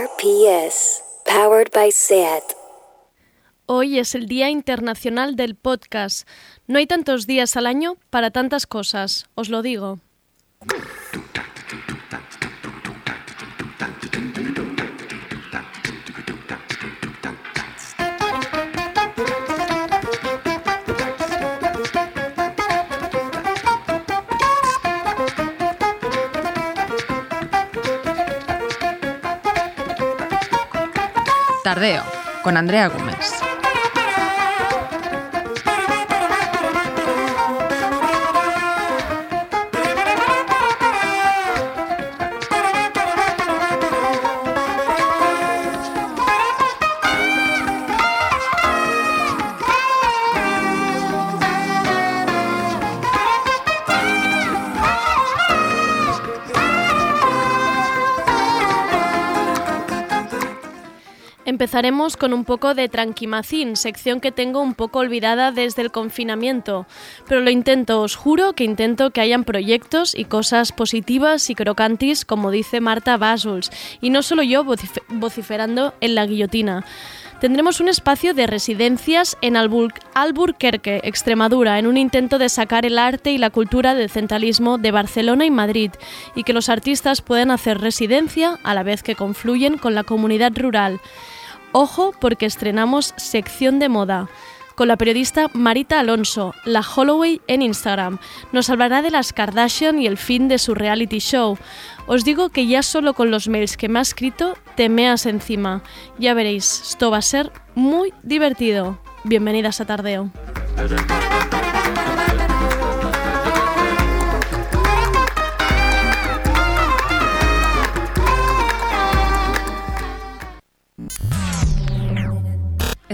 RPS, 0.00 1.02
powered 1.26 1.70
by 1.74 1.90
SAT. 1.92 2.42
Hoy 3.66 3.98
es 3.98 4.14
el 4.14 4.28
Día 4.28 4.48
Internacional 4.48 5.36
del 5.36 5.56
Podcast. 5.56 6.26
No 6.66 6.78
hay 6.78 6.86
tantos 6.86 7.26
días 7.26 7.54
al 7.58 7.66
año 7.66 7.98
para 8.08 8.30
tantas 8.30 8.66
cosas, 8.66 9.26
os 9.34 9.50
lo 9.50 9.60
digo. 9.60 9.98
Con 32.42 32.58
Andrea 32.58 32.88
Gómez. 32.88 33.49
Empezaremos 61.60 62.16
con 62.16 62.32
un 62.32 62.46
poco 62.46 62.72
de 62.72 62.88
Tranquimacín, 62.88 63.76
sección 63.76 64.20
que 64.20 64.32
tengo 64.32 64.62
un 64.62 64.72
poco 64.72 65.00
olvidada 65.00 65.52
desde 65.52 65.82
el 65.82 65.90
confinamiento, 65.90 66.86
pero 67.28 67.42
lo 67.42 67.50
intento, 67.50 68.00
os 68.00 68.16
juro 68.16 68.54
que 68.54 68.64
intento 68.64 69.10
que 69.10 69.20
hayan 69.20 69.44
proyectos 69.44 70.14
y 70.14 70.24
cosas 70.24 70.72
positivas 70.72 71.50
y 71.50 71.54
crocantes, 71.54 72.24
como 72.24 72.50
dice 72.50 72.80
Marta 72.80 73.18
Basuls, 73.18 73.70
y 74.00 74.08
no 74.08 74.22
solo 74.22 74.42
yo 74.42 74.64
vociferando 75.10 75.92
en 76.00 76.14
la 76.14 76.24
guillotina. 76.24 76.86
Tendremos 77.42 77.80
un 77.80 77.88
espacio 77.88 78.32
de 78.32 78.46
residencias 78.46 79.36
en 79.42 79.56
Alburquerque, 79.56 81.00
Extremadura, 81.04 81.78
en 81.78 81.86
un 81.86 81.98
intento 81.98 82.38
de 82.38 82.48
sacar 82.48 82.86
el 82.86 82.98
arte 82.98 83.32
y 83.32 83.38
la 83.38 83.50
cultura 83.50 83.94
del 83.94 84.08
centralismo 84.08 84.78
de 84.78 84.92
Barcelona 84.92 85.44
y 85.44 85.50
Madrid 85.50 85.90
y 86.34 86.42
que 86.42 86.54
los 86.54 86.70
artistas 86.70 87.20
puedan 87.20 87.50
hacer 87.50 87.80
residencia 87.80 88.58
a 88.62 88.72
la 88.72 88.82
vez 88.82 89.02
que 89.02 89.14
confluyen 89.14 89.76
con 89.76 89.94
la 89.94 90.04
comunidad 90.04 90.52
rural. 90.54 91.00
Ojo 91.72 92.12
porque 92.20 92.46
estrenamos 92.46 93.14
sección 93.16 93.78
de 93.78 93.88
moda 93.88 94.28
con 94.74 94.88
la 94.88 94.96
periodista 94.96 95.50
Marita 95.52 96.00
Alonso, 96.00 96.54
la 96.64 96.80
Holloway 96.80 97.42
en 97.48 97.60
Instagram. 97.60 98.18
Nos 98.50 98.70
hablará 98.70 99.02
de 99.02 99.10
las 99.10 99.34
Kardashian 99.34 100.00
y 100.00 100.06
el 100.06 100.16
fin 100.16 100.48
de 100.48 100.58
su 100.58 100.74
reality 100.74 101.18
show. 101.18 101.58
Os 102.06 102.24
digo 102.24 102.48
que 102.48 102.66
ya 102.66 102.82
solo 102.82 103.12
con 103.12 103.30
los 103.30 103.46
mails 103.46 103.76
que 103.76 103.90
me 103.90 103.98
ha 103.98 104.02
escrito 104.02 104.56
te 104.76 104.88
meas 104.88 105.26
encima. 105.26 105.82
Ya 106.18 106.32
veréis, 106.32 106.80
esto 106.80 107.10
va 107.10 107.18
a 107.18 107.22
ser 107.22 107.52
muy 107.74 108.14
divertido. 108.22 108.98
Bienvenidas 109.24 109.82
a 109.82 109.84
Tardeo. 109.84 110.30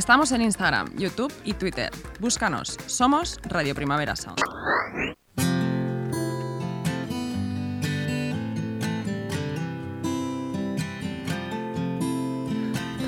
Estamos 0.07 0.31
en 0.31 0.41
Instagram, 0.41 0.97
YouTube 0.97 1.33
y 1.45 1.53
Twitter. 1.55 1.91
Búscanos. 2.21 2.79
Somos 2.87 3.41
Radio 3.43 3.75
Primavera 3.75 4.15
Sound. 4.15 4.39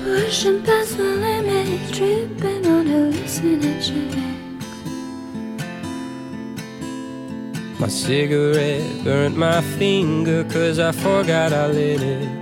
Pushing 0.03 0.61
past 0.65 0.97
the 0.97 1.03
limit, 1.03 1.89
tripping 1.93 2.65
on 2.65 2.85
hallucinogens. 2.85 4.17
My 7.79 7.87
cigarette 7.87 9.05
burnt 9.05 9.37
my 9.37 9.61
finger 9.77 10.43
cause 10.51 10.79
I 10.79 10.91
forgot 10.91 11.53
I 11.53 11.67
lit 11.71 12.01
it. 12.01 12.38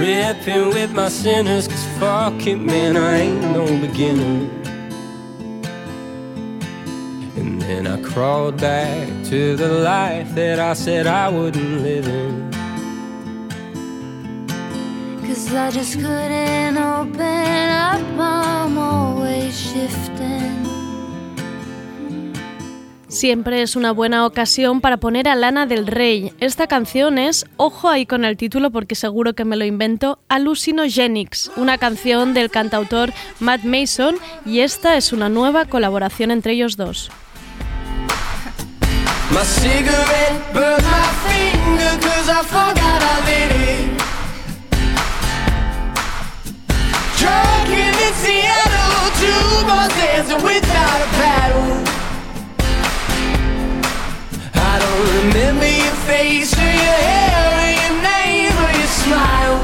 Ripping 0.00 0.70
with 0.70 0.92
my 0.94 1.10
sinners, 1.10 1.68
cause 1.68 1.84
fuck 1.98 2.46
it, 2.46 2.56
man, 2.56 2.96
I 2.96 3.16
ain't 3.18 3.42
no 3.42 3.66
beginner. 3.86 4.48
And 7.36 7.60
then 7.60 7.86
I 7.86 8.00
crawled 8.00 8.58
back 8.58 9.06
to 9.26 9.56
the 9.56 9.68
life 9.68 10.34
that 10.36 10.58
I 10.58 10.72
said 10.72 11.06
I 11.06 11.28
wouldn't 11.28 11.82
live 11.82 12.08
in. 12.08 12.50
Cause 15.26 15.52
I 15.52 15.70
just 15.70 15.96
couldn't 15.96 16.78
open 16.78 17.68
up, 17.68 18.00
I'm 18.18 18.78
always 18.78 19.54
shifting. 19.60 20.79
Siempre 23.20 23.60
es 23.60 23.76
una 23.76 23.92
buena 23.92 24.24
ocasión 24.24 24.80
para 24.80 24.96
poner 24.96 25.28
a 25.28 25.34
Lana 25.34 25.66
del 25.66 25.86
Rey. 25.86 26.32
Esta 26.40 26.66
canción 26.66 27.18
es, 27.18 27.44
ojo 27.58 27.90
ahí 27.90 28.06
con 28.06 28.24
el 28.24 28.38
título 28.38 28.70
porque 28.70 28.94
seguro 28.94 29.34
que 29.34 29.44
me 29.44 29.58
lo 29.58 29.66
invento, 29.66 30.18
Hallucinogenics, 30.30 31.50
una 31.56 31.76
canción 31.76 32.32
del 32.32 32.50
cantautor 32.50 33.12
Matt 33.38 33.64
Mason 33.64 34.16
y 34.46 34.60
esta 34.60 34.96
es 34.96 35.12
una 35.12 35.28
nueva 35.28 35.66
colaboración 35.66 36.30
entre 36.30 36.54
ellos 36.54 36.78
dos. 36.78 37.10
Remember 55.00 55.66
your 55.66 55.96
face 56.06 56.52
or 56.56 56.72
your 56.84 57.00
hair 57.08 57.44
or 57.60 57.70
your 57.80 57.94
name 58.02 58.54
or 58.64 58.72
your 58.80 58.92
smile. 59.02 59.58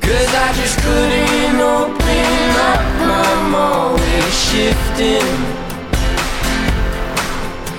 Cause 0.00 0.30
I 0.34 0.48
just 0.60 0.76
couldn't 0.84 1.60
open 1.60 2.50
up, 2.72 2.84
I'm 3.00 3.54
always 3.54 4.32
shifting. 4.48 5.30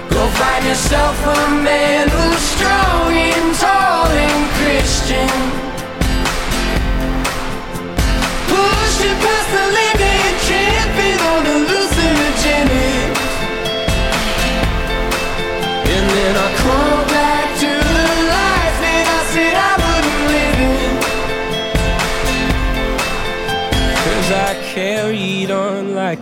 Go 0.10 0.28
find 0.40 0.66
yourself 0.66 1.16
a 1.26 1.40
man 1.64 2.10
who's 2.10 2.42
strong 2.56 3.14
and 3.14 3.56
tall 3.56 4.08
and 4.08 4.44
Christian. 4.60 5.32
Push 8.52 8.98
it 9.10 9.18
past 9.24 9.50
the 9.56 9.66
limit, 9.78 10.01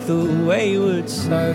the 0.09 0.43
wayward 0.43 1.07
son. 1.07 1.53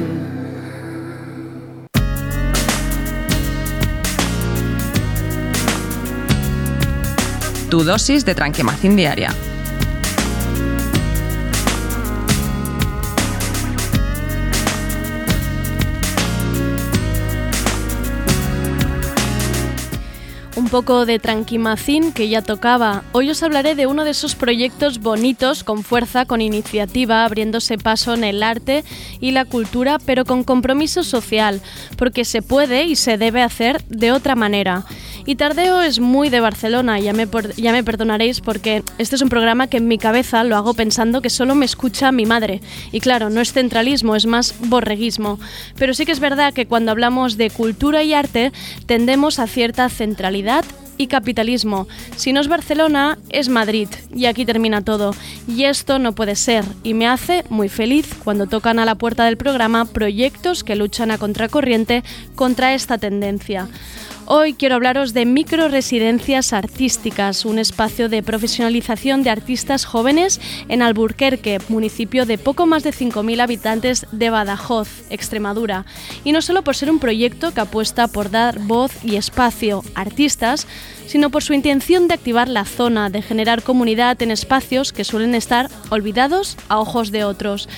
Tu 7.68 7.83
dosis 7.83 8.24
de 8.24 8.34
tranquimacín 8.36 8.95
diaria. 8.95 9.33
Poco 20.74 21.06
de 21.06 21.21
tranquimacín 21.21 22.12
que 22.12 22.28
ya 22.28 22.42
tocaba. 22.42 23.04
Hoy 23.12 23.30
os 23.30 23.44
hablaré 23.44 23.76
de 23.76 23.86
uno 23.86 24.03
de 24.03 24.10
esos 24.10 24.34
proyectos 24.34 24.98
bonitos, 24.98 25.62
con 25.62 25.84
fuerza, 25.84 26.26
con 26.26 26.41
iniciativa, 26.41 27.24
abriéndose 27.24 27.78
paso 27.78 28.12
en 28.12 28.24
el 28.24 28.42
arte 28.42 28.82
y 29.21 29.30
la 29.30 29.44
cultura, 29.44 29.98
pero 30.04 30.24
con 30.24 30.42
compromiso 30.42 31.04
social, 31.04 31.60
porque 31.97 32.24
se 32.24 32.42
puede 32.42 32.86
y 32.86 32.97
se 32.97 33.18
debe 33.18 33.41
hacer 33.41 33.84
de 33.84 34.10
otra 34.10 34.34
manera. 34.34 34.84
Y 35.26 35.36
Tardeo 35.36 35.80
es 35.80 36.00
muy 36.00 36.28
de 36.28 36.41
Barcelona, 36.41 37.00
ya 37.00 37.15
me, 37.15 37.26
ya 37.56 37.72
me 37.72 37.82
perdonaréis 37.82 38.42
porque 38.42 38.82
este 38.98 39.16
es 39.16 39.22
un 39.22 39.30
programa 39.30 39.68
que 39.68 39.78
en 39.78 39.88
mi 39.88 39.97
cabeza 39.97 40.44
lo 40.44 40.56
hago 40.56 40.74
pensando 40.74 41.22
que 41.22 41.30
solo 41.30 41.54
me 41.54 41.65
escucha 41.65 42.12
mi 42.12 42.26
madre. 42.26 42.60
Y 42.92 43.00
claro, 43.00 43.30
no 43.30 43.41
es 43.41 43.54
centralismo, 43.54 44.16
es 44.16 44.26
más 44.26 44.54
borreguismo. 44.68 45.38
Pero 45.78 45.94
sí 45.94 46.04
que 46.04 46.12
es 46.12 46.21
verdad 46.21 46.53
que 46.53 46.66
cuando 46.66 46.91
hablamos 46.91 47.38
de 47.38 47.48
cultura 47.48 48.03
y 48.03 48.12
arte 48.12 48.53
tendemos 48.84 49.38
a 49.38 49.47
cierta 49.47 49.88
centralidad 49.88 50.65
y 50.97 51.06
capitalismo. 51.06 51.88
Si 52.16 52.32
no 52.32 52.41
es 52.41 52.48
Barcelona, 52.48 53.18
es 53.30 53.48
Madrid. 53.48 53.88
Y 54.15 54.26
aquí 54.26 54.44
termina 54.44 54.84
todo. 54.84 55.15
Y 55.48 55.65
esto 55.65 55.98
no 55.98 56.15
puede 56.15 56.36
ser. 56.36 56.65
Y 56.82 56.94
me 56.94 57.06
hace 57.06 57.44
muy 57.48 57.68
feliz 57.68 58.15
cuando 58.22 58.47
tocan 58.47 58.78
a 58.78 58.84
la 58.84 58.94
puerta 58.94 59.24
del 59.24 59.36
programa 59.36 59.86
proyectos 59.86 60.65
que 60.65 60.76
luchan 60.76 61.10
a 61.10 61.18
contracorriente 61.18 62.04
contra 62.34 62.74
esta 62.74 62.98
tendencia. 62.98 63.68
Hoy 64.26 64.54
quiero 64.54 64.76
hablaros 64.76 65.12
de 65.12 65.26
microresidencias 65.26 66.54
artísticas, 66.54 67.44
un 67.44 67.59
espacio 67.59 68.09
de 68.09 68.22
profesionalización 68.22 69.22
de 69.22 69.28
artistas 69.28 69.84
jóvenes 69.84 70.41
en 70.68 70.80
Alburquerque, 70.80 71.59
municipio 71.68 72.24
de 72.24 72.38
poco 72.38 72.65
más 72.65 72.84
de 72.84 72.92
5.000 72.92 73.42
habitantes 73.42 74.06
de 74.12 74.30
Badajoz, 74.30 74.88
Extremadura. 75.10 75.84
Y 76.24 76.32
no 76.32 76.41
solo 76.41 76.65
por 76.65 76.74
ser 76.74 76.91
un 76.91 77.00
proyecto 77.00 77.53
que 77.53 77.60
apuesta 77.60 78.09
por 78.09 78.30
dar 78.30 78.60
voz 78.60 78.92
y 79.04 79.16
espacio 79.16 79.82
a 79.94 80.00
artistas, 80.00 80.66
sino 81.06 81.28
por 81.28 81.42
su 81.42 81.53
intención 81.53 82.09
de 82.09 82.15
activar 82.15 82.48
la 82.48 82.65
zona, 82.65 83.10
de 83.10 83.21
generar 83.21 83.62
comunidad 83.62 84.22
en 84.22 84.30
espacios 84.30 84.94
que 84.94 85.04
suelen 85.04 85.34
estar 85.34 85.71
olvidados 85.91 86.56
a 86.68 86.78
ojos 86.78 87.10
de 87.10 87.24
otros. 87.24 87.68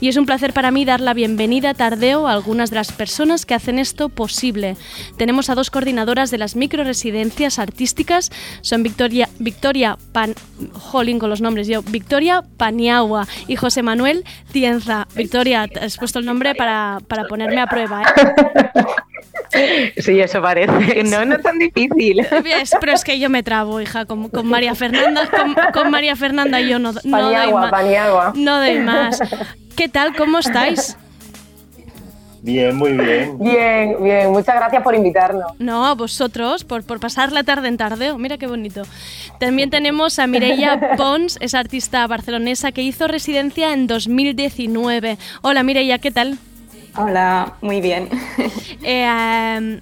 Y 0.00 0.08
es 0.08 0.16
un 0.16 0.26
placer 0.26 0.52
para 0.52 0.70
mí 0.70 0.84
dar 0.84 1.00
la 1.00 1.14
bienvenida 1.14 1.70
a 1.70 1.74
Tardeo 1.74 2.26
a 2.26 2.32
algunas 2.32 2.70
de 2.70 2.76
las 2.76 2.92
personas 2.92 3.46
que 3.46 3.54
hacen 3.54 3.78
esto 3.78 4.08
posible. 4.08 4.76
Tenemos 5.16 5.50
a 5.50 5.54
dos 5.54 5.70
coordinadoras 5.70 6.30
de 6.30 6.38
las 6.38 6.56
microresidencias 6.56 7.58
artísticas, 7.58 8.30
son 8.60 8.82
Victoria, 8.82 9.28
Victoria 9.38 9.96
Pan, 10.12 10.34
con 10.92 11.30
los 11.30 11.40
nombres 11.40 11.66
yo, 11.66 11.82
Victoria 11.82 12.42
Paniagua 12.56 13.26
y 13.46 13.56
José 13.56 13.82
Manuel 13.82 14.24
Tienza. 14.52 15.06
Victoria, 15.14 15.68
has 15.80 15.96
puesto 15.96 16.18
el 16.18 16.26
nombre 16.26 16.54
para, 16.54 16.98
para 17.08 17.24
ponerme 17.24 17.60
a 17.60 17.66
prueba, 17.66 18.02
¿eh? 18.02 18.04
Sí, 19.96 20.20
eso 20.20 20.40
parece. 20.42 21.04
No, 21.04 21.24
no 21.24 21.36
es 21.36 21.42
tan 21.42 21.58
difícil. 21.58 22.20
Es- 22.20 22.74
pero 22.80 22.92
es 22.92 23.04
que 23.04 23.18
yo 23.18 23.30
me 23.30 23.42
trabo, 23.42 23.80
hija, 23.80 24.04
con, 24.06 24.28
con 24.28 24.46
María 24.46 24.74
Fernanda, 24.74 25.28
con, 25.28 25.54
con 25.72 25.90
María 25.90 26.16
Fernanda 26.16 26.60
yo 26.60 26.78
no, 26.78 26.92
no 26.92 27.00
doy 27.00 27.10
Paniagua, 27.34 27.60
más. 27.62 27.70
Paniagua. 27.70 28.32
No 28.36 28.58
doy 28.58 28.78
más. 28.80 29.20
¿Qué 29.76 29.88
tal? 29.88 30.14
¿Cómo 30.16 30.38
estáis? 30.38 30.96
Bien, 32.42 32.76
muy 32.76 32.92
bien. 32.92 33.38
Bien, 33.38 33.96
bien. 34.04 34.30
Muchas 34.30 34.54
gracias 34.56 34.82
por 34.82 34.94
invitarnos. 34.94 35.52
No, 35.58 35.86
a 35.86 35.94
vosotros, 35.94 36.62
por, 36.62 36.84
por 36.84 37.00
pasar 37.00 37.32
la 37.32 37.42
tarde 37.42 37.68
en 37.68 37.78
tardeo. 37.78 38.18
Mira 38.18 38.36
qué 38.36 38.46
bonito. 38.46 38.82
También 39.40 39.70
tenemos 39.70 40.18
a 40.18 40.26
Mireia 40.26 40.90
Pons, 40.98 41.38
es 41.40 41.54
artista 41.54 42.06
barcelonesa 42.06 42.70
que 42.72 42.82
hizo 42.82 43.08
residencia 43.08 43.72
en 43.72 43.86
2019. 43.86 45.16
Hola 45.40 45.62
Mireia, 45.62 45.98
¿qué 45.98 46.10
tal? 46.10 46.36
Hola, 46.96 47.54
muy 47.60 47.80
bien. 47.80 48.08
Eh, 48.86 49.80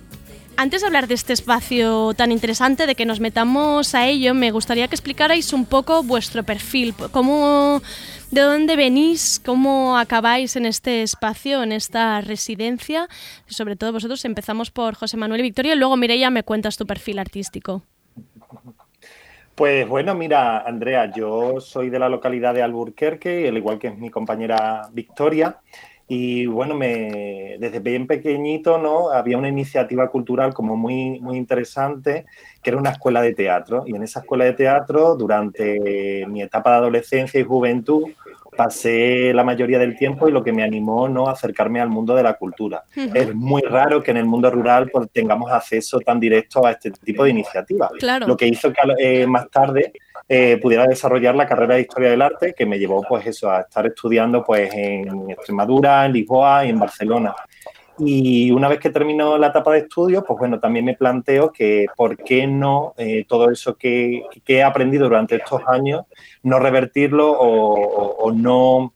antes 0.56 0.80
de 0.80 0.86
hablar 0.86 1.08
de 1.08 1.14
este 1.14 1.32
espacio 1.32 2.14
tan 2.14 2.30
interesante, 2.30 2.86
de 2.86 2.94
que 2.94 3.04
nos 3.04 3.18
metamos 3.18 3.94
a 3.94 4.06
ello, 4.06 4.32
me 4.32 4.52
gustaría 4.52 4.86
que 4.86 4.94
explicarais 4.94 5.52
un 5.52 5.66
poco 5.66 6.04
vuestro 6.04 6.44
perfil, 6.44 6.94
cómo, 7.10 7.82
de 8.30 8.42
dónde 8.42 8.76
venís, 8.76 9.40
cómo 9.44 9.98
acabáis 9.98 10.54
en 10.54 10.66
este 10.66 11.02
espacio, 11.02 11.62
en 11.62 11.72
esta 11.72 12.20
residencia. 12.20 13.08
Sobre 13.46 13.74
todo 13.74 13.92
vosotros, 13.92 14.24
empezamos 14.24 14.70
por 14.70 14.94
José 14.94 15.16
Manuel 15.16 15.40
y 15.40 15.44
Victoria, 15.44 15.74
y 15.74 15.78
luego 15.78 15.96
Mireia 15.96 16.30
me 16.30 16.44
cuentas 16.44 16.76
tu 16.76 16.86
perfil 16.86 17.18
artístico. 17.18 17.82
Pues 19.54 19.88
bueno, 19.88 20.14
mira, 20.14 20.60
Andrea, 20.60 21.10
yo 21.12 21.60
soy 21.60 21.90
de 21.90 21.98
la 21.98 22.08
localidad 22.08 22.54
de 22.54 22.62
Alburquerque, 22.62 23.48
al 23.48 23.56
igual 23.56 23.78
que 23.78 23.90
mi 23.90 24.10
compañera 24.10 24.88
Victoria. 24.92 25.58
Y 26.08 26.46
bueno, 26.46 26.74
me, 26.74 27.56
desde 27.58 27.80
bien 27.80 28.06
pequeñito, 28.06 28.78
¿no? 28.78 29.10
Había 29.10 29.38
una 29.38 29.48
iniciativa 29.48 30.10
cultural 30.10 30.52
como 30.52 30.76
muy, 30.76 31.20
muy 31.20 31.36
interesante, 31.36 32.26
que 32.62 32.70
era 32.70 32.78
una 32.78 32.90
escuela 32.90 33.22
de 33.22 33.34
teatro. 33.34 33.84
Y 33.86 33.94
en 33.94 34.02
esa 34.02 34.20
escuela 34.20 34.44
de 34.44 34.52
teatro, 34.52 35.14
durante 35.16 36.26
mi 36.26 36.42
etapa 36.42 36.72
de 36.72 36.76
adolescencia 36.76 37.40
y 37.40 37.44
juventud, 37.44 38.04
pasé 38.56 39.32
la 39.32 39.44
mayoría 39.44 39.78
del 39.78 39.96
tiempo 39.96 40.28
y 40.28 40.32
lo 40.32 40.44
que 40.44 40.52
me 40.52 40.62
animó 40.62 41.08
¿no? 41.08 41.28
a 41.28 41.32
acercarme 41.32 41.80
al 41.80 41.88
mundo 41.88 42.14
de 42.14 42.22
la 42.22 42.34
cultura. 42.34 42.84
Es 42.94 43.34
muy 43.34 43.62
raro 43.62 44.02
que 44.02 44.10
en 44.10 44.18
el 44.18 44.26
mundo 44.26 44.50
rural 44.50 44.90
pues, 44.90 45.10
tengamos 45.10 45.50
acceso 45.50 46.00
tan 46.00 46.20
directo 46.20 46.66
a 46.66 46.72
este 46.72 46.90
tipo 46.90 47.24
de 47.24 47.30
iniciativas. 47.30 47.90
Claro. 47.98 48.26
Lo 48.26 48.36
que 48.36 48.46
hizo 48.46 48.72
que 48.72 48.80
eh, 48.98 49.26
más 49.26 49.50
tarde 49.50 49.92
eh, 50.28 50.58
pudiera 50.60 50.86
desarrollar 50.86 51.34
la 51.34 51.46
carrera 51.46 51.74
de 51.74 51.82
Historia 51.82 52.10
del 52.10 52.22
Arte, 52.22 52.54
que 52.56 52.66
me 52.66 52.78
llevó 52.78 53.02
pues 53.02 53.26
eso, 53.26 53.50
a 53.50 53.60
estar 53.60 53.86
estudiando 53.86 54.44
pues 54.44 54.72
en 54.74 55.30
Extremadura, 55.30 56.06
en 56.06 56.12
Lisboa 56.12 56.64
y 56.64 56.70
en 56.70 56.78
Barcelona. 56.78 57.34
Y 57.98 58.50
una 58.50 58.68
vez 58.68 58.80
que 58.80 58.90
termino 58.90 59.36
la 59.36 59.48
etapa 59.48 59.72
de 59.72 59.80
estudio, 59.80 60.24
pues 60.24 60.38
bueno, 60.38 60.58
también 60.58 60.84
me 60.84 60.94
planteo 60.94 61.52
que 61.52 61.86
por 61.96 62.16
qué 62.16 62.46
no 62.46 62.94
eh, 62.96 63.24
todo 63.28 63.50
eso 63.50 63.76
que, 63.76 64.22
que, 64.44 64.56
he 64.56 64.62
aprendido 64.62 65.04
durante 65.04 65.36
estos 65.36 65.60
años, 65.66 66.06
no 66.42 66.58
revertirlo 66.58 67.30
o, 67.30 67.74
o, 67.74 68.16
o 68.24 68.32
no, 68.32 68.94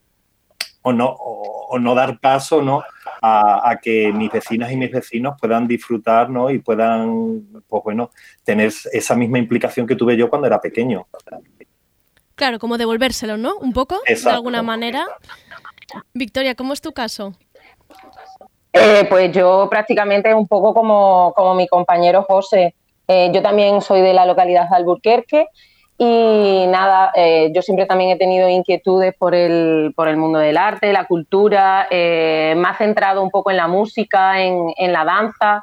o, 0.83 0.93
no, 0.93 1.07
o, 1.09 1.67
o 1.69 1.79
no 1.79 1.95
dar 1.95 2.19
paso 2.21 2.63
¿no? 2.63 2.83
A, 3.21 3.71
a, 3.71 3.77
que 3.79 4.13
mis 4.13 4.31
vecinas 4.31 4.73
y 4.73 4.77
mis 4.77 4.91
vecinos 4.91 5.37
puedan 5.41 5.67
disfrutar 5.67 6.31
¿no? 6.31 6.51
y 6.51 6.59
puedan, 6.59 7.43
pues 7.69 7.83
bueno, 7.83 8.11
tener 8.45 8.73
esa 8.93 9.15
misma 9.15 9.39
implicación 9.39 9.87
que 9.87 9.97
tuve 9.97 10.17
yo 10.17 10.31
cuando 10.31 10.47
era 10.47 10.61
pequeño. 10.61 11.07
Claro, 12.35 12.59
como 12.59 12.77
devolvérselo, 12.79 13.37
¿no? 13.37 13.57
Un 13.57 13.73
poco, 13.73 14.01
Exacto. 14.07 14.29
de 14.29 14.35
alguna 14.37 14.63
manera. 14.63 15.07
Victoria, 16.13 16.55
¿cómo 16.55 16.73
es 16.75 16.83
tu 16.83 16.93
caso? 16.93 17.35
Eh, 18.79 19.07
pues 19.09 19.33
yo 19.33 19.69
prácticamente 19.71 20.35
un 20.35 20.47
poco 20.47 20.75
como, 20.75 21.33
como 21.35 21.55
mi 21.55 21.67
compañero 21.67 22.23
José. 22.23 22.75
Eh, 23.09 23.31
yo 23.33 23.43
también 23.43 23.81
soy 23.81 24.01
de 24.01 24.13
la 24.13 24.27
localidad 24.27 24.69
de 24.69 24.77
Alburquerque 24.77 25.47
y 25.99 26.67
nada, 26.69 27.11
eh, 27.15 27.51
yo 27.55 27.63
siempre 27.63 27.87
también 27.87 28.11
he 28.11 28.19
tenido 28.19 28.49
inquietudes 28.49 29.15
por 29.17 29.35
el, 29.35 29.95
por 29.97 30.09
el 30.09 30.19
mundo 30.19 30.39
del 30.39 30.59
arte, 30.59 30.93
la 30.93 31.05
cultura, 31.05 31.87
eh, 31.91 32.55
más 32.57 32.77
centrado 32.77 33.23
un 33.23 33.31
poco 33.31 33.51
en 33.51 33.57
la 33.57 33.67
música, 33.67 34.43
en, 34.43 34.73
en 34.77 34.93
la 34.93 35.05
danza. 35.05 35.63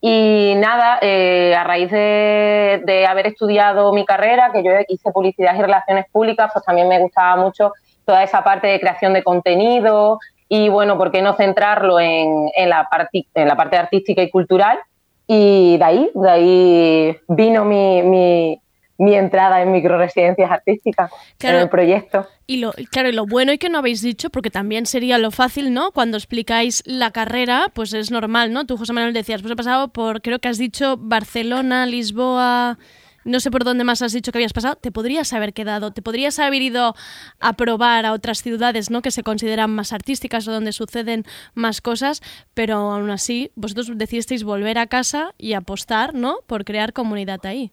Y 0.00 0.54
nada, 0.56 0.98
eh, 1.02 1.54
a 1.54 1.64
raíz 1.64 1.90
de, 1.90 2.82
de, 2.84 3.06
haber 3.06 3.26
estudiado 3.26 3.92
mi 3.92 4.04
carrera, 4.04 4.50
que 4.52 4.62
yo 4.62 4.70
hice 4.88 5.10
publicidad 5.12 5.54
y 5.54 5.60
relaciones 5.60 6.06
públicas, 6.10 6.50
pues 6.52 6.64
también 6.64 6.88
me 6.88 6.98
gustaba 6.98 7.36
mucho 7.36 7.72
toda 8.06 8.22
esa 8.22 8.42
parte 8.42 8.66
de 8.66 8.80
creación 8.80 9.14
de 9.14 9.22
contenido, 9.22 10.18
y 10.48 10.68
bueno, 10.68 10.98
¿por 10.98 11.10
qué 11.10 11.22
no 11.22 11.34
centrarlo 11.34 11.98
en, 12.00 12.48
en, 12.56 12.68
la, 12.68 12.88
parte, 12.90 13.26
en 13.34 13.48
la 13.48 13.56
parte 13.56 13.76
artística 13.76 14.22
y 14.22 14.30
cultural? 14.30 14.78
Y 15.26 15.78
de 15.78 15.84
ahí, 15.84 16.10
de 16.14 16.30
ahí 16.30 17.16
vino 17.28 17.64
mi, 17.64 18.02
mi, 18.02 18.60
mi 18.98 19.14
entrada 19.14 19.62
en 19.62 19.72
microresidencias 19.72 20.50
artísticas, 20.50 21.10
claro, 21.38 21.56
en 21.56 21.62
el 21.62 21.68
proyecto. 21.68 22.26
Y 22.46 22.58
lo, 22.58 22.72
claro, 22.90 23.08
y 23.08 23.12
lo 23.12 23.26
bueno 23.26 23.52
y 23.52 23.58
que 23.58 23.68
no 23.68 23.78
habéis 23.78 24.02
dicho, 24.02 24.30
porque 24.30 24.50
también 24.50 24.86
sería 24.86 25.18
lo 25.18 25.30
fácil, 25.30 25.72
¿no? 25.72 25.92
Cuando 25.92 26.16
explicáis 26.16 26.82
la 26.86 27.10
carrera, 27.10 27.66
pues 27.72 27.92
es 27.94 28.10
normal, 28.10 28.52
¿no? 28.52 28.66
Tú, 28.66 28.76
José 28.76 28.92
Manuel, 28.92 29.14
decías, 29.14 29.40
pues 29.40 29.52
he 29.52 29.56
pasado 29.56 29.88
por, 29.88 30.22
creo 30.22 30.38
que 30.38 30.48
has 30.48 30.58
dicho 30.58 30.96
Barcelona, 30.98 31.86
Lisboa, 31.86 32.78
no 33.24 33.40
sé 33.40 33.50
por 33.50 33.64
dónde 33.64 33.84
más 33.84 34.02
has 34.02 34.12
dicho 34.12 34.32
que 34.32 34.38
habías 34.38 34.52
pasado, 34.52 34.76
te 34.76 34.92
podrías 34.92 35.32
haber 35.32 35.52
quedado, 35.52 35.92
te 35.92 36.02
podrías 36.02 36.38
haber 36.38 36.62
ido 36.62 36.94
a 37.40 37.52
probar 37.54 38.06
a 38.06 38.12
otras 38.12 38.42
ciudades, 38.42 38.90
¿no? 38.90 39.02
Que 39.02 39.10
se 39.10 39.22
consideran 39.22 39.70
más 39.70 39.92
artísticas 39.92 40.46
o 40.48 40.52
donde 40.52 40.72
suceden 40.72 41.24
más 41.54 41.80
cosas, 41.80 42.22
pero 42.54 42.76
aún 42.76 43.10
así 43.10 43.50
vosotros 43.54 43.90
decidisteis 43.96 44.44
volver 44.44 44.78
a 44.78 44.86
casa 44.86 45.34
y 45.38 45.54
apostar, 45.54 46.14
¿no? 46.14 46.38
Por 46.46 46.64
crear 46.64 46.92
comunidad 46.92 47.44
ahí. 47.44 47.72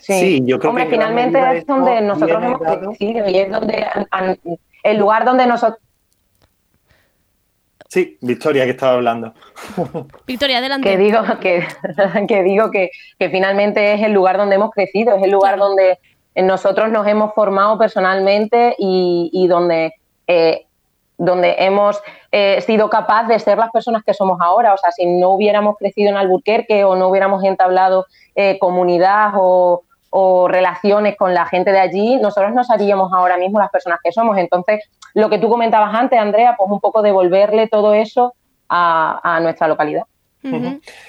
Sí, 0.00 0.20
sí 0.20 0.42
yo 0.44 0.58
creo 0.58 0.70
Hombre, 0.70 0.84
que 0.84 0.92
finalmente 0.92 1.38
es 1.56 1.66
donde 1.66 2.00
nosotros 2.00 2.42
hemos 2.42 2.60
crecido 2.60 3.28
y 3.28 3.38
es 3.38 3.50
donde 3.50 3.86
el 4.84 4.98
lugar 4.98 5.24
donde 5.24 5.46
nosotros 5.46 5.80
Sí, 7.94 8.18
Victoria 8.22 8.64
que 8.64 8.72
estaba 8.72 8.94
hablando. 8.94 9.34
Victoria, 10.26 10.58
adelante. 10.58 10.90
Que 10.90 10.96
digo 10.96 11.20
que, 11.40 11.64
que 12.28 12.42
digo 12.42 12.72
que, 12.72 12.90
que, 13.20 13.30
finalmente 13.30 13.94
es 13.94 14.02
el 14.02 14.12
lugar 14.12 14.36
donde 14.36 14.56
hemos 14.56 14.72
crecido, 14.72 15.14
es 15.14 15.22
el 15.22 15.30
lugar 15.30 15.54
claro. 15.54 15.68
donde 15.68 16.00
nosotros 16.34 16.90
nos 16.90 17.06
hemos 17.06 17.32
formado 17.34 17.78
personalmente 17.78 18.74
y, 18.78 19.30
y 19.32 19.46
donde, 19.46 19.92
eh, 20.26 20.66
donde 21.18 21.54
hemos 21.60 22.02
eh, 22.32 22.60
sido 22.62 22.90
capaces 22.90 23.28
de 23.28 23.38
ser 23.38 23.58
las 23.58 23.70
personas 23.70 24.02
que 24.02 24.12
somos 24.12 24.40
ahora. 24.40 24.74
O 24.74 24.76
sea, 24.76 24.90
si 24.90 25.06
no 25.06 25.30
hubiéramos 25.30 25.76
crecido 25.76 26.10
en 26.10 26.16
Alburquerque 26.16 26.82
o 26.82 26.96
no 26.96 27.06
hubiéramos 27.06 27.44
entablado 27.44 28.06
eh, 28.34 28.58
comunidad 28.58 29.34
o, 29.36 29.84
o 30.10 30.48
relaciones 30.48 31.16
con 31.16 31.32
la 31.32 31.46
gente 31.46 31.70
de 31.70 31.78
allí, 31.78 32.16
nosotros 32.16 32.54
no 32.54 32.64
seríamos 32.64 33.12
ahora 33.12 33.36
mismo 33.36 33.60
las 33.60 33.70
personas 33.70 34.00
que 34.02 34.10
somos. 34.10 34.36
Entonces, 34.36 34.82
lo 35.14 35.30
que 35.30 35.38
tú 35.38 35.48
comentabas 35.48 35.94
antes, 35.94 36.18
Andrea, 36.18 36.56
pues 36.58 36.70
un 36.70 36.80
poco 36.80 37.02
devolverle 37.02 37.68
todo 37.68 37.94
eso 37.94 38.34
a, 38.68 39.20
a 39.22 39.40
nuestra 39.40 39.68
localidad. 39.68 40.04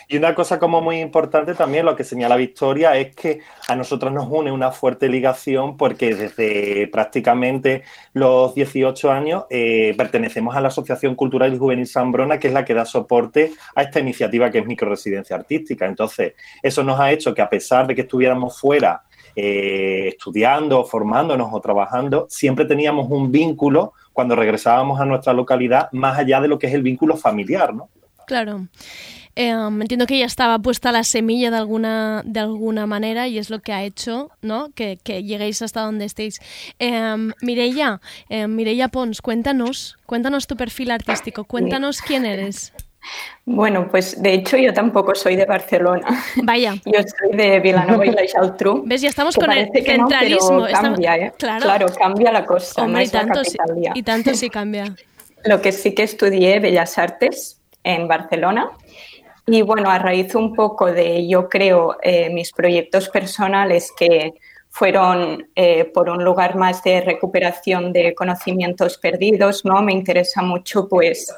Y 0.08 0.18
una 0.18 0.34
cosa 0.34 0.60
como 0.60 0.82
muy 0.82 1.02
importante 1.02 1.56
también, 1.56 1.86
lo 1.86 1.96
que 1.96 2.06
señala 2.06 2.38
Victoria, 2.38 2.96
es 2.96 3.14
que 3.16 3.42
a 3.68 3.76
nosotros 3.76 4.14
nos 4.14 4.28
une 4.30 4.50
una 4.50 4.72
fuerte 4.72 5.10
ligación 5.10 5.76
porque 5.76 6.16
desde 6.16 6.88
prácticamente 6.88 7.84
los 8.14 8.56
18 8.56 9.12
años 9.12 9.44
eh, 9.50 9.94
pertenecemos 9.98 10.56
a 10.56 10.62
la 10.62 10.70
Asociación 10.70 11.16
Cultural 11.16 11.54
y 11.54 11.58
Juvenil 11.58 11.88
Sambrona, 11.88 12.40
que 12.40 12.48
es 12.48 12.54
la 12.54 12.64
que 12.64 12.74
da 12.74 12.86
soporte 12.86 13.52
a 13.76 13.82
esta 13.82 14.00
iniciativa 14.00 14.50
que 14.50 14.60
es 14.60 14.66
microresidencia 14.66 15.36
artística. 15.36 15.86
Entonces, 15.86 16.34
eso 16.64 16.84
nos 16.84 17.00
ha 17.00 17.12
hecho 17.12 17.34
que 17.34 17.42
a 17.42 17.50
pesar 17.50 17.88
de 17.88 17.96
que 17.96 18.02
estuviéramos 18.02 18.58
fuera 18.58 19.04
eh, 19.36 20.10
estudiando, 20.10 20.84
formándonos 20.86 21.50
o 21.52 21.60
trabajando, 21.60 22.28
siempre 22.30 22.66
teníamos 22.66 23.10
un 23.10 23.32
vínculo 23.32 23.94
cuando 24.14 24.36
regresábamos 24.36 25.00
a 25.00 25.06
nuestra 25.06 25.34
localidad, 25.34 25.90
más 25.92 26.18
allá 26.18 26.40
de 26.40 26.48
lo 26.48 26.58
que 26.58 26.68
es 26.68 26.74
el 26.74 26.84
vínculo 26.84 27.18
familiar, 27.18 27.74
¿no? 27.74 27.90
Claro. 28.26 28.68
Eh, 29.36 29.50
entiendo 29.50 30.08
que 30.08 30.18
ya 30.18 30.26
estaba 30.26 30.60
puesta 30.60 30.94
la 30.94 31.04
semilla 31.04 31.52
de 31.52 31.58
alguna, 31.58 32.24
de 32.26 32.40
alguna 32.40 32.86
manera 32.86 33.28
y 33.28 33.38
es 33.38 33.50
lo 33.50 33.60
que 33.60 33.74
ha 33.74 33.84
hecho 33.84 34.32
¿no? 34.42 34.70
que, 34.74 34.98
que 35.04 35.24
lleguéis 35.24 35.62
hasta 35.62 35.82
donde 35.82 36.06
estéis. 36.06 36.40
Eh, 36.80 37.16
Mireia, 37.42 38.00
eh, 38.30 38.48
Mireia 38.48 38.88
Pons, 38.88 39.22
cuéntanos, 39.22 39.98
cuéntanos 40.06 40.48
tu 40.48 40.56
perfil 40.56 40.92
artístico, 40.92 41.44
cuéntanos 41.44 42.02
quién 42.02 42.26
eres. 42.26 42.72
Bueno, 43.46 43.88
pues 43.90 44.22
de 44.22 44.34
hecho 44.34 44.58
yo 44.58 44.74
tampoco 44.74 45.14
soy 45.14 45.36
de 45.36 45.46
Barcelona. 45.46 46.08
Vaya. 46.44 46.76
Yo 46.86 47.00
soy 47.02 47.38
de 47.38 47.60
Vilanova 47.60 48.06
y 48.06 48.12
la 48.12 48.24
Geltrú. 48.24 48.84
¿Ves? 48.86 49.02
Ya 49.02 49.10
estamos 49.10 49.36
con 49.36 49.52
el 49.52 49.68
no, 49.68 49.72
centralismo. 49.74 50.66
pero 50.66 50.82
cambia, 50.82 51.18
¿eh? 51.18 51.34
Claro. 51.38 51.64
Claro, 51.64 51.88
cambia 51.94 52.32
la 52.32 52.46
cosa. 52.46 52.82
no 52.82 52.88
Hombre, 52.88 53.04
y 53.04 53.06
es 53.06 53.14
la 53.14 53.20
tanto, 53.20 53.44
sí, 53.44 53.58
y 53.94 54.04
tanto 54.04 54.34
sí 54.34 54.50
cambia. 54.52 54.96
Lo 55.44 55.62
que 55.62 55.72
sí 55.72 55.94
que 55.94 56.04
estudié 56.04 56.60
Bellas 56.60 56.98
Artes 56.98 57.62
en 57.84 58.08
Barcelona. 58.08 58.72
Y 59.48 59.62
bueno, 59.62 59.92
a 59.92 60.00
raíz 60.00 60.34
un 60.34 60.56
poco 60.56 60.92
de, 60.92 61.28
yo 61.28 61.48
creo, 61.48 61.98
eh, 62.02 62.32
mis 62.32 62.52
proyectos 62.52 63.10
personales 63.10 63.92
que 63.96 64.34
fueron 64.76 65.48
eh, 65.56 65.86
por 65.86 66.10
un 66.10 66.24
lugar 66.24 66.56
más 66.56 66.84
de 66.84 67.00
recuperación 67.00 67.94
de 67.94 68.14
conocimientos 68.14 68.98
perdidos, 68.98 69.64
¿no? 69.64 69.82
Me 69.82 69.94
interesa 69.94 70.42
mucho, 70.42 70.90
pues, 70.90 71.34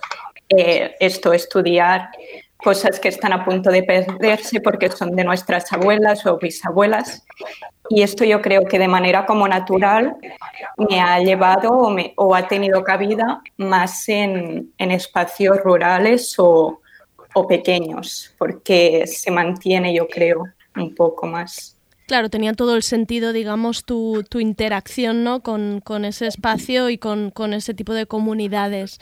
eh, 0.49 0.95
esto, 0.99 1.33
estudiar 1.33 2.09
cosas 2.57 2.99
que 2.99 3.09
están 3.09 3.33
a 3.33 3.45
punto 3.45 3.69
de 3.69 3.83
perderse 3.83 4.59
porque 4.61 4.89
son 4.89 5.15
de 5.15 5.23
nuestras 5.23 5.71
abuelas 5.71 6.25
o 6.25 6.37
bisabuelas. 6.37 7.25
Y 7.89 8.01
esto 8.01 8.25
yo 8.25 8.41
creo 8.41 8.65
que 8.65 8.79
de 8.79 8.87
manera 8.87 9.25
como 9.25 9.47
natural 9.47 10.15
me 10.89 10.99
ha 10.99 11.19
llevado 11.19 11.69
o, 11.71 11.89
me- 11.89 12.13
ha 12.35 12.47
tenido 12.47 12.83
cabida 12.83 13.41
más 13.57 14.09
en, 14.09 14.73
espacios 14.77 15.59
rurales 15.63 16.35
o 16.39 16.81
pequeños, 17.47 18.33
porque 18.39 19.05
se 19.05 19.29
mantiene, 19.29 19.93
yo 19.93 20.07
creo, 20.07 20.43
un 20.75 20.95
poco 20.95 21.27
más. 21.27 21.76
Claro, 22.07 22.29
tenía 22.29 22.53
todo 22.53 22.75
el 22.75 22.83
sentido, 22.83 23.33
digamos, 23.33 23.83
tu, 23.83 24.23
tu 24.29 24.39
interacción 24.39 25.25
¿no? 25.25 25.41
con, 25.41 25.81
con 25.81 26.05
ese 26.05 26.27
espacio 26.27 26.89
y 26.89 26.97
con, 26.97 27.31
con 27.31 27.53
ese 27.53 27.73
tipo 27.73 27.93
de 27.93 28.05
comunidades. 28.05 28.99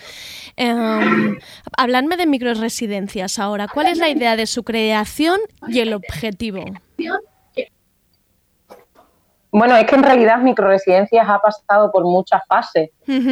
Em, 0.58 1.38
habladme 1.78 2.18
de 2.18 2.26
microresidencias 2.26 3.38
ahora. 3.38 3.68
¿Cuál 3.68 3.88
es 3.88 4.00
la 4.00 4.10
idea 4.10 4.36
de 4.36 4.48
su 4.48 4.64
creación 4.64 5.40
y 5.68 5.82
el 5.82 5.94
objetivo? 5.94 6.66
Bueno, 9.52 9.78
es 9.78 9.86
que 9.86 9.96
en 9.96 10.04
realidad 10.04 10.40
microresidencias 10.40 11.30
ha 11.30 11.38
pasado 11.38 11.92
por 11.92 12.04
muchas 12.06 12.42
fases, 12.48 12.90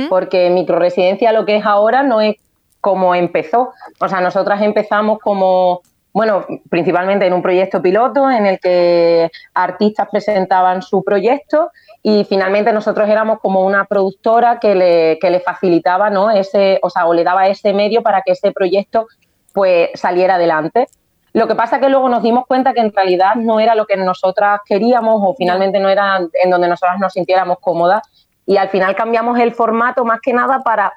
porque 0.07 0.51
microresidencia 0.51 1.33
lo 1.33 1.45
que 1.45 1.57
es 1.57 1.65
ahora 1.65 2.03
no 2.03 2.21
es 2.21 2.35
como 2.79 3.15
empezó. 3.15 3.73
O 3.99 4.07
sea, 4.07 4.21
nosotras 4.21 4.61
empezamos 4.61 5.17
como, 5.17 5.81
bueno, 6.13 6.45
principalmente 6.69 7.25
en 7.25 7.33
un 7.33 7.41
proyecto 7.41 7.81
piloto 7.81 8.29
en 8.29 8.45
el 8.45 8.59
que 8.59 9.31
artistas 9.55 10.07
presentaban 10.11 10.83
su 10.83 11.03
proyecto 11.03 11.71
y 12.03 12.23
finalmente 12.25 12.71
nosotros 12.71 13.09
éramos 13.09 13.39
como 13.39 13.65
una 13.65 13.85
productora 13.85 14.59
que 14.59 14.75
le, 14.75 15.17
que 15.19 15.31
le 15.31 15.39
facilitaba, 15.39 16.11
¿no? 16.11 16.29
Ese, 16.29 16.79
o 16.83 16.91
sea, 16.91 17.07
o 17.07 17.13
le 17.15 17.23
daba 17.23 17.47
ese 17.47 17.73
medio 17.73 18.03
para 18.03 18.21
que 18.21 18.33
ese 18.33 18.51
proyecto 18.51 19.07
pues 19.53 19.89
saliera 19.95 20.35
adelante. 20.35 20.87
Lo 21.33 21.47
que 21.47 21.55
pasa 21.55 21.79
que 21.79 21.89
luego 21.89 22.07
nos 22.09 22.21
dimos 22.21 22.45
cuenta 22.45 22.73
que 22.73 22.81
en 22.81 22.93
realidad 22.93 23.33
no 23.35 23.59
era 23.59 23.73
lo 23.73 23.87
que 23.87 23.97
nosotras 23.97 24.59
queríamos 24.67 25.19
o 25.19 25.33
finalmente 25.33 25.79
no 25.79 25.89
era 25.89 26.19
en 26.43 26.49
donde 26.51 26.67
nosotras 26.67 26.99
nos 26.99 27.13
sintiéramos 27.13 27.57
cómodas 27.59 28.03
y 28.45 28.57
al 28.57 28.69
final 28.69 28.95
cambiamos 28.95 29.39
el 29.39 29.51
formato 29.51 30.05
más 30.05 30.19
que 30.21 30.31
nada 30.31 30.59
para, 30.59 30.93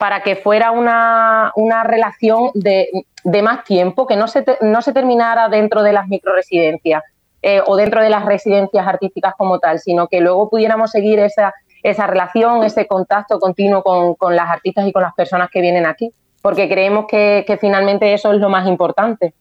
para 0.00 0.22
que 0.22 0.34
fuera 0.34 0.70
una, 0.70 1.52
una 1.56 1.84
relación 1.84 2.50
de, 2.54 2.88
de 3.22 3.42
más 3.42 3.64
tiempo, 3.64 4.06
que 4.06 4.16
no 4.16 4.28
se, 4.28 4.40
te- 4.40 4.56
no 4.62 4.80
se 4.80 4.94
terminara 4.94 5.50
dentro 5.50 5.82
de 5.82 5.92
las 5.92 6.08
microresidencias 6.08 7.02
eh, 7.42 7.60
o 7.66 7.76
dentro 7.76 8.00
de 8.02 8.08
las 8.08 8.24
residencias 8.24 8.86
artísticas 8.86 9.34
como 9.36 9.58
tal, 9.58 9.78
sino 9.78 10.08
que 10.08 10.22
luego 10.22 10.48
pudiéramos 10.48 10.90
seguir 10.90 11.18
esa, 11.18 11.52
esa 11.82 12.06
relación, 12.06 12.64
ese 12.64 12.86
contacto 12.86 13.38
continuo 13.38 13.82
con, 13.82 14.14
con 14.14 14.34
las 14.34 14.48
artistas 14.48 14.86
y 14.86 14.92
con 14.92 15.02
las 15.02 15.12
personas 15.12 15.50
que 15.50 15.60
vienen 15.60 15.84
aquí, 15.84 16.10
porque 16.40 16.66
creemos 16.66 17.04
que, 17.06 17.44
que 17.46 17.58
finalmente 17.58 18.14
eso 18.14 18.32
es 18.32 18.40
lo 18.40 18.48
más 18.48 18.66
importante. 18.66 19.34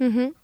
Ujú. 0.00 0.34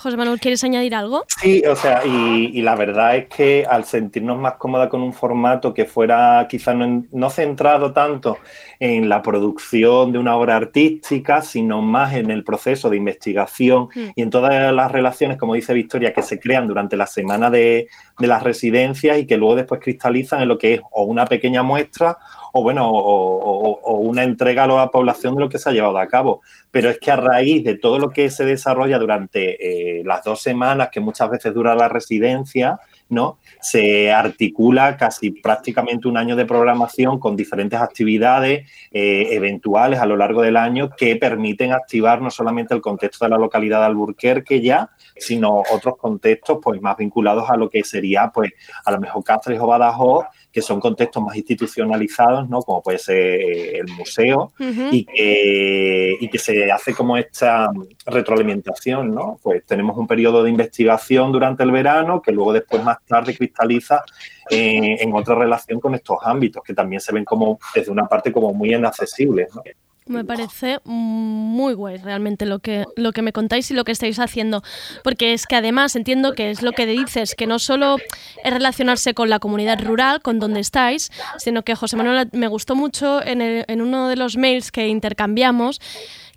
José 0.00 0.16
Manuel, 0.16 0.40
¿quieres 0.40 0.64
añadir 0.64 0.94
algo? 0.94 1.24
Sí, 1.40 1.62
o 1.68 1.76
sea, 1.76 2.02
y, 2.06 2.50
y 2.54 2.62
la 2.62 2.74
verdad 2.74 3.16
es 3.16 3.26
que 3.28 3.66
al 3.68 3.84
sentirnos 3.84 4.38
más 4.38 4.54
cómoda 4.54 4.88
con 4.88 5.02
un 5.02 5.12
formato 5.12 5.74
que 5.74 5.84
fuera 5.84 6.46
quizá 6.48 6.72
no, 6.74 6.84
en- 6.84 7.08
no 7.12 7.28
centrado 7.30 7.92
tanto 7.92 8.38
en 8.78 9.08
la 9.10 9.20
producción 9.22 10.10
de 10.12 10.18
una 10.18 10.36
obra 10.36 10.56
artística, 10.56 11.42
sino 11.42 11.82
más 11.82 12.14
en 12.14 12.30
el 12.30 12.44
proceso 12.44 12.88
de 12.88 12.96
investigación 12.96 13.88
Mm. 13.94 14.00
y 14.16 14.22
en 14.22 14.30
todas 14.30 14.72
las 14.72 14.90
relaciones, 14.90 15.36
como 15.36 15.54
dice 15.54 15.74
Victoria, 15.74 16.12
que 16.14 16.22
se 16.22 16.40
crean 16.40 16.66
durante 16.66 16.96
la 16.96 17.06
semana 17.06 17.50
de, 17.50 17.88
de 18.18 18.26
las 18.26 18.42
residencias 18.42 19.18
y 19.18 19.26
que 19.26 19.36
luego 19.36 19.56
después 19.56 19.80
cristalizan 19.82 20.42
en 20.42 20.48
lo 20.48 20.56
que 20.58 20.74
es 20.74 20.80
o 20.92 21.02
una 21.04 21.26
pequeña 21.26 21.62
muestra 21.62 22.16
o 22.52 22.62
bueno, 22.62 22.88
o, 22.90 23.98
una 24.00 24.22
entrega 24.22 24.64
a 24.64 24.66
la 24.66 24.90
población 24.90 25.34
de 25.34 25.40
lo 25.40 25.48
que 25.48 25.58
se 25.58 25.68
ha 25.68 25.72
llevado 25.72 25.98
a 25.98 26.08
cabo. 26.08 26.42
Pero 26.70 26.90
es 26.90 26.98
que 26.98 27.10
a 27.10 27.16
raíz 27.16 27.64
de 27.64 27.76
todo 27.76 27.98
lo 27.98 28.10
que 28.10 28.30
se 28.30 28.44
desarrolla 28.44 28.98
durante 28.98 29.98
eh, 29.98 30.04
las 30.04 30.24
dos 30.24 30.42
semanas, 30.42 30.88
que 30.90 31.00
muchas 31.00 31.30
veces 31.30 31.54
dura 31.54 31.74
la 31.74 31.88
residencia, 31.88 32.78
¿no? 33.10 33.38
Se 33.60 34.12
articula 34.12 34.96
casi 34.96 35.32
prácticamente 35.32 36.08
un 36.08 36.16
año 36.16 36.36
de 36.36 36.46
programación 36.46 37.18
con 37.18 37.36
diferentes 37.36 37.78
actividades 37.78 38.70
eh, 38.92 39.28
eventuales 39.32 39.98
a 40.00 40.06
lo 40.06 40.16
largo 40.16 40.42
del 40.42 40.56
año 40.56 40.90
que 40.96 41.16
permiten 41.16 41.72
activar 41.72 42.22
no 42.22 42.30
solamente 42.30 42.72
el 42.72 42.80
contexto 42.80 43.24
de 43.24 43.30
la 43.30 43.38
localidad 43.38 43.80
de 43.80 43.86
Alburquerque 43.86 44.60
ya, 44.60 44.90
sino 45.20 45.62
otros 45.70 45.96
contextos 45.96 46.58
pues 46.62 46.80
más 46.80 46.96
vinculados 46.96 47.48
a 47.48 47.56
lo 47.56 47.68
que 47.68 47.84
sería 47.84 48.30
pues 48.34 48.52
a 48.84 48.90
lo 48.90 48.98
mejor 48.98 49.22
Cáceres 49.22 49.60
o 49.60 49.66
Badajoz, 49.66 50.24
que 50.50 50.62
son 50.62 50.80
contextos 50.80 51.22
más 51.22 51.36
institucionalizados, 51.36 52.48
¿no? 52.48 52.62
Como 52.62 52.82
puede 52.82 52.98
ser 52.98 53.16
eh, 53.16 53.78
el 53.78 53.88
museo, 53.92 54.52
y 54.58 55.04
que, 55.04 56.16
y 56.20 56.28
que 56.28 56.38
se 56.38 56.72
hace 56.72 56.94
como 56.94 57.16
esta 57.16 57.70
retroalimentación, 58.06 59.14
¿no? 59.14 59.38
Pues 59.42 59.64
tenemos 59.66 59.96
un 59.96 60.06
periodo 60.06 60.42
de 60.42 60.50
investigación 60.50 61.30
durante 61.30 61.62
el 61.62 61.70
verano 61.70 62.20
que 62.20 62.32
luego 62.32 62.52
después 62.52 62.82
más 62.82 62.98
tarde 63.06 63.36
cristaliza 63.36 64.02
en 64.50 65.14
otra 65.14 65.36
relación 65.36 65.78
con 65.78 65.94
estos 65.94 66.18
ámbitos 66.22 66.64
que 66.64 66.74
también 66.74 67.00
se 67.00 67.12
ven 67.12 67.24
como 67.24 67.60
desde 67.72 67.92
una 67.92 68.06
parte 68.06 68.32
como 68.32 68.52
muy 68.52 68.74
inaccesibles, 68.74 69.54
¿no? 69.54 69.62
Me 70.10 70.24
parece 70.24 70.78
muy 70.84 71.74
guay 71.74 71.98
realmente 71.98 72.46
lo 72.46 72.58
que, 72.58 72.84
lo 72.96 73.12
que 73.12 73.22
me 73.22 73.32
contáis 73.32 73.70
y 73.70 73.74
lo 73.74 73.84
que 73.84 73.92
estáis 73.92 74.18
haciendo. 74.18 74.62
Porque 75.04 75.32
es 75.32 75.46
que 75.46 75.56
además 75.56 75.94
entiendo 75.96 76.32
que 76.34 76.50
es 76.50 76.62
lo 76.62 76.72
que 76.72 76.86
dices, 76.86 77.34
que 77.34 77.46
no 77.46 77.58
solo 77.58 77.96
es 78.44 78.52
relacionarse 78.52 79.14
con 79.14 79.30
la 79.30 79.38
comunidad 79.38 79.80
rural, 79.80 80.20
con 80.20 80.38
donde 80.38 80.60
estáis, 80.60 81.10
sino 81.38 81.62
que 81.62 81.74
José 81.74 81.96
Manuel 81.96 82.28
me 82.32 82.48
gustó 82.48 82.74
mucho 82.74 83.24
en, 83.24 83.40
el- 83.40 83.64
en 83.68 83.80
uno 83.82 84.08
de 84.08 84.16
los 84.16 84.36
mails 84.36 84.70
que 84.72 84.88
intercambiamos 84.88 85.80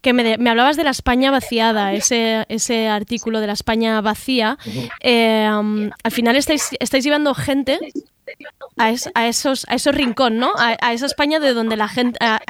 que 0.02 0.12
me, 0.12 0.24
de- 0.26 0.38
me 0.38 0.50
hablabas 0.50 0.76
de 0.76 0.84
la 0.84 0.90
España 0.90 1.32
vaciada, 1.32 1.94
ese, 1.94 2.46
ese 2.50 2.90
artículo 2.90 3.40
de 3.40 3.48
la 3.48 3.54
España 3.54 4.02
vacía. 4.02 4.58
Eh, 5.00 5.50
um, 5.58 5.90
al 6.04 6.12
final 6.12 6.36
estáis, 6.36 6.70
estáis 6.82 7.06
llevando 7.06 7.34
gente 7.34 7.80
a, 8.76 8.90
es- 8.90 9.10
a 9.16 9.28
esos, 9.30 9.66
a 9.70 9.76
esos 9.76 9.96
rincón, 9.96 10.40
¿no? 10.40 10.52
A, 10.58 10.76
a 10.82 10.92
esa 10.92 11.06
España 11.06 11.40
de 11.40 11.54
donde 11.54 11.78
la 11.78 11.88
gente... 11.88 12.18
a- 12.22 12.42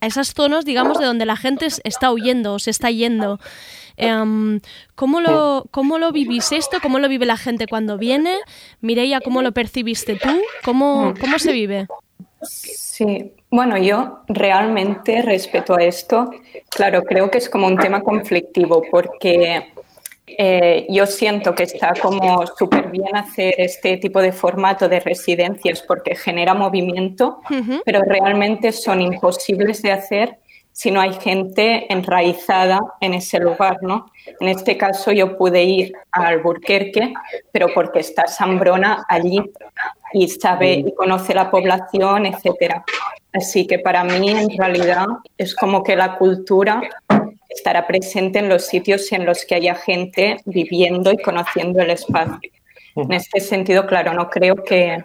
a- 0.00 0.06
esas 0.06 0.34
zonas, 0.34 0.64
digamos, 0.64 0.98
de 0.98 1.06
donde 1.06 1.26
la 1.26 1.36
gente 1.36 1.66
es- 1.66 1.80
está 1.84 2.10
huyendo 2.12 2.54
o 2.54 2.58
se 2.58 2.70
está 2.70 2.90
yendo. 2.90 3.38
Em, 3.96 4.60
¿cómo, 4.94 5.20
lo, 5.20 5.66
¿Cómo 5.70 5.98
lo 5.98 6.12
vivís 6.12 6.50
esto? 6.52 6.78
¿Cómo 6.82 6.98
lo 6.98 7.08
vive 7.08 7.26
la 7.26 7.36
gente 7.36 7.66
cuando 7.66 7.98
viene? 7.98 8.36
Mireia, 8.80 9.20
¿cómo 9.20 9.42
lo 9.42 9.52
percibiste 9.52 10.16
tú? 10.16 10.30
¿Cómo, 10.64 11.12
cómo 11.20 11.38
se 11.38 11.52
vive? 11.52 11.86
Sí, 12.42 13.32
bueno, 13.50 13.76
yo 13.78 14.20
realmente 14.28 15.22
respecto 15.22 15.74
a 15.74 15.82
esto, 15.84 16.30
claro, 16.70 17.02
creo 17.04 17.30
que 17.30 17.38
es 17.38 17.48
como 17.48 17.66
un 17.66 17.76
tema 17.78 18.00
conflictivo 18.00 18.82
porque 18.90 19.72
eh, 20.38 20.86
yo 20.88 21.06
siento 21.06 21.54
que 21.54 21.64
está 21.64 21.92
como 22.00 22.46
súper 22.46 22.90
bien 22.90 23.16
hacer 23.16 23.54
este 23.58 23.96
tipo 23.96 24.20
de 24.20 24.32
formato 24.32 24.88
de 24.88 25.00
residencias 25.00 25.82
porque 25.82 26.14
genera 26.14 26.54
movimiento, 26.54 27.40
Ujú. 27.50 27.82
pero 27.84 28.02
realmente 28.02 28.72
son 28.72 29.00
imposibles 29.00 29.82
de 29.82 29.92
hacer 29.92 30.38
si 30.72 30.90
no 30.90 31.00
hay 31.00 31.12
gente 31.12 31.92
enraizada 31.92 32.80
en 33.00 33.14
ese 33.14 33.38
lugar, 33.38 33.78
¿no? 33.82 34.06
En 34.40 34.48
este 34.48 34.78
caso 34.78 35.12
yo 35.12 35.36
pude 35.36 35.62
ir 35.62 35.92
a 36.10 36.28
Alburquerque, 36.28 37.12
pero 37.52 37.68
porque 37.74 38.00
está 38.00 38.26
Sambrona 38.26 39.04
allí 39.08 39.42
y 40.14 40.28
sabe 40.28 40.72
y 40.72 40.94
conoce 40.94 41.34
la 41.34 41.50
población, 41.50 42.26
etcétera. 42.26 42.84
Así 43.34 43.66
que 43.66 43.78
para 43.78 44.02
mí 44.04 44.30
en 44.30 44.56
realidad 44.56 45.06
es 45.36 45.54
como 45.54 45.82
que 45.82 45.94
la 45.94 46.16
cultura 46.16 46.82
estará 47.54 47.86
presente 47.86 48.38
en 48.38 48.48
los 48.48 48.66
sitios 48.66 49.10
en 49.12 49.26
los 49.26 49.44
que 49.44 49.54
haya 49.54 49.74
gente 49.74 50.38
viviendo 50.44 51.12
y 51.12 51.18
conociendo 51.18 51.80
el 51.80 51.90
espacio. 51.90 52.38
En 52.96 53.12
este 53.12 53.40
sentido, 53.40 53.86
claro, 53.86 54.12
no 54.12 54.28
creo 54.28 54.56
que 54.56 55.04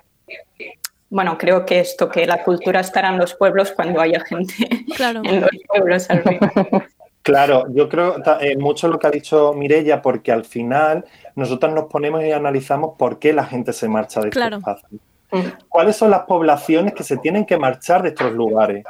bueno, 1.10 1.38
creo 1.38 1.66
que 1.66 1.80
esto, 1.80 2.10
que 2.10 2.26
la 2.26 2.44
cultura 2.44 2.82
estará 2.82 3.10
en 3.10 3.18
los 3.18 3.34
pueblos 3.34 3.72
cuando 3.72 4.02
haya 4.02 4.20
gente 4.20 4.54
en 5.24 5.42
los 5.42 5.50
pueblos 5.68 6.08
Claro, 7.22 7.66
yo 7.74 7.90
creo 7.90 8.16
eh, 8.40 8.58
mucho 8.58 8.88
lo 8.88 8.98
que 8.98 9.08
ha 9.08 9.12
dicho 9.12 9.54
Mirella, 9.54 10.02
porque 10.02 10.32
al 10.32 10.46
final 10.46 11.04
nosotros 11.36 11.74
nos 11.74 11.86
ponemos 11.86 12.24
y 12.24 12.32
analizamos 12.32 12.96
por 12.98 13.20
qué 13.20 13.34
la 13.34 13.44
gente 13.44 13.74
se 13.74 13.90
marcha 13.90 14.22
de 14.22 14.30
estos 14.30 14.50
espacios. 14.50 15.02
Mm. 15.32 15.40
¿Cuáles 15.68 15.98
son 15.98 16.10
las 16.10 16.22
poblaciones 16.22 16.94
que 16.94 17.04
se 17.04 17.18
tienen 17.18 17.46
que 17.46 17.58
marchar 17.58 18.02
de 18.02 18.10
estos 18.10 18.32
lugares? 18.32 18.86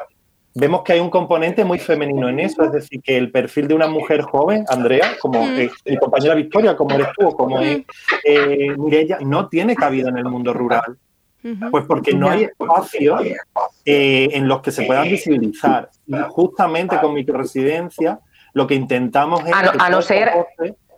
Vemos 0.60 0.82
que 0.82 0.94
hay 0.94 1.00
un 1.00 1.12
componente 1.12 1.64
muy 1.64 1.78
femenino 1.78 2.28
en 2.30 2.40
eso, 2.40 2.64
es 2.64 2.72
decir, 2.72 3.00
que 3.04 3.16
el 3.16 3.30
perfil 3.30 3.68
de 3.68 3.76
una 3.76 3.88
mujer 3.88 4.22
joven, 4.24 4.66
Andrea, 4.68 5.16
como 5.20 5.46
mm. 5.46 5.60
eh, 5.60 5.70
mi 5.86 5.98
compañera 5.98 6.34
Victoria, 6.34 6.76
como 6.76 6.96
eres 6.96 7.10
tú, 7.16 7.30
como 7.36 7.60
es 7.60 7.84
eh, 8.24 8.76
Mirella, 8.76 9.20
no 9.22 9.50
tiene 9.50 9.76
cabida 9.76 10.10
en 10.10 10.18
el 10.18 10.26
mundo 10.26 10.54
rural. 10.54 10.98
Pues 11.72 11.86
porque 11.86 12.14
no 12.14 12.30
hay 12.30 12.44
espacio 12.44 13.20
eh, 13.86 14.30
en 14.34 14.48
los 14.48 14.62
que 14.62 14.72
se 14.72 14.84
puedan 14.84 15.08
visibilizar. 15.08 15.90
justamente 16.30 17.00
con 17.00 17.14
microresidencia 17.14 18.20
lo 18.54 18.66
que 18.66 18.74
intentamos 18.74 19.46
es 19.46 19.54
a 19.54 19.90
no, 19.90 20.02
ser 20.02 20.32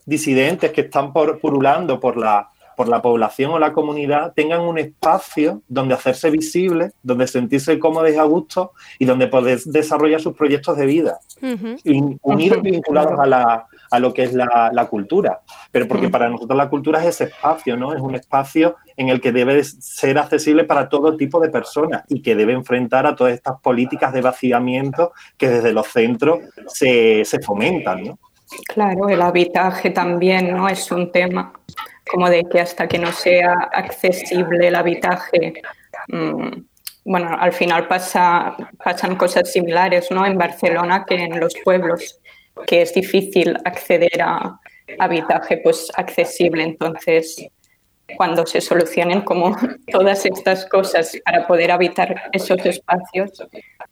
disidentes 0.05 0.71
que 0.71 0.81
están 0.81 1.11
por, 1.11 1.39
purulando 1.39 1.99
por 1.99 2.17
la, 2.17 2.49
por 2.79 2.87
la 2.87 3.01
población 3.01 3.51
o 3.51 3.59
la 3.59 3.73
comunidad 3.73 4.31
tengan 4.33 4.61
un 4.61 4.77
espacio 4.77 5.63
donde 5.67 5.95
hacerse 5.95 6.29
visibles, 6.29 6.93
donde 7.03 7.27
sentirse 7.27 7.77
cómodos 7.77 8.09
y 8.09 8.15
a 8.15 8.23
gusto 8.23 8.71
y 8.97 9.03
donde 9.03 9.27
poder 9.27 9.59
desarrollar 9.65 10.21
sus 10.21 10.33
proyectos 10.33 10.77
de 10.77 10.85
vida, 10.85 11.19
unidos 12.21 12.61
vinculados 12.61 13.19
a 13.19 13.25
la, 13.25 13.67
a 13.91 13.99
lo 13.99 14.13
que 14.13 14.23
es 14.23 14.33
la, 14.33 14.87
cultura. 14.89 15.41
Pero 15.73 15.89
porque 15.89 16.07
para 16.07 16.29
nosotros 16.29 16.55
la 16.55 16.69
cultura 16.69 17.01
es 17.01 17.07
ese 17.07 17.25
espacio, 17.25 17.75
¿no? 17.75 17.93
Es 17.93 17.99
un 17.99 18.15
espacio 18.15 18.77
en 18.95 19.09
el 19.09 19.19
que 19.19 19.33
debe 19.33 19.61
ser 19.61 20.17
accesible 20.17 20.63
para 20.63 20.87
todo 20.87 21.17
tipo 21.17 21.41
de 21.41 21.49
personas 21.49 22.03
y 22.07 22.21
que 22.21 22.33
debe 22.33 22.53
enfrentar 22.53 23.05
a 23.05 23.13
todas 23.13 23.33
estas 23.33 23.59
políticas 23.59 24.13
de 24.13 24.21
vaciamiento 24.21 25.11
que 25.37 25.49
desde 25.49 25.73
los 25.73 25.87
centros 25.87 26.39
se, 26.67 27.25
fomentan, 27.45 28.05
¿no? 28.05 28.19
Claro, 28.67 29.09
el 29.09 29.21
habitaje 29.21 29.91
también, 29.91 30.55
¿no? 30.55 30.67
Es 30.67 30.91
un 30.91 31.11
tema 31.11 31.53
como 32.09 32.29
de 32.29 32.43
que 32.51 32.59
hasta 32.59 32.87
que 32.87 32.97
no 32.97 33.11
sea 33.11 33.53
accesible 33.73 34.67
el 34.67 34.75
habitaje, 34.75 35.61
mm, 36.07 36.61
bueno, 37.05 37.35
al 37.39 37.53
final 37.53 37.87
pasa, 37.87 38.55
pasan 38.83 39.15
cosas 39.15 39.51
similares, 39.51 40.09
¿no? 40.11 40.25
En 40.25 40.37
Barcelona 40.37 41.05
que 41.07 41.15
en 41.15 41.39
los 41.39 41.53
pueblos 41.63 42.19
que 42.67 42.81
es 42.81 42.93
difícil 42.93 43.55
acceder 43.63 44.21
a 44.21 44.59
habitaje 44.97 45.57
pues 45.63 45.91
accesible. 45.95 46.63
Entonces, 46.63 47.47
cuando 48.17 48.45
se 48.45 48.61
solucionen 48.61 49.21
como 49.21 49.55
todas 49.91 50.25
estas 50.25 50.65
cosas 50.65 51.17
para 51.23 51.47
poder 51.47 51.71
habitar 51.71 52.29
esos 52.33 52.65
espacios, 52.65 53.31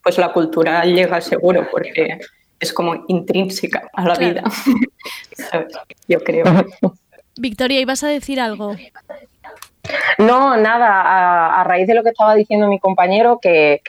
pues 0.02 0.18
la 0.18 0.34
cultura 0.34 0.84
llega 0.86 1.22
seguro 1.22 1.68
porque 1.72 2.20
es 2.60 2.74
como 2.74 3.06
intrínseca 3.08 3.90
a 3.94 4.06
la 4.06 4.16
vida. 4.16 4.44
Yo 6.08 6.20
creo. 6.24 6.46
Victoria, 7.40 7.80
¿ibas 7.80 8.04
a 8.04 8.08
decir 8.08 8.40
algo? 8.40 8.76
No, 10.18 10.58
nada, 10.58 11.62
a, 11.62 11.64
raíz 11.64 11.88
de 11.88 11.94
lo 11.94 12.04
que 12.04 12.10
estaba 12.10 12.36
diciendo 12.36 12.68
mi 12.68 12.80
compañero, 12.80 13.40
que, 13.42 13.82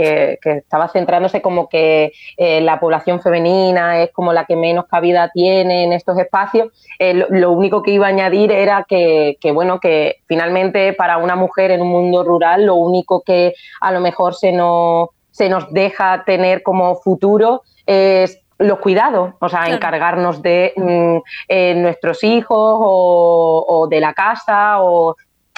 estaba 0.44 0.88
centrándose 0.88 1.40
como 1.42 1.68
que 1.68 2.12
eh, 2.36 2.60
la 2.60 2.78
población 2.78 3.20
femenina 3.20 4.02
es 4.02 4.12
como 4.12 4.32
la 4.32 4.44
que 4.44 4.56
menos 4.56 4.86
cabida 4.86 5.30
tiene 5.32 5.84
en 5.84 5.92
estos 5.92 6.18
espacios, 6.18 6.68
eh, 6.98 7.14
lo, 7.14 7.52
único 7.52 7.82
que 7.82 7.92
iba 7.92 8.06
a 8.06 8.10
añadir 8.10 8.52
era 8.52 8.84
que, 8.88 9.36
bueno, 9.52 9.80
que 9.80 10.16
finalmente 10.26 10.92
para 10.92 11.18
una 11.18 11.36
mujer 11.36 11.70
en 11.70 11.82
un 11.82 11.88
mundo 11.88 12.22
rural, 12.22 12.66
lo 12.66 12.74
único 12.76 13.22
que 13.22 13.54
a 13.80 13.90
lo 13.90 14.00
mejor 14.00 14.34
se 14.34 14.52
nos, 14.52 15.08
se 15.30 15.48
nos 15.48 15.72
deja 15.72 16.24
tener 16.24 16.62
como 16.62 16.96
futuro 16.96 17.62
es 17.86 18.40
los 18.58 18.78
cuidados, 18.80 19.34
o 19.38 19.48
sea, 19.48 19.66
encargarnos 19.66 20.42
de 20.42 20.72
mm, 20.76 21.16
eh, 21.48 21.74
nuestros 21.76 22.24
hijos 22.24 22.58
o, 22.58 23.64
o, 23.68 23.88
de 23.88 24.00
la 24.00 24.12
casa 24.14 24.82
o 24.82 25.16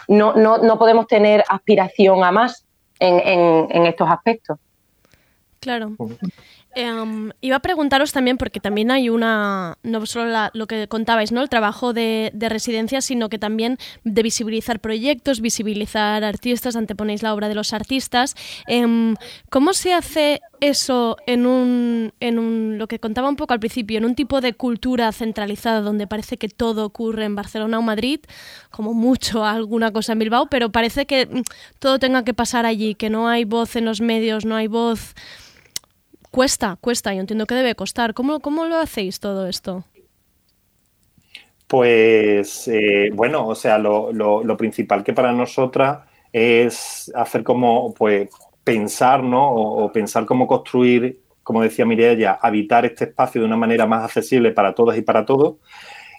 no, 0.08 0.34
no, 0.34 0.58
no 0.58 0.78
podemos 0.78 1.06
tener 1.06 1.44
aspiración 1.48 2.22
a 2.24 2.30
más 2.30 2.66
en, 3.00 3.86
estos 3.86 4.08
aspectos. 4.08 4.58
Claro. 5.60 5.92
Em, 6.74 7.32
iba 7.40 7.56
a 7.56 7.60
preguntaros 7.60 8.12
también, 8.12 8.38
porque 8.38 8.60
también 8.60 8.92
hay 8.92 9.08
una, 9.08 9.78
no 9.82 10.06
solo 10.06 10.50
lo 10.54 10.66
que 10.68 10.86
contabais, 10.86 11.32
¿no? 11.32 11.42
El 11.42 11.48
trabajo 11.48 11.92
de, 11.92 12.30
de, 12.32 12.48
residencia, 12.48 13.00
sino 13.00 13.28
que 13.28 13.38
también 13.38 13.76
de 14.04 14.22
visibilizar 14.22 14.78
proyectos, 14.78 15.40
visibilizar 15.40 16.22
artistas, 16.22 16.76
anteponéis 16.76 17.24
la 17.24 17.34
obra 17.34 17.48
de 17.48 17.56
los 17.56 17.72
artistas. 17.72 18.36
Em, 18.68 19.16
¿Cómo 19.48 19.72
se 19.72 19.94
hace 19.94 20.40
eso 20.60 21.16
en 21.26 21.46
un, 21.46 22.12
en 22.20 22.38
un, 22.38 22.78
lo 22.78 22.86
que 22.86 23.00
contaba 23.00 23.28
un 23.28 23.36
poco 23.36 23.52
al 23.52 23.60
principio, 23.60 23.98
en 23.98 24.04
un 24.04 24.14
tipo 24.14 24.40
de 24.40 24.52
cultura 24.52 25.10
centralizada 25.10 25.80
donde 25.80 26.06
parece 26.06 26.36
que 26.36 26.48
todo 26.48 26.84
ocurre 26.84 27.24
en 27.24 27.34
Barcelona 27.34 27.78
o 27.78 27.82
Madrid, 27.82 28.20
como 28.70 28.94
mucho 28.94 29.44
alguna 29.44 29.92
cosa 29.92 30.12
en 30.12 30.20
Bilbao, 30.20 30.46
pero 30.48 30.70
parece 30.70 31.06
que 31.06 31.26
mm, 31.26 31.42
todo 31.80 31.98
tenga 31.98 32.22
que 32.24 32.34
pasar 32.34 32.64
allí, 32.64 32.94
que 32.94 33.10
no 33.10 33.28
hay 33.28 33.44
voz 33.44 33.74
en 33.74 33.86
los 33.86 34.00
medios, 34.00 34.44
no 34.44 34.54
hay 34.54 34.68
voz 34.68 35.14
Cuesta, 36.30 36.76
cuesta, 36.80 37.12
yo 37.12 37.20
entiendo 37.20 37.46
que 37.46 37.56
debe 37.56 37.74
costar. 37.74 38.14
¿Cómo, 38.14 38.40
cómo 38.40 38.64
lo 38.64 38.76
hacéis 38.76 39.18
todo 39.18 39.48
esto? 39.48 39.84
Pues 41.66 42.68
eh, 42.68 43.10
bueno, 43.12 43.46
o 43.46 43.54
sea, 43.54 43.78
lo, 43.78 44.56
principal 44.56 45.02
que 45.02 45.12
para 45.12 45.32
nosotras 45.32 46.00
es 46.32 47.10
hacer 47.14 47.42
como, 47.42 47.94
pues, 47.94 48.28
pensar, 48.62 49.22
¿no? 49.24 49.50
O, 49.52 49.92
pensar 49.92 50.24
cómo 50.24 50.46
construir, 50.46 51.20
como 51.42 51.62
decía 51.62 51.84
Mireia, 51.84 52.38
habitar 52.40 52.84
este 52.84 53.04
espacio 53.04 53.40
de 53.40 53.46
una 53.46 53.56
manera 53.56 53.86
más 53.86 54.04
accesible 54.04 54.52
para 54.52 54.74
todos 54.74 54.96
y 54.96 55.02
para 55.02 55.24
todos. 55.24 55.56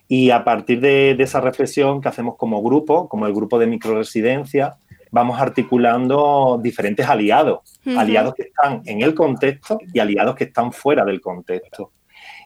Y 0.09 0.29
a 0.31 0.43
partir 0.43 0.81
de, 0.81 1.15
de 1.15 1.23
esa 1.23 1.39
reflexión 1.39 2.01
que 2.01 2.09
hacemos 2.09 2.35
como 2.35 2.61
grupo, 2.61 3.07
como 3.07 3.27
el 3.27 3.33
grupo 3.33 3.59
de 3.59 3.67
microresidencia, 3.67 4.77
vamos 5.11 5.39
articulando 5.39 6.59
diferentes 6.63 7.07
aliados, 7.07 7.59
aliados 7.97 8.33
que 8.33 8.43
están 8.43 8.81
en 8.85 9.01
el 9.01 9.13
contexto 9.13 9.77
y 9.93 9.99
aliados 9.99 10.35
que 10.35 10.45
están 10.45 10.71
fuera 10.71 11.03
del 11.03 11.21
contexto. 11.21 11.91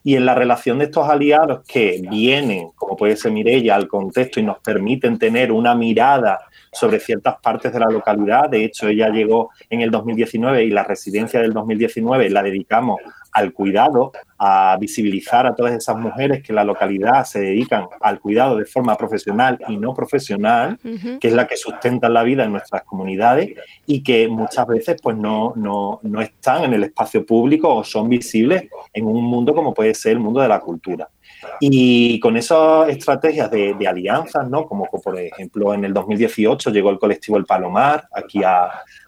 Y 0.04 0.16
en 0.16 0.26
la 0.26 0.36
relación 0.36 0.78
de 0.78 0.86
estos 0.86 1.10
aliados 1.10 1.64
que 1.68 2.00
vienen, 2.10 2.70
como 2.76 2.96
puede 2.96 3.16
ser 3.16 3.32
Mirella, 3.32 3.76
al 3.76 3.88
contexto 3.88 4.40
y 4.40 4.44
nos 4.44 4.60
permiten 4.60 5.18
tener 5.18 5.52
una 5.52 5.74
mirada 5.74 6.42
sobre 6.72 7.00
ciertas 7.00 7.38
partes 7.42 7.74
de 7.74 7.80
la 7.80 7.88
localidad. 7.88 8.50
De 8.50 8.64
hecho, 8.64 8.88
ella 8.88 9.10
llegó 9.10 9.50
en 9.70 9.82
el 9.82 9.90
2019 9.90 10.64
y 10.64 10.70
la 10.70 10.84
residencia 10.84 11.42
del 11.42 11.54
2019 11.54 12.30
la 12.30 12.44
dedicamos 12.44 13.00
al 13.36 13.52
cuidado, 13.52 14.14
a 14.38 14.78
visibilizar 14.80 15.46
a 15.46 15.54
todas 15.54 15.74
esas 15.74 15.98
mujeres 15.98 16.42
que 16.42 16.54
en 16.54 16.56
la 16.56 16.64
localidad 16.64 17.26
se 17.26 17.42
dedican 17.42 17.86
al 18.00 18.22
cuidado 18.22 18.56
de 18.56 18.64
forma 18.64 18.96
profesional 18.96 19.60
y 19.68 19.76
no 19.76 19.94
profesional, 19.94 20.80
que 21.20 21.28
es 21.28 21.34
la 21.34 21.46
que 21.46 21.58
sustenta 21.58 22.08
la 22.08 22.24
vida 22.24 22.46
en 22.46 22.54
nuestras 22.54 22.84
comunidades 22.84 23.52
y 23.86 24.02
que 24.04 24.30
muchas 24.30 24.66
veces 24.68 25.02
pues 25.04 25.18
no, 25.18 25.52
no, 25.58 26.00
no 26.04 26.22
están 26.22 26.64
en 26.64 26.76
el 26.76 26.86
espacio 26.86 27.26
público 27.26 27.76
o 27.76 27.84
son 27.84 28.08
visibles 28.08 28.70
en 28.94 29.06
un 29.06 29.26
mundo 29.26 29.54
como 29.54 29.74
puede 29.74 29.94
ser 29.94 30.14
el 30.14 30.20
mundo 30.20 30.40
de 30.40 30.48
la 30.48 30.62
cultura. 30.62 31.10
Y 31.60 32.18
con 32.22 32.38
esas 32.38 32.88
estrategias 32.88 33.52
de, 33.52 33.76
alianzas, 33.86 34.50
¿no? 34.50 34.66
como 34.66 34.86
por 34.86 35.20
ejemplo 35.20 35.74
en 35.74 35.84
el 35.84 35.94
2018 35.94 36.70
llegó 36.72 36.90
el 36.90 37.00
colectivo 37.00 37.38
El 37.38 37.44
Palomar 37.44 38.08
aquí 38.14 38.46
a, 38.46 38.64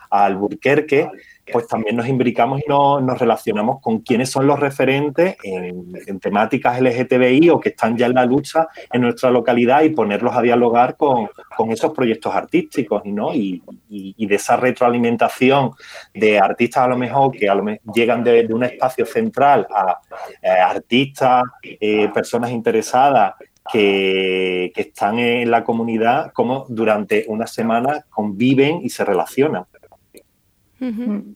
a 0.10 0.26
Alburquerque, 0.26 1.10
pues 1.52 1.68
también 1.68 1.96
nos 1.96 2.08
imbricamos 2.08 2.62
y 2.62 2.70
nos 2.70 3.20
relacionamos 3.20 3.82
con 3.82 4.00
quiénes 4.00 4.30
son 4.30 4.48
los 4.48 4.60
referentes 4.60 5.36
en, 5.44 6.20
temáticas 6.20 6.82
LGTBI 6.82 7.50
o 7.50 7.60
que 7.60 7.70
están 7.70 7.98
ya 7.98 8.08
en 8.08 8.14
la 8.14 8.26
lucha 8.26 8.68
en 8.92 9.02
nuestra 9.02 9.30
localidad 9.32 9.84
y 9.84 9.90
ponerlos 9.90 10.36
a 10.36 10.42
dialogar 10.42 10.98
con, 10.98 11.30
esos 11.70 11.92
proyectos 11.94 12.34
artísticos 12.34 13.02
¿no? 13.06 13.34
Y, 13.34 13.62
de 13.90 14.36
esa 14.36 14.58
retroalimentación 14.58 15.72
de 16.14 16.38
artistas 16.38 16.84
a 16.84 16.88
lo 16.88 16.98
mejor 16.98 17.32
que 17.32 17.50
a 17.50 17.56
lo 17.56 17.66
llegan 17.94 18.24
de, 18.24 18.48
un 18.50 18.64
espacio 18.64 19.06
central 19.06 19.66
a, 19.74 20.00
eh, 20.42 20.50
artistas, 20.50 21.44
eh, 21.64 22.10
personas 22.14 22.52
interesadas 22.52 23.34
que, 23.72 24.72
están 24.76 25.20
en 25.20 25.52
la 25.52 25.64
comunidad, 25.64 26.32
como 26.34 26.66
durante 26.70 27.26
una 27.28 27.48
semana 27.48 28.06
conviven 28.10 28.80
y 28.84 28.90
se 28.90 29.04
relacionan. 29.06 29.66
Mm-hmm. 30.82 31.12
Mm. 31.12 31.36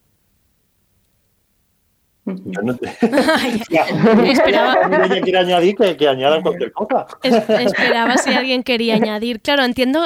Yo 2.25 2.61
no 2.61 2.75
te- 2.77 2.87
esperaba, 4.31 5.05
Ella 5.05 5.21
quiere 5.21 5.37
añadir 5.39 5.75
que, 5.75 5.97
que 5.97 6.07
añadan 6.07 6.41
cualquier 6.43 6.71
cosa. 6.71 7.07
es- 7.23 7.49
esperaba 7.49 8.17
si 8.17 8.31
alguien 8.31 8.61
quería 8.63 8.95
añadir. 8.95 9.41
Claro, 9.41 9.63
entiendo 9.63 10.05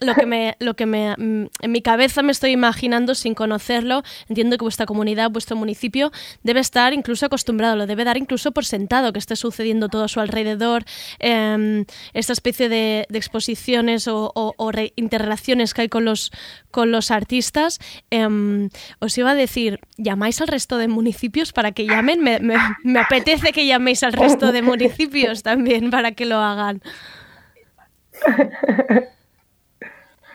lo 0.00 0.14
que 0.14 0.24
me, 0.26 0.56
lo 0.60 0.74
que 0.74 0.86
me, 0.86 1.14
mm, 1.16 1.46
en 1.60 1.72
mi 1.72 1.82
cabeza 1.82 2.22
me 2.22 2.32
estoy 2.32 2.52
imaginando 2.52 3.14
sin 3.14 3.34
conocerlo. 3.34 4.02
Entiendo 4.28 4.56
que 4.56 4.64
vuestra 4.64 4.86
comunidad, 4.86 5.30
vuestro 5.30 5.56
municipio, 5.56 6.10
debe 6.42 6.60
estar 6.60 6.94
incluso 6.94 7.26
acostumbrado, 7.26 7.76
lo 7.76 7.86
debe 7.86 8.04
dar 8.04 8.16
incluso 8.16 8.52
por 8.52 8.64
sentado 8.64 9.12
que 9.12 9.18
esté 9.18 9.36
sucediendo 9.36 9.88
todo 9.88 10.04
a 10.04 10.08
su 10.08 10.20
alrededor. 10.20 10.84
em, 11.18 11.84
esta 12.14 12.32
especie 12.32 12.68
de, 12.68 13.06
de 13.08 13.18
exposiciones 13.18 14.08
o, 14.08 14.32
o- 14.34 14.54
o 14.56 14.72
re- 14.72 14.92
interrelaciones 14.96 15.74
que 15.74 15.82
hay 15.82 15.88
con 15.88 16.04
los, 16.04 16.30
con 16.70 16.90
los 16.92 17.10
artistas. 17.10 17.78
Em, 18.10 18.70
os 19.00 19.16
iba 19.18 19.32
a 19.32 19.34
decir, 19.34 19.80
¿llamáis 19.98 20.40
al 20.40 20.48
resto 20.48 20.78
de 20.78 20.88
municipios 20.88 21.41
para 21.50 21.72
que 21.72 21.86
llamen? 21.86 22.22
Me, 22.22 22.38
me- 22.38 22.58
me 22.84 23.00
apetece 23.00 23.52
que 23.52 23.66
llaméis 23.66 24.02
al 24.04 24.12
resto 24.12 24.52
de 24.52 24.62
municipios 24.62 25.42
también 25.42 25.90
para 25.90 26.12
que 26.12 26.26
lo 26.26 26.36
hagan. 26.36 26.82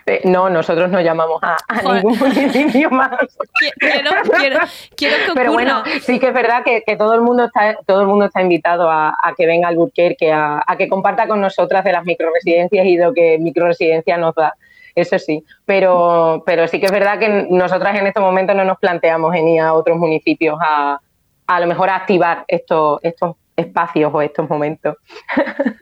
Eh, 0.10 0.22
No, 0.24 0.50
nosotros 0.50 0.90
no 0.90 1.02
llamamos 1.02 1.42
a, 1.44 1.58
ningún 1.94 2.18
municipio 2.18 2.90
más. 2.90 3.12
Qui- 3.12 3.74
Quiero, 3.78 4.12
quiero, 4.38 4.60
quiero 4.96 5.16
que 5.26 5.32
Pero 5.36 5.52
bueno, 5.52 5.84
sí 6.02 6.18
que 6.18 6.28
es 6.30 6.34
verdad 6.34 6.64
que, 6.64 6.82
que 6.86 6.96
todo 6.96 7.14
el 7.14 7.22
mundo 7.22 7.44
está 7.46 7.76
todo 7.86 8.02
el 8.02 8.08
mundo 8.08 8.26
está 8.26 8.42
invitado 8.42 8.90
a, 8.90 9.10
a 9.22 9.34
que 9.36 9.46
venga 9.46 9.68
al 9.68 9.76
Burquerque, 9.76 10.32
a, 10.32 10.64
a 10.66 10.78
que 10.78 10.88
comparta 10.88 11.28
con 11.28 11.42
nosotras 11.42 11.84
de 11.84 11.92
las 11.92 12.06
microresidencias 12.06 12.86
y 12.86 12.96
de 12.96 13.04
lo 13.04 13.14
que 13.14 13.38
microresidencia 13.38 14.18
nos 14.18 14.34
da. 14.36 14.56
Eso 14.98 15.20
sí, 15.20 15.44
pero, 15.64 16.42
pero 16.44 16.68
sí 16.68 16.80
que 16.80 16.88
es 16.88 16.92
verdad 16.92 17.20
que 17.20 17.46
nosotras 17.52 18.00
en 18.00 18.08
estos 18.08 18.24
momentos 18.24 18.56
no 18.56 18.66
nos 18.66 18.80
planteamos 18.80 19.36
en 19.36 19.48
ir 19.48 19.62
a 19.62 19.74
otros 19.74 19.96
municipios 19.96 20.58
a, 20.60 21.00
a 21.46 21.60
lo 21.60 21.68
mejor 21.68 21.90
a 21.92 21.98
activar 21.98 22.44
estos, 22.48 23.00
estos 23.04 23.36
espacios 23.56 24.12
o 24.14 24.22
estos 24.24 24.50
momentos. 24.50 24.96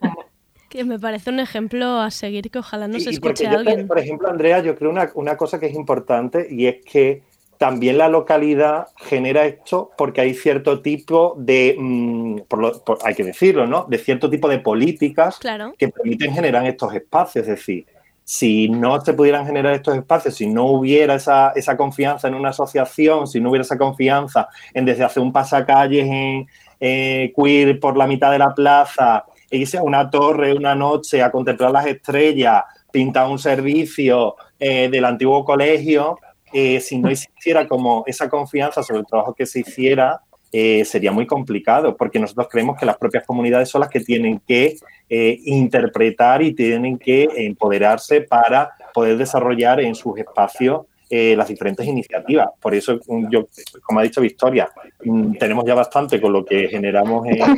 Que 0.69 0.83
me 0.83 0.99
parece 0.99 1.29
un 1.29 1.39
ejemplo 1.39 2.01
a 2.01 2.11
seguir 2.11 2.51
que 2.51 2.59
ojalá 2.59 2.87
nos 2.89 3.05
Y- 3.05 3.15
y 3.15 3.19
porque 3.19 3.43
escuche 3.43 3.49
yo, 3.49 3.59
alguien. 3.59 3.87
Por 3.87 3.97
ejemplo, 3.99 4.27
Andrea, 4.29 4.59
yo 4.59 4.75
creo 4.75 4.89
una, 4.91 5.09
una 5.13 5.37
cosa 5.37 5.57
que 5.59 5.67
es 5.67 5.73
importante 5.73 6.47
y 6.49 6.67
es 6.67 6.83
que 6.83 7.21
también 7.57 7.97
la 7.97 8.09
localidad 8.09 8.87
genera 8.97 9.45
esto 9.45 9.91
porque 9.97 10.19
hay 10.19 10.33
cierto 10.33 10.81
tipo 10.81 11.35
de, 11.37 11.75
mm, 11.79 12.39
por 12.49 12.59
lo- 12.59 12.83
por- 12.83 12.97
hay 13.05 13.13
que 13.15 13.23
decirlo, 13.23 13.65
¿no? 13.67 13.85
De 13.87 13.97
cierto 13.97 14.29
tipo 14.29 14.49
de 14.49 14.59
políticas 14.59 15.37
Claro. 15.39 15.73
que 15.77 15.87
permiten 15.87 16.33
generar 16.33 16.65
estos 16.65 16.93
espacios. 16.93 17.43
Es 17.43 17.47
decir, 17.47 17.85
si 18.25 18.67
no 18.69 18.99
se 19.01 19.13
pudieran 19.13 19.45
generar 19.45 19.73
estos 19.73 19.95
espacios, 19.95 20.33
si 20.33 20.47
no 20.47 20.65
hubiera 20.65 21.13
esa, 21.13 21.51
esa 21.55 21.77
confianza 21.77 22.27
en 22.27 22.33
una 22.33 22.49
asociación, 22.49 23.27
si 23.27 23.39
no 23.39 23.51
hubiera 23.51 23.61
esa 23.61 23.77
confianza 23.77 24.49
en 24.73 24.83
desde 24.83 25.03
hacer 25.03 25.21
un 25.21 25.31
pasacalles 25.31 26.07
en 26.07 26.47
eh, 26.79 27.31
queer 27.37 27.79
por 27.79 27.95
la 27.95 28.07
mitad 28.07 28.31
de 28.31 28.39
la 28.39 28.53
plaza, 28.53 29.25
e 29.49 29.57
irse 29.57 29.77
a 29.77 29.83
una 29.83 30.09
torre 30.09 30.53
una 30.53 30.73
noche 30.73 31.21
a 31.21 31.31
contemplar 31.31 31.69
las 31.69 31.85
estrellas, 31.85 32.63
pintar 32.91 33.29
un 33.29 33.37
servicio 33.37 34.35
eh, 34.59 34.89
del 34.89 35.05
antiguo 35.05 35.45
colegio, 35.45 36.17
eh, 36.51 36.79
si 36.79 36.97
no 36.97 37.09
existiera 37.09 37.67
como 37.67 38.03
esa 38.07 38.27
confianza 38.27 38.81
sobre 38.81 39.01
el 39.01 39.05
trabajo 39.05 39.35
que 39.35 39.45
se 39.45 39.59
hiciera, 39.59 40.19
eh, 40.57 40.85
sería 40.85 41.11
muy 41.11 41.25
complicado, 41.27 41.97
porque 41.97 42.17
nosotros 42.17 42.47
creemos 42.49 42.79
que 42.79 42.85
las 42.85 42.95
propias 42.95 43.25
comunidades 43.25 43.67
son 43.67 43.81
las 43.81 43.89
que 43.89 43.99
tienen 43.99 44.39
que 44.47 44.77
eh, 45.09 45.37
interpretar 45.43 46.41
y 46.41 46.53
tienen 46.53 46.97
que 46.97 47.27
empoderarse 47.35 48.21
para 48.21 48.71
poder 48.93 49.17
desarrollar 49.17 49.81
en 49.81 49.95
sus 49.95 50.17
espacios 50.17 50.85
eh, 51.09 51.35
las 51.35 51.49
diferentes 51.49 51.85
iniciativas. 51.85 52.47
Por 52.61 52.73
eso, 52.73 52.97
mm, 53.05 53.29
yo, 53.29 53.49
como 53.83 53.99
ha 53.99 54.03
dicho 54.03 54.21
Victoria, 54.21 54.71
mm, 55.03 55.33
tenemos 55.33 55.65
ya 55.65 55.75
bastante 55.75 56.21
con 56.21 56.31
lo 56.31 56.45
que 56.45 56.69
generamos 56.69 57.27
en 57.27 57.39
la 57.39 57.53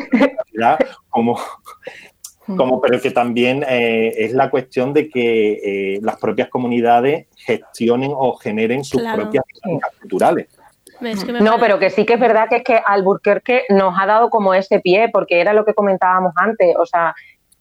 ciudad, 0.49 0.79
como, 1.07 1.37
como, 2.47 2.81
pero 2.81 2.99
que 2.99 3.11
también 3.11 3.63
es 3.69 4.33
la 4.33 4.49
cuestión 4.49 4.91
de 4.91 5.07
que 5.07 5.99
las 6.01 6.17
propias 6.17 6.49
comunidades 6.49 7.27
gestionen 7.35 8.09
o 8.11 8.33
generen 8.37 8.83
sus 8.83 9.01
Claro. 9.01 9.21
propias 9.21 9.43
dinámicas 9.53 9.91
culturales. 9.99 10.47
Es 11.01 11.23
que 11.23 11.31
me 11.33 11.41
No, 11.41 11.57
pero 11.59 11.79
que 11.79 11.89
sí 11.89 12.05
que 12.05 12.13
es 12.13 12.19
verdad 12.19 12.47
que 12.49 12.57
es 12.57 12.63
que 12.63 12.81
Alburquerque 12.85 13.63
nos 13.69 13.93
ha 13.99 14.05
dado 14.05 14.29
como 14.29 14.53
ese 14.53 14.79
pie, 14.79 15.09
porque 15.11 15.39
era 15.41 15.53
lo 15.53 15.65
que 15.65 15.73
comentábamos 15.73 16.33
antes. 16.35 16.75
O 16.77 16.85
sea, 16.85 17.13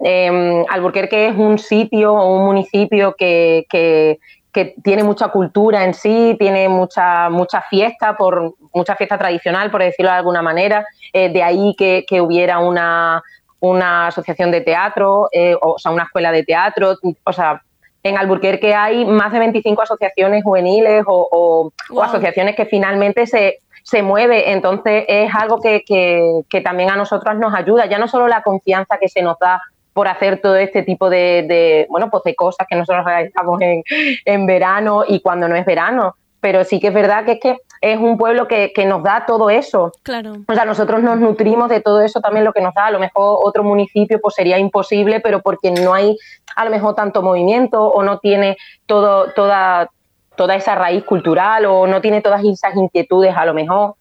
eh, 0.04 0.64
Alburquerque 0.68 1.28
es 1.28 1.36
un 1.36 1.58
sitio 1.58 2.14
o 2.14 2.36
un 2.36 2.44
municipio 2.44 3.14
que, 3.16 3.66
que- 3.68 4.18
que 4.52 4.74
tiene 4.82 5.04
mucha 5.04 5.28
cultura 5.28 5.84
en 5.84 5.92
sí, 5.92 6.34
tiene 6.38 6.66
mucha, 6.70 7.28
mucha 7.28 7.60
fiesta, 7.60 8.16
por, 8.16 8.54
mucha 8.72 8.96
fiesta 8.96 9.18
tradicional, 9.18 9.70
por 9.70 9.82
decirlo 9.82 10.10
de 10.10 10.16
alguna 10.16 10.40
manera. 10.40 10.86
Eh, 11.12 11.28
de 11.28 11.42
ahí 11.42 11.74
que, 11.76 12.06
que 12.08 12.22
hubiera 12.22 12.58
una, 12.58 13.22
una 13.60 14.06
asociación 14.06 14.50
de 14.50 14.62
teatro, 14.62 15.28
eh, 15.30 15.54
o, 15.60 15.78
sea, 15.78 15.92
una 15.92 16.04
escuela 16.04 16.32
de 16.32 16.42
teatro. 16.42 16.94
O 17.24 17.32
sea, 17.34 17.62
en 18.08 18.18
Alburquerque 18.18 18.74
hay 18.74 19.04
más 19.04 19.32
de 19.32 19.38
25 19.38 19.82
asociaciones 19.82 20.44
juveniles 20.44 21.04
o, 21.06 21.28
o- 21.30 21.66
o 21.66 21.72
Wow. 21.94 22.02
asociaciones 22.04 22.54
que 22.56 22.66
finalmente 22.66 23.26
se, 23.26 23.58
se 23.82 24.02
mueve. 24.02 24.52
Entonces 24.52 25.04
es 25.08 25.30
algo 25.34 25.60
que, 25.60 25.82
que- 25.86 26.42
que 26.48 26.60
también 26.60 26.90
a 26.90 26.96
nosotras 26.96 27.36
nos 27.38 27.54
ayuda, 27.54 27.86
ya 27.86 27.98
no 27.98 28.08
solo 28.08 28.28
la 28.28 28.42
confianza 28.42 28.98
que 28.98 29.08
se 29.08 29.22
nos 29.22 29.38
da 29.38 29.60
por 29.92 30.08
hacer 30.08 30.40
todo 30.42 30.56
este 30.56 30.82
tipo 30.82 31.08
de, 31.08 31.44
de, 31.48 31.86
bueno, 31.88 32.10
pues 32.10 32.22
de 32.24 32.34
cosas 32.34 32.66
que 32.68 32.76
nosotros 32.76 33.04
realizamos 33.04 33.60
en, 33.62 33.82
en 34.26 34.46
verano 34.46 35.04
y 35.08 35.20
cuando 35.20 35.48
no 35.48 35.56
es 35.56 35.64
verano, 35.64 36.14
pero 36.40 36.64
sí 36.64 36.78
que 36.80 36.88
es 36.88 36.94
verdad 36.94 37.24
que 37.24 37.32
es 37.32 37.40
que 37.40 37.56
es 37.80 37.98
un 37.98 38.16
pueblo 38.18 38.48
que, 38.48 38.72
que 38.74 38.84
nos 38.86 39.02
da 39.02 39.24
todo 39.26 39.50
eso. 39.50 39.92
Claro. 40.02 40.34
O 40.48 40.54
sea, 40.54 40.64
nosotros 40.64 41.02
nos 41.02 41.18
nutrimos 41.18 41.68
de 41.68 41.80
todo 41.80 42.00
eso 42.00 42.20
también 42.20 42.44
lo 42.44 42.52
que 42.52 42.60
nos 42.60 42.74
da. 42.74 42.86
A 42.86 42.90
lo 42.90 42.98
mejor 42.98 43.38
otro 43.42 43.62
municipio 43.62 44.18
pues 44.20 44.34
sería 44.34 44.58
imposible, 44.58 45.20
pero 45.20 45.40
porque 45.42 45.70
no 45.70 45.94
hay 45.94 46.16
a 46.54 46.64
lo 46.64 46.70
mejor 46.70 46.94
tanto 46.94 47.22
movimiento 47.22 47.82
o 47.84 48.02
no 48.02 48.18
tiene 48.18 48.56
todo, 48.86 49.30
toda, 49.32 49.90
toda 50.36 50.54
esa 50.56 50.74
raíz 50.74 51.04
cultural 51.04 51.66
o 51.66 51.86
no 51.86 52.00
tiene 52.00 52.22
todas 52.22 52.42
esas 52.44 52.74
inquietudes 52.76 53.34
a 53.36 53.44
lo 53.44 53.52
mejor. 53.54 53.94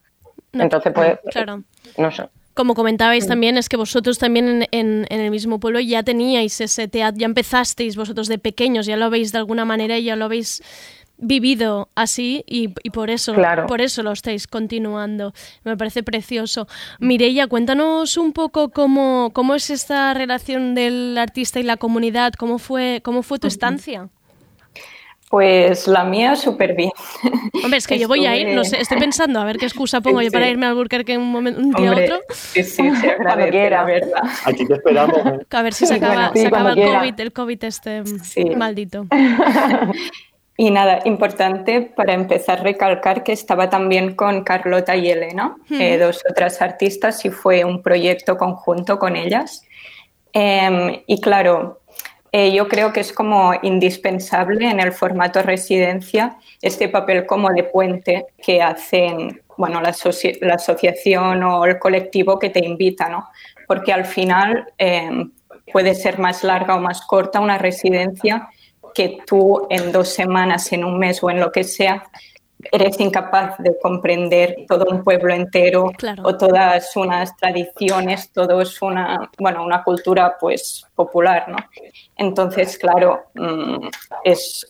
No, 0.52 0.62
Entonces, 0.62 0.92
pues, 0.94 1.18
Claro. 1.30 1.62
no 1.98 2.10
sé. 2.10 2.24
Como 2.54 2.74
comentabais 2.74 3.26
también, 3.28 3.58
es 3.58 3.68
que 3.68 3.76
vosotros 3.76 4.18
también 4.18 4.48
en, 4.48 4.62
en- 4.70 5.06
en 5.10 5.20
el 5.20 5.30
mismo 5.30 5.60
pueblo 5.60 5.78
ya 5.78 6.02
teníais 6.02 6.58
ese 6.62 6.88
teatro, 6.88 7.18
ya 7.20 7.26
empezasteis 7.26 7.96
vosotros 7.96 8.28
de 8.28 8.38
pequeños, 8.38 8.86
ya 8.86 8.96
lo 8.96 9.10
veis 9.10 9.30
de 9.32 9.36
alguna 9.36 9.66
manera 9.66 9.98
y 9.98 10.04
ya 10.04 10.16
lo 10.16 10.24
habéis 10.24 10.62
vivido 11.18 11.88
así 11.94 12.44
y, 12.46 12.74
y 12.82 12.90
por 12.90 13.08
eso 13.10 13.32
Claro. 13.34 13.66
por 13.66 13.80
eso 13.80 14.02
lo 14.02 14.12
estáis 14.12 14.46
continuando. 14.46 15.32
Me 15.64 15.76
parece 15.76 16.02
precioso. 16.02 16.66
Mireia, 17.00 17.46
cuéntanos 17.46 18.16
un 18.16 18.32
poco 18.32 18.70
cómo, 18.70 19.30
cómo 19.32 19.54
es 19.54 19.70
esta 19.70 20.12
relación 20.14 20.74
del 20.74 21.16
artista 21.18 21.58
y 21.60 21.62
la 21.62 21.76
comunidad, 21.76 22.32
cómo 22.34 22.58
fue, 22.58 23.00
cómo 23.02 23.22
fue 23.22 23.38
tu 23.38 23.46
estancia. 23.46 24.08
Pues 25.28 25.88
la 25.88 26.04
mía 26.04 26.36
súper 26.36 26.76
bien. 26.76 26.92
Hombre, 27.64 27.78
es 27.78 27.88
que 27.88 27.98
yo 27.98 28.06
voy 28.06 28.26
a 28.26 28.36
ir, 28.36 28.54
no 28.54 28.62
sé, 28.62 28.80
estoy 28.80 28.98
pensando 28.98 29.40
a 29.40 29.44
ver 29.44 29.56
qué 29.58 29.64
excusa 29.66 30.00
pongo 30.00 30.22
yo 30.22 30.30
para 30.30 30.48
irme 30.48 30.66
al 30.66 30.72
Albuquerque 30.78 31.18
un, 31.18 31.32
momento, 31.32 31.60
un 31.60 31.72
día 31.72 31.90
a 31.90 31.96
otro. 31.96 32.20
sí, 32.30 32.62
sí, 32.62 32.88
se 32.94 33.10
agradece, 33.10 33.50
quiera. 33.50 33.78
la 33.80 33.84
verdad. 33.86 34.22
Aquí 34.44 34.64
te 34.64 34.74
esperamos. 34.74 35.16
¿eh? 35.18 35.40
A 35.50 35.62
ver 35.62 35.74
si 35.74 35.84
se 35.84 35.94
acaba, 35.94 36.14
Bueno, 36.14 36.30
sí, 36.34 36.40
se 36.42 36.46
acaba 36.46 36.72
el. 36.74 36.76
COVID, 36.80 37.20
el 37.20 37.32
COVID 37.32 37.64
este 37.64 38.02
Sí. 38.22 38.44
maldito. 38.56 39.06
Y 40.58 40.70
nada, 40.70 41.00
importante 41.04 41.82
para 41.82 42.14
empezar 42.14 42.62
recalcar 42.62 43.22
que 43.22 43.32
estaba 43.32 43.68
también 43.68 44.14
con 44.16 44.42
Carlota 44.42 44.96
y 44.96 45.10
Elena, 45.10 45.56
eh, 45.70 45.98
dos 45.98 46.22
otras 46.30 46.62
artistas, 46.62 47.24
y 47.26 47.30
fue 47.30 47.64
un 47.64 47.82
proyecto 47.82 48.38
conjunto 48.38 48.98
con 48.98 49.16
ellas. 49.16 49.62
Em, 50.32 51.02
y 51.06 51.20
claro, 51.20 51.80
eh, 52.32 52.52
yo 52.52 52.68
creo 52.68 52.92
que 52.92 53.00
es 53.00 53.12
como 53.12 53.52
indispensable 53.62 54.68
en 54.70 54.80
el 54.80 54.92
formato 54.92 55.42
residencia 55.42 56.36
este 56.62 56.88
papel 56.88 57.26
como 57.26 57.50
de 57.50 57.64
puente 57.64 58.26
que 58.42 58.62
hacen 58.62 59.42
bueno, 59.58 59.80
la, 59.80 59.90
asoci- 59.90 60.38
la 60.40 60.54
asociación 60.54 61.42
o 61.42 61.64
el 61.64 61.78
colectivo 61.78 62.38
que 62.38 62.50
te 62.50 62.62
invita, 62.64 63.08
¿no? 63.08 63.28
Porque 63.66 63.90
al 63.92 64.04
final 64.04 64.66
em, 64.76 65.32
puede 65.72 65.94
ser 65.94 66.18
más 66.18 66.44
larga 66.44 66.76
o 66.76 66.80
más 66.80 67.00
corta 67.02 67.40
una 67.40 67.56
residencia 67.56 68.48
que 68.96 69.18
tú 69.26 69.66
en 69.68 69.92
dos 69.92 70.08
semanas, 70.08 70.72
en 70.72 70.82
un 70.82 70.98
mes 70.98 71.22
o 71.22 71.28
en 71.28 71.38
lo 71.38 71.52
que 71.52 71.64
sea, 71.64 72.02
eres 72.72 72.98
incapaz 72.98 73.58
de 73.58 73.78
comprender 73.78 74.64
todo 74.66 74.86
un 74.90 75.04
pueblo 75.04 75.34
entero 75.34 75.92
Claro. 75.98 76.22
o 76.24 76.34
todas 76.38 76.96
unas 76.96 77.36
tradiciones, 77.36 78.32
todo 78.32 78.62
es 78.62 78.80
una, 78.80 79.30
bueno, 79.38 79.62
una 79.62 79.84
cultura 79.84 80.36
pues 80.40 80.86
popular, 80.94 81.46
¿no? 81.46 81.58
Entonces, 82.16 82.78
claro, 82.78 83.26
mm, 83.34 83.88
es, 84.24 84.66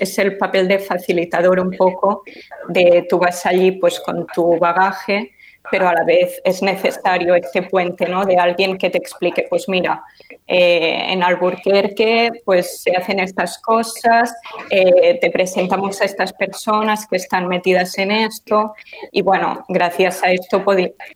es 0.00 0.18
el 0.18 0.38
papel 0.38 0.66
de 0.66 0.78
facilitador 0.78 1.60
un 1.60 1.72
poco 1.72 2.22
de 2.68 3.06
tú 3.08 3.18
vas 3.18 3.44
allí 3.44 3.72
pues 3.72 4.00
con 4.00 4.26
tu 4.34 4.58
bagaje, 4.58 5.32
pero 5.70 5.88
a 5.88 5.94
la 5.94 6.04
vez 6.04 6.40
es 6.44 6.62
necesario 6.62 7.34
este 7.34 7.62
puente, 7.62 8.06
¿no? 8.08 8.24
De 8.24 8.36
alguien 8.36 8.78
que 8.78 8.90
te 8.90 8.98
explique, 8.98 9.46
pues 9.48 9.68
mira, 9.68 10.02
eh, 10.46 11.12
en 11.12 11.22
Alburquerque 11.22 12.30
pues 12.44 12.82
se 12.82 12.96
hacen 12.96 13.20
estas 13.20 13.58
cosas, 13.58 14.34
eh, 14.70 15.18
te 15.20 15.30
presentamos 15.30 16.00
a 16.00 16.04
estas 16.04 16.32
personas 16.32 17.06
que 17.06 17.16
están 17.16 17.46
metidas 17.48 17.96
en 17.98 18.10
esto 18.10 18.74
y 19.12 19.22
bueno, 19.22 19.64
gracias 19.68 20.22
a 20.22 20.32
esto 20.32 20.64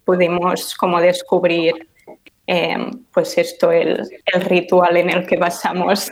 pudimos 0.05 0.75
como 0.75 1.01
descubrir 1.01 1.89
eh, 2.47 2.77
pues 3.13 3.39
esto, 3.39 3.73
el, 3.73 4.07
el 4.27 4.41
ritual 4.43 4.97
en 4.99 5.11
el 5.11 5.27
que 5.27 5.37
basamos 5.37 6.11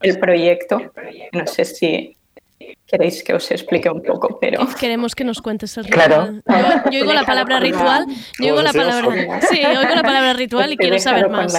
el 0.00 0.18
proyecto. 0.18 0.92
No 1.32 1.46
sé 1.46 1.64
si 1.64 2.16
queréis 2.86 3.22
que 3.22 3.34
os 3.34 3.50
explique 3.50 3.88
un 3.88 4.02
poco, 4.02 4.38
pero... 4.40 4.66
Queremos 4.78 5.14
que 5.14 5.24
nos 5.24 5.40
cuentes 5.40 5.76
el 5.76 5.84
ritual. 5.84 6.42
Yo, 6.90 7.00
oigo 7.00 7.12
la 7.12 7.24
palabra 7.24 7.60
ritual, 7.60 8.06
yo 8.38 8.54
oigo 8.54 8.62
la 8.62 8.72
palabra... 8.72 9.40
Sí, 9.50 9.60
oigo 9.64 9.94
la 9.94 10.02
palabra 10.02 10.32
ritual 10.34 10.72
y 10.72 10.76
quiero 10.76 10.98
saber 10.98 11.28
más. 11.28 11.54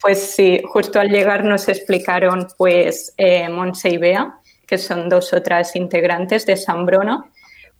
pues 0.00 0.34
sí, 0.34 0.62
justo 0.64 1.00
al 1.00 1.10
llegar 1.10 1.44
nos 1.44 1.68
explicaron 1.68 2.48
pues 2.56 3.14
eh, 3.16 3.48
Monse 3.48 3.90
y 3.90 3.98
Bea, 3.98 4.38
que 4.66 4.78
son 4.78 5.08
dos 5.08 5.32
otras 5.32 5.76
integrantes 5.76 6.46
de 6.46 6.56
Sambrona, 6.56 7.24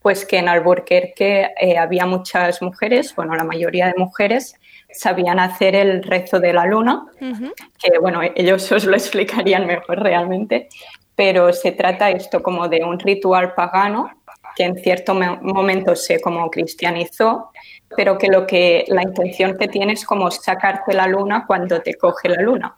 pues 0.00 0.24
que 0.24 0.38
en 0.38 0.48
Alburquerque 0.48 1.50
eh, 1.60 1.78
había 1.78 2.06
muchas 2.06 2.62
mujeres, 2.62 3.14
bueno, 3.16 3.34
la 3.34 3.44
mayoría 3.44 3.86
de 3.86 3.94
mujeres, 3.96 4.54
sabían 4.92 5.38
hacer 5.38 5.74
el 5.74 6.02
rezo 6.02 6.40
de 6.40 6.52
la 6.52 6.64
luna, 6.64 7.06
que 7.18 7.98
bueno, 8.00 8.20
ellos 8.34 8.70
os 8.72 8.84
lo 8.84 8.96
explicarían 8.96 9.66
mejor 9.66 10.00
realmente, 10.00 10.68
pero 11.16 11.52
se 11.52 11.72
trata 11.72 12.10
esto 12.10 12.42
como 12.42 12.68
de 12.68 12.84
un 12.84 13.00
ritual 13.00 13.54
pagano 13.54 14.10
que 14.54 14.64
en 14.64 14.76
cierto 14.76 15.14
momento 15.14 15.94
se 15.94 16.20
como 16.20 16.50
cristianizó, 16.50 17.50
pero 17.94 18.16
que 18.16 18.28
lo 18.28 18.46
que 18.46 18.84
la 18.88 19.02
intención 19.02 19.56
que 19.58 19.68
tiene 19.68 19.92
es 19.92 20.04
como 20.04 20.30
sacarte 20.30 20.94
la 20.94 21.06
luna 21.06 21.44
cuando 21.46 21.82
te 21.82 21.94
coge 21.94 22.30
la 22.30 22.40
luna. 22.40 22.74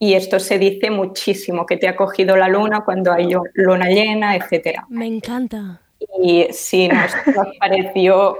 Y 0.00 0.14
esto 0.14 0.40
se 0.40 0.58
dice 0.58 0.90
muchísimo, 0.90 1.66
que 1.66 1.76
te 1.76 1.88
ha 1.88 1.96
cogido 1.96 2.36
la 2.36 2.48
luna 2.48 2.84
cuando 2.84 3.12
hay 3.12 3.30
luna 3.54 3.88
llena, 3.88 4.36
etcétera. 4.36 4.86
Me 4.88 5.06
encanta. 5.06 5.80
Y 6.22 6.46
sí, 6.50 6.88
nos, 6.88 7.12
pareció 7.60 8.38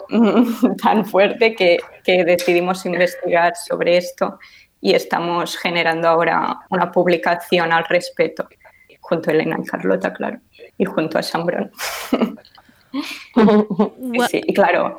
tan 0.83 1.05
fuerte 1.05 1.55
que, 1.55 1.79
que 2.05 2.25
decidimos 2.25 2.85
investigar 2.87 3.55
sobre 3.57 3.97
esto 3.97 4.39
y 4.81 4.95
estamos 4.95 5.57
generando 5.57 6.09
ahora 6.09 6.61
una 6.71 6.91
publicación 6.91 7.73
al 7.73 7.85
respecto 7.85 8.49
junto 9.09 9.31
a 9.31 9.33
Elena 9.33 9.57
y 9.63 9.67
Carlota, 9.67 10.13
claro, 10.13 10.39
y 10.77 10.85
junto 10.85 11.19
a 11.19 11.23
Sambrón. 11.23 11.71
sí, 14.31 14.43
y 14.47 14.55
claro, 14.55 14.97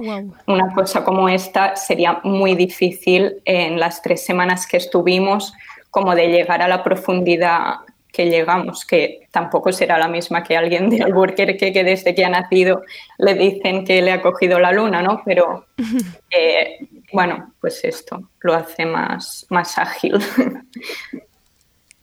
una 0.48 0.74
cosa 0.74 1.04
como 1.04 1.30
esta 1.30 1.76
sería 1.76 2.20
muy 2.24 2.56
difícil 2.56 3.42
en 3.46 3.80
las 3.80 4.02
tres 4.02 4.26
semanas 4.26 4.66
que 4.68 4.78
estuvimos, 4.78 5.54
como 5.92 6.16
de 6.16 6.28
llegar 6.28 6.62
a 6.62 6.68
la 6.68 6.84
profundidad 6.84 7.76
que 8.12 8.30
llegamos, 8.30 8.86
que 8.86 9.28
tampoco 9.32 9.72
será 9.72 10.00
la 10.00 10.08
misma 10.08 10.44
que 10.44 10.58
alguien 10.58 10.90
de 10.90 11.04
Alburquerque 11.04 11.72
que 11.72 11.84
desde 11.84 12.16
que 12.16 12.26
ha 12.26 12.30
nacido 12.30 12.82
le 13.20 13.36
dicen 13.36 13.86
que 13.86 14.02
le 14.02 14.12
ha 14.12 14.22
cogido 14.22 14.60
la 14.60 14.72
luna, 14.72 15.04
¿no? 15.04 15.22
Pero 15.24 15.68
eh, 16.32 16.80
bueno, 17.14 17.54
pues 17.62 17.84
esto 17.84 18.32
lo 18.42 18.56
hace 18.56 18.86
más, 18.86 19.46
más 19.50 19.78
ágil. 19.78 20.20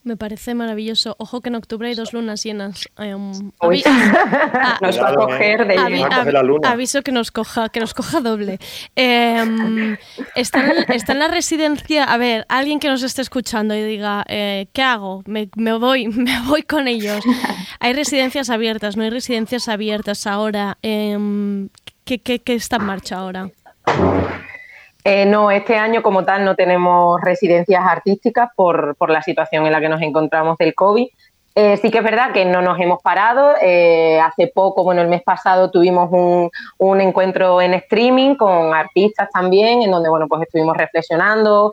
Me 0.07 0.17
parece 0.17 0.55
maravilloso. 0.55 1.17
Ojo 1.19 1.41
que 1.41 1.49
en 1.49 1.57
octubre 1.57 1.89
hay 1.89 1.97
dos 1.97 2.13
lunas 2.13 2.45
llenas. 2.45 2.89
Um, 2.97 3.51
nos 4.81 5.03
va 5.03 5.09
a 5.09 5.15
coger 5.15 5.67
de 5.67 5.77
Aviso 6.63 7.03
que 7.03 7.11
nos 7.11 7.33
coja, 7.33 7.71
que 7.71 7.81
nos 7.81 7.93
coja 7.93 8.21
doble. 8.21 8.61
Em, 8.95 9.97
está, 10.37 10.61
en, 10.61 11.19
la 11.19 11.27
residencia. 11.27 12.05
A 12.05 12.17
ver, 12.19 12.47
alguien 12.49 12.79
que 12.79 12.89
nos 12.89 13.03
esté 13.03 13.21
escuchando 13.21 13.75
y 13.75 13.83
diga, 13.83 14.25
eh, 14.29 14.69
¿qué 14.73 14.83
hago? 14.83 15.25
Me, 15.27 15.49
voy, 15.73 16.07
me 16.07 16.41
voy 16.43 16.63
con 16.63 16.87
ellos. 16.87 17.25
Hay 17.81 17.93
residencias 17.93 18.49
abiertas, 18.49 18.97
no 18.97 19.03
hay 19.03 19.11
residencias 19.11 19.69
abiertas 19.69 20.29
ahora. 20.29 20.79
Em, 20.83 21.69
¿qué, 22.05 22.21
qué, 22.21 22.39
qué 22.39 22.55
está 22.55 22.77
en 22.77 22.85
marcha 22.85 23.17
ahora? 23.17 23.51
Eh, 25.09 25.25
no, 25.25 25.53
este 25.53 25.77
año 25.77 26.03
como 26.03 26.25
tal 26.25 26.45
no 26.45 26.57
tenemos 26.57 27.21
residencias 27.21 27.81
artísticas 27.87 28.49
por, 28.57 28.97
la 29.09 29.23
situación 29.23 29.65
en 29.65 29.71
la 29.71 29.81
que 29.81 29.89
nos 29.89 30.03
encontramos 30.03 30.59
del 30.59 30.75
COVID. 30.75 31.07
Eh, 31.55 31.77
sí 31.77 31.93
que 31.93 31.99
es 31.99 32.05
verdad 32.05 32.33
que 32.33 32.45
no 32.45 32.61
nos 32.61 32.81
hemos 32.81 33.01
parado. 33.03 33.55
Eh, 33.63 34.19
hace 34.19 34.51
poco, 34.53 34.83
bueno, 34.83 35.03
el 35.03 35.07
mes 35.07 35.23
pasado 35.23 35.71
tuvimos 35.71 36.11
un, 36.11 37.01
encuentro 37.01 37.63
en 37.63 37.75
streaming 37.75 38.35
con 38.35 38.75
artistas 38.75 39.29
también, 39.33 39.81
en 39.83 39.93
donde, 39.93 40.09
bueno, 40.09 40.27
pues 40.27 40.43
estuvimos 40.43 40.77
reflexionando, 40.77 41.71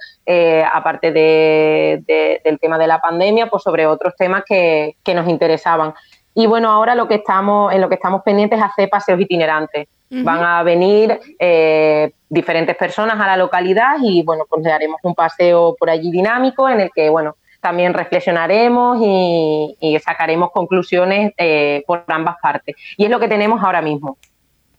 aparte 0.71 1.11
del 1.11 2.59
tema 2.59 2.77
de 2.77 2.85
la 2.85 2.99
pandemia, 2.99 3.47
pues 3.47 3.63
sobre 3.63 3.87
otros 3.87 4.15
temas 4.15 4.43
que, 4.45 4.97
que 5.03 5.15
nos 5.15 5.27
interesaban. 5.27 5.95
Y 6.35 6.47
bueno, 6.47 6.69
ahora 6.69 6.95
lo 6.95 7.07
que 7.07 7.15
estamos, 7.15 7.73
en 7.73 7.81
lo 7.81 7.89
que 7.89 7.95
estamos 7.95 8.21
pendientes 8.23 8.59
es 8.59 8.65
hacer 8.65 8.89
paseos 8.89 9.19
itinerantes. 9.19 9.87
Van 10.15 10.43
a 10.43 10.61
venir 10.61 11.19
eh, 11.39 12.11
diferentes 12.29 12.75
personas 12.75 13.19
a 13.19 13.25
la 13.25 13.35
localidad 13.35 13.95
y 13.99 14.21
bueno, 14.21 14.43
pues 14.47 14.63
le 14.63 14.71
haremos 14.71 14.99
un 15.01 15.15
paseo 15.15 15.75
por 15.79 15.89
allí 15.89 16.11
dinámico 16.11 16.69
en 16.69 16.81
el 16.81 16.91
que 16.93 17.09
bueno, 17.09 17.35
también 17.59 17.95
reflexionaremos 17.95 18.99
y, 19.01 19.97
sacaremos 20.05 20.51
conclusiones 20.51 21.33
eh, 21.37 21.83
por 21.87 22.03
ambas 22.09 22.35
partes. 22.39 22.75
Y 22.95 23.05
es 23.05 23.09
lo 23.09 23.19
que 23.19 23.27
tenemos 23.27 23.63
ahora 23.63 23.81
mismo. 23.81 24.17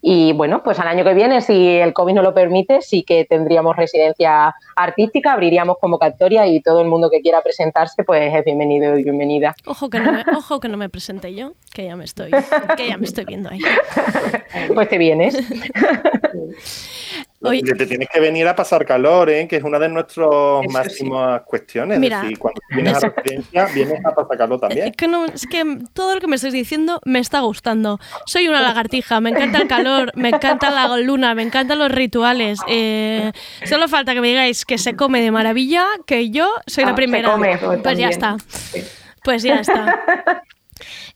Y 0.06 0.34
bueno, 0.34 0.62
pues 0.62 0.78
al 0.80 0.88
año 0.88 1.02
que 1.02 1.14
viene, 1.14 1.40
si 1.40 1.66
el 1.66 1.94
COVID 1.94 2.12
no 2.12 2.20
lo 2.20 2.34
permite, 2.34 2.82
sí 2.82 3.04
que 3.04 3.24
tendríamos 3.24 3.74
residencia 3.74 4.54
artística, 4.76 5.32
abriríamos 5.32 5.78
convocatoria 5.80 6.46
y 6.46 6.60
todo 6.60 6.82
el 6.82 6.88
mundo 6.88 7.08
que 7.08 7.22
quiera 7.22 7.40
presentarse, 7.40 8.04
pues 8.04 8.34
es 8.34 8.44
bienvenido 8.44 8.98
y 8.98 9.02
bienvenida. 9.02 9.54
Ojo 9.64 9.88
que 9.88 10.00
no 10.00 10.12
me, 10.12 10.22
ojo 10.36 10.60
que 10.60 10.68
no 10.68 10.76
me 10.76 10.90
presente 10.90 11.34
yo, 11.34 11.54
que 11.72 11.86
ya 11.86 11.96
me 11.96 12.04
estoy, 12.04 12.32
que 12.76 12.86
ya 12.86 12.98
me 12.98 13.06
estoy 13.06 13.24
viendo 13.24 13.48
ahí. 13.48 13.60
Pues 14.74 14.90
te 14.90 14.98
vienes. 14.98 15.38
Te 17.50 17.86
tienes 17.86 18.08
que 18.08 18.20
venir 18.20 18.46
a 18.48 18.56
pasar 18.56 18.84
calor, 18.84 19.30
¿eh? 19.30 19.46
que 19.46 19.56
es 19.56 19.62
una 19.62 19.78
de 19.78 19.88
nuestras 19.88 20.30
máximas 20.70 21.42
cuestiones. 21.42 21.98
Mira, 21.98 22.18
es 22.18 22.22
decir, 22.22 22.38
cuando 22.38 22.60
vienes 22.70 23.02
a 23.02 23.08
residencia, 23.08 23.66
vienes 23.66 24.04
a 24.04 24.14
pasar 24.14 24.38
calor 24.38 24.60
también. 24.60 24.88
Es 24.88 24.96
que, 24.96 25.08
no, 25.08 25.26
es 25.26 25.46
que 25.46 25.78
todo 25.92 26.14
lo 26.14 26.20
que 26.20 26.26
me 26.26 26.36
estáis 26.36 26.54
diciendo 26.54 27.00
me 27.04 27.18
está 27.18 27.40
gustando. 27.40 27.98
Soy 28.26 28.48
una 28.48 28.60
lagartija, 28.60 29.20
me 29.20 29.30
encanta 29.30 29.58
el 29.58 29.68
calor, 29.68 30.12
me 30.14 30.30
encanta 30.30 30.70
la 30.70 30.96
luna, 30.98 31.34
me 31.34 31.42
encantan 31.42 31.78
los 31.78 31.90
rituales. 31.90 32.60
Eh, 32.68 33.32
solo 33.64 33.88
falta 33.88 34.14
que 34.14 34.20
me 34.20 34.28
digáis 34.28 34.64
que 34.64 34.78
se 34.78 34.96
come 34.96 35.20
de 35.20 35.30
maravilla, 35.30 35.86
que 36.06 36.30
yo 36.30 36.50
soy 36.66 36.84
la 36.84 36.92
ah, 36.92 36.94
primera. 36.94 37.36
pues 37.82 37.98
ya 37.98 38.08
está. 38.08 38.36
Pues 39.22 39.42
ya 39.42 39.56
está. 39.56 40.42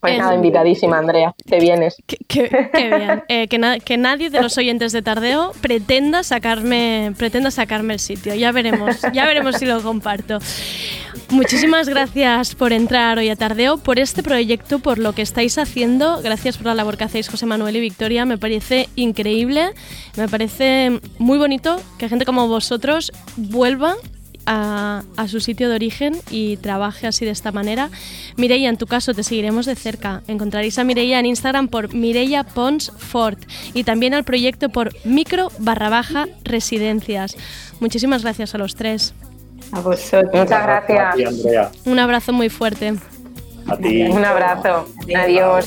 Pues 0.01 0.17
nada, 0.17 0.35
invitadísima, 0.35 0.99
Andrea, 0.99 1.35
te 1.45 1.59
vienes. 1.59 1.97
Qué, 2.07 2.49
bien. 2.75 3.25
Eh, 3.29 3.49
que, 3.49 3.97
nadie 3.97 4.31
de 4.31 4.41
los 4.41 4.57
oyentes 4.59 4.93
de 4.93 5.03
Tardeo 5.03 5.53
pretenda 5.61 6.23
sacarme, 6.23 7.13
pretenda 7.19 7.51
sacarme 7.51 7.95
el 7.95 8.01
sitio. 8.01 8.35
Ya 8.35 8.53
veremos, 8.53 9.01
ya 9.13 9.27
veremos 9.27 9.57
si 9.57 9.67
lo 9.67 9.83
comparto. 9.83 10.39
Muchísimas 11.31 11.89
gracias 11.89 12.55
por 12.55 12.73
entrar 12.73 13.19
hoy 13.19 13.29
a 13.29 13.37
Tardeo, 13.37 13.77
por 13.77 13.99
este 13.99 14.23
proyecto, 14.23 14.79
por 14.79 14.99
lo 14.99 15.13
que 15.13 15.23
estáis 15.23 15.59
haciendo. 15.59 16.23
Gracias 16.23 16.57
por 16.57 16.67
la 16.67 16.75
labor 16.75 16.97
que 16.97 17.05
hacéis, 17.05 17.29
José 17.29 17.45
Manuel 17.45 17.77
y 17.77 17.81
Victoria. 17.81 18.25
Me 18.25 18.39
parece 18.39 18.89
increíble, 18.97 19.73
me 20.17 20.29
parece 20.29 21.01
muy 21.19 21.39
bonito 21.39 21.81
que 21.99 22.09
gente 22.09 22.25
como 22.25 22.49
vosotros 22.49 23.13
vuelva 23.37 23.97
a, 24.49 25.29
su 25.29 25.41
sitio 25.41 25.69
de 25.69 25.75
origen 25.75 26.17
y 26.31 26.57
trabaje 26.57 27.07
así 27.07 27.25
de 27.25 27.31
esta 27.31 27.53
manera. 27.53 27.91
Mireia, 28.37 28.71
en 28.71 28.79
tu 28.79 28.87
caso 28.87 29.13
te 29.13 29.23
seguiremos 29.23 29.67
de 29.67 29.77
cerca. 29.77 30.23
Encontraréis 30.27 30.79
a 30.79 30.85
Mireia 30.85 31.19
en 31.19 31.27
Instagram 31.27 31.69
por 31.69 31.95
Mireia 31.95 32.45
Pons 32.45 32.91
Fort 32.97 33.39
y 33.75 33.85
también 33.85 34.15
al 34.15 34.25
proyecto 34.25 34.71
por 34.71 34.91
micro 35.05 35.53
barra 35.59 35.91
baja 35.91 36.29
residencias. 36.45 37.37
Muchísimas 37.81 38.23
gracias 38.23 38.55
a 38.55 38.59
los 38.59 38.75
tres. 38.75 39.15
A 39.73 39.81
vosotros. 39.81 40.33
Muchas 40.33 40.63
gracias. 40.63 41.73
Un 41.85 41.99
abrazo 41.99 42.33
muy 42.33 42.49
fuerte. 42.49 42.95
A 43.67 43.77
ti. 43.77 44.03
Un 44.03 44.25
abrazo. 44.25 44.89
Adiós. 45.15 45.67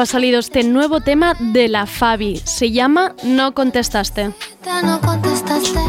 Ha 0.00 0.06
salido 0.06 0.40
este 0.40 0.64
nuevo 0.64 1.00
tema 1.00 1.36
de 1.38 1.68
la 1.68 1.86
Fabi. 1.86 2.40
Se 2.44 2.70
llama 2.70 3.14
No 3.22 3.54
contestaste. 3.54 4.30
No 4.82 5.00
contestaste, 5.00 5.80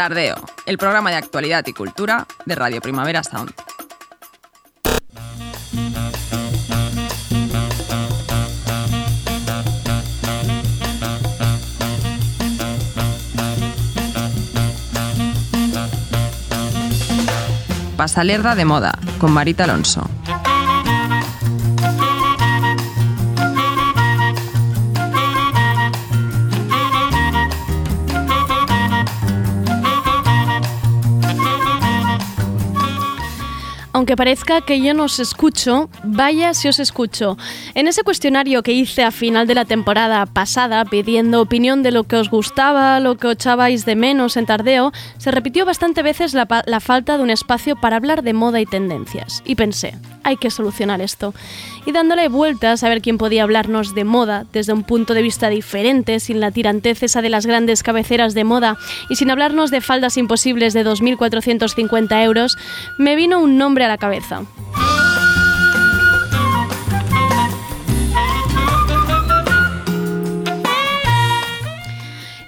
Tardeo, 0.00 0.36
el 0.64 0.78
programa 0.78 1.10
de 1.10 1.16
actualidad 1.16 1.62
y 1.66 1.74
cultura 1.74 2.26
de 2.46 2.54
Radio 2.54 2.80
Primavera 2.80 3.22
Sound. 3.22 3.52
Pasalerda 17.98 18.54
de 18.54 18.64
moda 18.64 18.98
con 19.18 19.32
Marita 19.32 19.64
Alonso. 19.64 20.08
Aunque 34.10 34.24
parezca 34.24 34.60
que 34.60 34.80
yo 34.80 34.92
no 34.92 35.04
os 35.04 35.20
escucho, 35.20 35.88
vaya 36.02 36.52
si 36.52 36.66
os 36.66 36.80
escucho. 36.80 37.38
En 37.74 37.86
ese 37.86 38.02
cuestionario 38.02 38.64
que 38.64 38.72
hice 38.72 39.04
a 39.04 39.12
final 39.12 39.46
de 39.46 39.54
la 39.54 39.64
temporada 39.64 40.26
pasada, 40.26 40.84
pidiendo 40.84 41.40
opinión 41.40 41.84
de 41.84 41.92
lo 41.92 42.02
que 42.02 42.16
os 42.16 42.28
gustaba, 42.28 42.98
lo 42.98 43.16
que 43.18 43.30
echabais 43.30 43.84
de 43.84 43.94
menos 43.94 44.36
en 44.36 44.46
Tardeo, 44.46 44.90
se 45.18 45.30
repitió 45.30 45.64
bastante 45.64 46.02
veces 46.02 46.34
la, 46.34 46.80
falta 46.80 47.18
de 47.18 47.22
un 47.22 47.30
espacio 47.30 47.76
para 47.76 47.94
hablar 47.94 48.24
de 48.24 48.32
moda 48.32 48.60
y 48.60 48.66
tendencias. 48.66 49.44
Y 49.46 49.54
pensé, 49.54 49.94
hay 50.24 50.36
que 50.36 50.50
solucionar 50.50 51.00
esto. 51.00 51.34
Y 51.86 51.92
dándole 51.92 52.28
vueltas 52.28 52.82
a 52.82 52.88
ver 52.88 53.00
quién 53.00 53.18
podía 53.18 53.42
hablarnos 53.42 53.94
de 53.94 54.04
moda 54.04 54.46
desde 54.52 54.72
un 54.72 54.82
punto 54.82 55.14
de 55.14 55.22
vista 55.22 55.48
diferente, 55.48 56.20
sin 56.20 56.40
la 56.40 56.50
tirantez 56.50 57.02
esa 57.02 57.22
de 57.22 57.30
las 57.30 57.46
grandes 57.46 57.82
cabeceras 57.82 58.34
de 58.34 58.44
moda 58.44 58.76
y 59.08 59.16
sin 59.16 59.30
hablarnos 59.30 59.70
de 59.70 59.80
faldas 59.80 60.16
imposibles 60.16 60.72
de 60.72 60.84
2.450 60.84 62.24
euros, 62.24 62.56
me 62.98 63.16
vino 63.16 63.40
un 63.40 63.58
nombre 63.58 63.84
a 63.84 63.88
la 63.88 63.98
cabeza. 63.98 64.42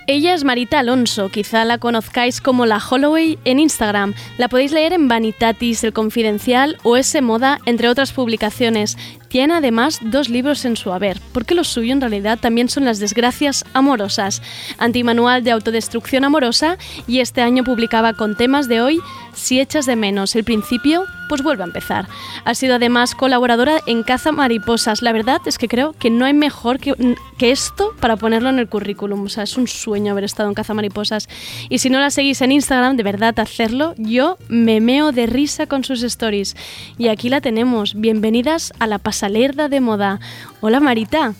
Ella 0.08 0.34
es 0.34 0.42
Marita 0.42 0.80
Alonso, 0.80 1.28
quizá 1.28 1.64
la 1.64 1.78
conozcáis 1.78 2.40
como 2.40 2.66
la 2.66 2.78
Holloway 2.78 3.38
en 3.44 3.60
Instagram. 3.60 4.14
La 4.36 4.48
podéis 4.48 4.72
leer 4.72 4.92
en 4.92 5.06
Vanitatis, 5.06 5.84
El 5.84 5.92
Confidencial 5.92 6.76
o 6.82 6.96
S 6.96 7.20
Moda, 7.22 7.60
entre 7.66 7.88
otras 7.88 8.12
publicaciones. 8.12 8.98
Tiene 9.32 9.54
además 9.54 9.98
dos 10.02 10.28
libros 10.28 10.66
en 10.66 10.76
su 10.76 10.92
haber, 10.92 11.18
porque 11.32 11.54
lo 11.54 11.64
suyo 11.64 11.94
en 11.94 12.02
realidad 12.02 12.38
también 12.38 12.68
son 12.68 12.84
las 12.84 12.98
desgracias 12.98 13.64
amorosas. 13.72 14.42
Antimanual 14.76 15.42
de 15.42 15.52
autodestrucción 15.52 16.24
amorosa 16.24 16.76
y 17.06 17.20
este 17.20 17.40
año 17.40 17.64
publicaba 17.64 18.12
con 18.12 18.36
temas 18.36 18.68
de 18.68 18.82
hoy 18.82 19.00
Si 19.32 19.58
echas 19.58 19.86
de 19.86 19.96
menos 19.96 20.36
el 20.36 20.44
principio, 20.44 21.06
pues 21.32 21.42
vuelve 21.42 21.62
a 21.62 21.66
empezar. 21.66 22.06
Ha 22.44 22.54
sido 22.54 22.74
además 22.74 23.14
colaboradora 23.14 23.80
en 23.86 24.02
Caza 24.02 24.32
Mariposas. 24.32 25.00
La 25.00 25.12
verdad 25.12 25.40
es 25.46 25.56
que 25.56 25.66
creo 25.66 25.94
que 25.94 26.10
no 26.10 26.26
hay 26.26 26.34
mejor 26.34 26.78
que, 26.78 26.94
que 27.38 27.50
esto 27.50 27.94
para 28.00 28.16
ponerlo 28.16 28.50
en 28.50 28.58
el 28.58 28.68
currículum. 28.68 29.24
O 29.24 29.28
sea, 29.30 29.44
es 29.44 29.56
un 29.56 29.66
sueño 29.66 30.12
haber 30.12 30.24
estado 30.24 30.50
en 30.50 30.54
Caza 30.54 30.74
Mariposas. 30.74 31.30
Y 31.70 31.78
si 31.78 31.88
no 31.88 32.00
la 32.00 32.10
seguís 32.10 32.42
en 32.42 32.52
Instagram, 32.52 32.98
de 32.98 33.02
verdad 33.02 33.40
hacerlo. 33.40 33.94
Yo 33.96 34.36
me 34.48 34.82
meo 34.82 35.12
de 35.12 35.24
risa 35.24 35.66
con 35.66 35.84
sus 35.84 36.02
stories. 36.02 36.54
Y 36.98 37.08
aquí 37.08 37.30
la 37.30 37.40
tenemos. 37.40 37.94
Bienvenidas 37.94 38.74
a 38.78 38.86
la 38.86 38.98
pasalerda 39.26 39.68
de 39.68 39.80
moda. 39.80 40.18
Hola 40.60 40.80
Marita. 40.80 41.34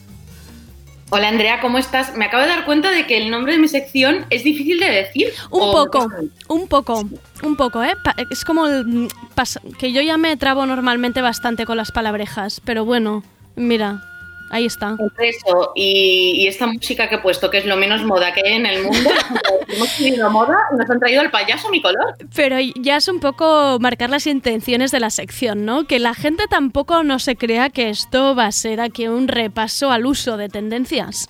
Hola 1.11 1.29
Andrea, 1.29 1.61
¿cómo 1.61 1.79
estás? 1.79 2.15
Me 2.17 2.27
acabo 2.27 2.45
de 2.45 2.49
dar 2.49 2.65
cuenta 2.65 2.91
de 2.93 3.07
que 3.09 3.19
el 3.19 3.29
nombre 3.29 3.55
de 3.55 3.59
mi 3.59 3.67
sección 3.67 4.25
es 4.31 4.45
difícil 4.45 4.79
de 4.79 4.89
decir. 4.89 5.33
Un 5.51 5.63
¿O- 5.63 5.73
poco, 5.73 6.09
un 6.49 6.69
poco, 6.69 7.03
un 7.43 7.57
poco, 7.57 7.83
¿eh? 7.83 7.95
Pa- 8.05 8.15
es 8.31 8.45
como 8.45 8.67
el, 8.69 8.85
mm, 8.87 9.09
que 9.81 9.93
yo 9.93 10.01
ya 10.01 10.17
me 10.17 10.37
trabo 10.37 10.65
normalmente 10.65 11.21
bastante 11.23 11.67
con 11.67 11.77
las 11.77 11.91
palabrejas, 11.91 12.61
pero 12.65 12.85
bueno, 12.85 13.25
mira, 13.57 14.01
ahí 14.53 14.67
está. 14.67 14.97
Eso 15.19 15.73
y, 15.75 16.43
y 16.45 16.47
esta 16.47 16.67
música 16.67 17.09
que 17.09 17.17
he 17.17 17.19
puesto, 17.19 17.51
que 17.51 17.59
es 17.59 17.67
lo 17.67 17.77
menos 17.77 18.05
moda 18.05 18.33
que 18.33 18.43
hay 18.47 18.55
en 18.55 18.67
el 18.67 18.85
mundo, 18.85 19.11
hemos 19.69 19.97
tenido 19.97 20.31
moda 20.31 20.57
y 20.73 20.77
nos 20.77 20.89
han 20.89 21.01
traído 21.01 21.21
al 21.21 21.31
payaso 21.31 21.69
mi 21.71 21.83
color. 21.83 22.15
Pero 22.37 22.57
ya 22.77 22.97
es 22.97 23.09
un 23.09 23.19
poco 23.19 23.79
marcar 23.81 24.11
las 24.11 24.27
intenciones 24.27 24.93
de 24.93 25.01
la 25.01 25.11
sección, 25.11 25.65
¿no? 25.65 25.87
Que 25.87 25.99
la 25.99 26.15
gente 26.15 26.45
tampoco 26.49 27.03
no 27.03 27.19
se 27.19 27.37
crea 27.37 27.71
que 27.71 27.89
esto 27.89 28.35
va 28.37 28.47
a 28.47 28.53
ser 28.53 28.81
aquí 28.81 29.09
un 29.09 29.27
repaso 29.27 29.91
al 29.91 30.07
uso 30.07 30.37
de 30.37 30.49
tendencias. 30.49 31.29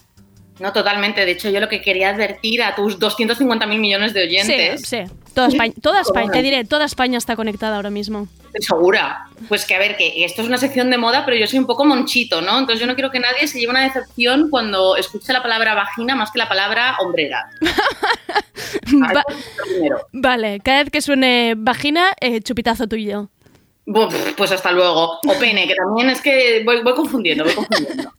No, 0.58 0.72
totalmente. 0.72 1.24
De 1.24 1.32
hecho, 1.32 1.50
yo 1.50 1.60
lo 1.60 1.68
que 1.68 1.80
quería 1.80 2.10
advertir 2.10 2.62
a 2.62 2.74
tus 2.74 2.98
250 2.98 3.66
mil 3.66 3.78
millones 3.78 4.12
de 4.14 4.22
oyentes, 4.24 4.82
Sí, 4.82 5.04
sí. 5.06 5.12
Toda 5.34 5.48
España, 5.48 5.72
toda 5.80 6.00
España, 6.02 6.30
te 6.30 6.42
diré, 6.42 6.64
toda 6.64 6.84
España 6.84 7.16
está 7.18 7.36
conectada 7.36 7.76
ahora 7.76 7.90
mismo. 7.90 8.28
segura, 8.60 9.26
pues 9.48 9.64
que 9.64 9.74
a 9.74 9.78
ver, 9.78 9.96
que 9.96 10.24
esto 10.24 10.42
es 10.42 10.48
una 10.48 10.58
sección 10.58 10.90
de 10.90 10.98
moda, 10.98 11.24
pero 11.24 11.36
yo 11.38 11.46
soy 11.46 11.58
un 11.58 11.66
poco 11.66 11.84
monchito, 11.86 12.42
¿no? 12.42 12.58
Entonces 12.58 12.80
yo 12.80 12.86
no 12.86 12.94
quiero 12.94 13.10
que 13.10 13.18
nadie 13.18 13.46
se 13.48 13.58
lleve 13.58 13.70
una 13.70 13.82
decepción 13.82 14.50
cuando 14.50 14.94
escuche 14.96 15.32
la 15.32 15.42
palabra 15.42 15.74
vagina 15.74 16.14
más 16.14 16.30
que 16.30 16.38
la 16.38 16.48
palabra 16.48 16.96
hombrera. 17.00 17.50
Va- 19.14 19.24
vale, 20.12 20.60
cada 20.60 20.82
vez 20.84 20.90
que 20.90 21.00
suene 21.00 21.54
vagina, 21.56 22.12
eh, 22.20 22.40
chupitazo 22.40 22.86
tuyo. 22.86 23.28
Pues 24.36 24.52
hasta 24.52 24.70
luego. 24.70 25.18
O 25.26 25.34
pene, 25.40 25.66
que 25.66 25.74
también 25.74 26.10
es 26.10 26.20
que 26.20 26.62
voy, 26.64 26.82
voy 26.82 26.94
confundiendo, 26.94 27.44
voy 27.44 27.54
confundiendo. 27.54 28.12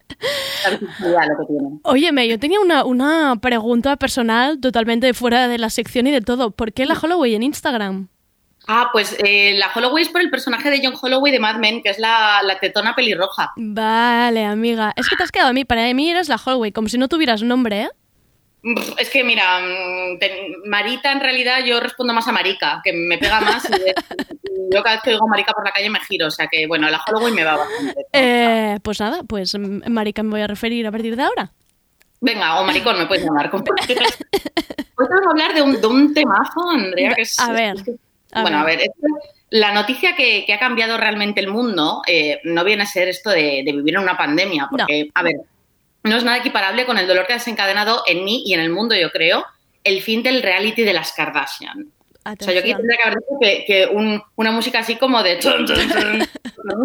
Lo 0.69 0.79
que 0.79 1.45
tiene. 1.47 1.79
Óyeme, 1.83 2.27
yo 2.27 2.39
tenía 2.39 2.59
una, 2.59 2.85
una 2.85 3.35
pregunta 3.41 3.95
personal 3.97 4.59
totalmente 4.59 5.13
fuera 5.13 5.47
de 5.47 5.57
la 5.57 5.69
sección 5.69 6.07
y 6.07 6.11
de 6.11 6.21
todo. 6.21 6.51
¿Por 6.51 6.73
qué 6.73 6.85
la 6.85 6.97
Holloway 7.01 7.35
en 7.35 7.43
Instagram? 7.43 8.09
Ah, 8.67 8.89
pues 8.93 9.17
eh, 9.23 9.55
la 9.57 9.69
Holloway 9.75 10.03
es 10.03 10.09
por 10.09 10.21
el 10.21 10.29
personaje 10.29 10.69
de 10.69 10.79
John 10.81 10.95
Holloway 10.99 11.31
de 11.33 11.39
Mad 11.39 11.57
Men, 11.57 11.81
que 11.83 11.89
es 11.89 11.99
la, 11.99 12.41
la 12.43 12.59
tetona 12.59 12.95
pelirroja. 12.95 13.51
Vale, 13.57 14.45
amiga. 14.45 14.93
Es 14.95 15.09
que 15.09 15.17
te 15.17 15.23
has 15.23 15.31
quedado 15.31 15.49
a 15.49 15.53
mí. 15.53 15.65
Para 15.65 15.93
mí 15.93 16.09
eres 16.09 16.29
la 16.29 16.39
Holloway, 16.43 16.71
como 16.71 16.87
si 16.87 16.97
no 16.97 17.09
tuvieras 17.09 17.43
nombre, 17.43 17.81
¿eh? 17.81 17.89
Pff, 18.63 18.93
Es 18.97 19.09
que, 19.09 19.23
mira, 19.23 19.59
mm, 19.59 20.19
te- 20.19 20.55
Marita 20.65 21.11
en 21.11 21.19
realidad 21.19 21.59
yo 21.65 21.79
respondo 21.79 22.13
más 22.13 22.27
a 22.27 22.31
Marica, 22.31 22.79
que 22.83 22.93
me 22.93 23.17
pega 23.17 23.41
más. 23.41 23.65
Y 23.69 23.71
de- 23.73 23.93
yo 24.71 24.81
cada 24.81 24.95
vez 24.95 25.03
que 25.03 25.09
oigo 25.11 25.27
Marica 25.27 25.51
por 25.53 25.65
la 25.65 25.71
calle 25.71 25.89
me 25.89 25.99
giro, 25.99 26.27
o 26.27 26.31
sea 26.31 26.47
que, 26.47 26.65
bueno, 26.67 26.89
la 26.89 27.01
Holloway 27.05 27.33
me 27.33 27.43
va 27.43 27.57
bastante. 27.57 28.05
Eh, 28.13 28.77
Pues 28.81 28.99
nada, 28.99 29.23
pues 29.27 29.53
mm, 29.57 29.89
Marica 29.91 30.23
me 30.23 30.29
voy 30.31 30.41
a 30.41 30.47
referir 30.47 30.87
a 30.87 30.91
partir 30.91 31.15
de 31.15 31.23
ahora. 31.23 31.51
Venga, 32.21 32.61
o 32.61 32.63
maricón 32.63 32.97
me 32.97 33.05
puedes 33.05 33.25
llamar. 33.25 33.49
Hoy 33.53 33.61
te 33.63 33.93
vamos 34.95 35.27
a 35.27 35.29
hablar 35.31 35.53
de 35.53 35.61
un, 35.61 35.81
de 35.81 35.87
un 35.87 36.13
temazo, 36.13 36.69
Andrea, 36.69 37.13
que 37.15 37.23
es... 37.23 37.37
A 37.39 37.51
ver, 37.51 37.75
a 38.31 38.41
bueno, 38.43 38.63
ver. 38.63 38.63
a 38.63 38.77
ver, 38.77 38.79
esto- 38.81 39.07
la 39.49 39.73
noticia 39.73 40.15
que, 40.15 40.45
que 40.45 40.53
ha 40.53 40.57
cambiado 40.59 40.97
realmente 40.97 41.39
el 41.41 41.47
mundo 41.49 42.01
eh, 42.07 42.39
no 42.45 42.63
viene 42.63 42.83
a 42.83 42.85
ser 42.87 43.09
esto 43.09 43.29
de, 43.29 43.61
de 43.65 43.71
vivir 43.73 43.95
en 43.95 44.01
una 44.01 44.17
pandemia, 44.17 44.67
porque, 44.71 45.09
a 45.13 45.21
ver, 45.21 45.35
no 46.03 46.17
es 46.17 46.23
nada 46.23 46.37
equiparable 46.37 46.85
con 46.85 46.97
el 46.97 47.07
dolor 47.07 47.25
que 47.27 47.33
ha 47.33 47.37
desencadenado 47.37 48.03
en 48.07 48.23
mí 48.25 48.43
y 48.45 48.53
en 48.53 48.59
el 48.59 48.69
mundo, 48.69 48.95
yo 48.95 49.11
creo, 49.11 49.45
el 49.83 50.01
fin 50.01 50.23
del 50.23 50.41
reality 50.41 50.83
de 50.83 50.93
las 50.93 51.13
Kardashian. 51.13 51.87
O 52.25 52.43
sea, 52.43 52.53
yo 52.53 52.59
aquí 52.61 52.71
Atención. 52.71 52.77
tendría 52.77 52.97
que 52.97 53.03
haber 53.03 53.17
dicho 53.19 53.37
que, 53.41 53.63
que 53.65 53.85
un- 53.87 54.21
una 54.35 54.51
música 54.51 54.79
así 54.79 54.95
como 54.95 55.21
de... 55.23 55.39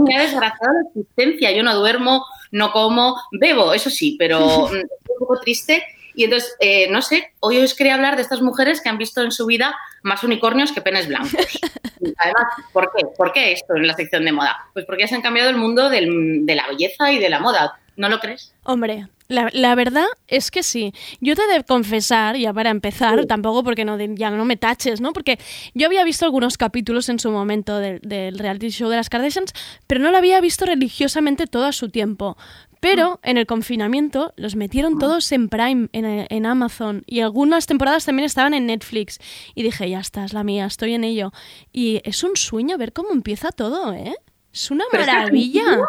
me 0.04 0.16
ha 0.16 0.22
desgraciado 0.22 0.72
la 0.74 0.88
existencia. 0.88 1.52
Yo 1.52 1.62
no 1.62 1.76
duermo, 1.76 2.24
no 2.50 2.72
como, 2.72 3.16
bebo, 3.32 3.72
eso 3.72 3.90
sí, 3.90 4.16
pero 4.18 4.40
mm, 4.72 4.76
estoy 4.76 4.80
un 5.10 5.18
poco 5.18 5.40
triste. 5.40 5.84
Y 6.14 6.24
entonces, 6.24 6.56
eh, 6.58 6.88
no 6.90 7.00
sé, 7.02 7.32
hoy 7.38 7.58
os 7.58 7.74
quería 7.74 7.94
hablar 7.94 8.16
de 8.16 8.22
estas 8.22 8.40
mujeres 8.40 8.80
que 8.80 8.88
han 8.88 8.98
visto 8.98 9.22
en 9.22 9.30
su 9.30 9.46
vida 9.46 9.76
más 10.02 10.24
unicornios 10.24 10.72
que 10.72 10.80
penes 10.80 11.06
blancos. 11.06 11.30
Además, 12.16 12.44
¿por 12.72 12.90
qué? 12.96 13.04
¿Por 13.16 13.32
qué 13.32 13.52
esto 13.52 13.76
en 13.76 13.86
la 13.86 13.94
sección 13.94 14.24
de 14.24 14.32
moda? 14.32 14.56
Pues 14.72 14.84
porque 14.84 15.02
ya 15.02 15.08
se 15.08 15.14
han 15.14 15.22
cambiado 15.22 15.50
el 15.50 15.56
mundo 15.56 15.88
del- 15.88 16.44
de 16.44 16.54
la 16.56 16.66
belleza 16.66 17.12
y 17.12 17.18
de 17.20 17.28
la 17.28 17.38
moda. 17.38 17.78
¿No 17.98 18.08
lo 18.08 18.20
crees? 18.20 18.54
Hombre, 18.62 19.08
la, 19.26 19.50
la 19.52 19.74
verdad 19.74 20.06
es 20.28 20.52
que 20.52 20.62
sí. 20.62 20.94
Yo 21.20 21.34
te 21.34 21.44
de 21.48 21.64
confesar, 21.64 22.36
ya 22.36 22.52
para 22.54 22.70
empezar, 22.70 23.26
tampoco 23.26 23.64
porque 23.64 23.84
no, 23.84 23.98
ya 23.98 24.30
no 24.30 24.44
me 24.44 24.56
taches, 24.56 25.00
¿no? 25.00 25.12
Porque 25.12 25.36
yo 25.74 25.86
había 25.86 26.04
visto 26.04 26.24
algunos 26.24 26.56
capítulos 26.56 27.08
en 27.08 27.18
su 27.18 27.32
momento 27.32 27.78
del, 27.80 27.98
del 28.02 28.38
reality 28.38 28.68
show 28.68 28.88
de 28.88 28.94
las 28.94 29.10
Kardashians, 29.10 29.52
pero 29.88 30.00
no 30.00 30.12
lo 30.12 30.16
había 30.16 30.40
visto 30.40 30.64
religiosamente 30.64 31.48
todo 31.48 31.64
a 31.64 31.72
su 31.72 31.88
tiempo. 31.88 32.36
Pero 32.78 33.18
en 33.24 33.36
el 33.36 33.46
confinamiento 33.46 34.32
los 34.36 34.54
metieron 34.54 35.00
todos 35.00 35.32
en 35.32 35.48
Prime, 35.48 35.88
en, 35.92 36.26
en 36.30 36.46
Amazon, 36.46 37.02
y 37.04 37.18
algunas 37.18 37.66
temporadas 37.66 38.04
también 38.04 38.26
estaban 38.26 38.54
en 38.54 38.66
Netflix. 38.66 39.18
Y 39.56 39.64
dije, 39.64 39.90
ya 39.90 39.98
está, 39.98 40.24
es 40.24 40.32
la 40.32 40.44
mía, 40.44 40.66
estoy 40.66 40.94
en 40.94 41.02
ello. 41.02 41.32
Y 41.72 42.00
es 42.04 42.22
un 42.22 42.36
sueño 42.36 42.78
ver 42.78 42.92
cómo 42.92 43.10
empieza 43.10 43.50
todo, 43.50 43.92
¿eh? 43.92 44.14
Es 44.52 44.70
una 44.70 44.84
maravilla. 44.92 45.80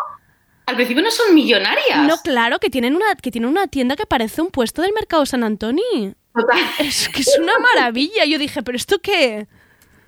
Al 0.69 0.75
principio 0.75 1.03
no 1.03 1.11
son 1.11 1.33
millonarias. 1.35 1.99
No, 2.07 2.17
claro, 2.17 2.59
que 2.59 2.69
tienen 2.69 2.95
una, 2.95 3.15
que 3.15 3.31
tienen 3.31 3.49
una 3.49 3.67
tienda 3.67 3.95
que 3.95 4.05
parece 4.05 4.41
un 4.41 4.49
puesto 4.51 4.81
del 4.81 4.93
mercado 4.93 5.25
San 5.25 5.43
Antonio. 5.43 5.83
Total. 6.35 6.59
Es 6.79 7.09
que 7.09 7.21
es 7.21 7.37
una 7.41 7.53
maravilla. 7.59 8.25
Yo 8.25 8.37
dije, 8.37 8.61
¿pero 8.63 8.75
esto 8.77 8.99
qué? 8.99 9.47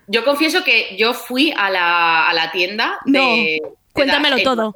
Yo 0.08 0.24
confieso 0.24 0.64
que 0.64 0.96
yo 0.98 1.14
fui 1.14 1.54
a 1.56 1.70
la, 1.70 2.28
a 2.30 2.34
la 2.34 2.52
tienda 2.52 3.00
de... 3.06 3.20
No, 3.20 3.28
de 3.36 3.62
cuéntamelo 3.94 4.38
la- 4.38 4.44
todo. 4.44 4.74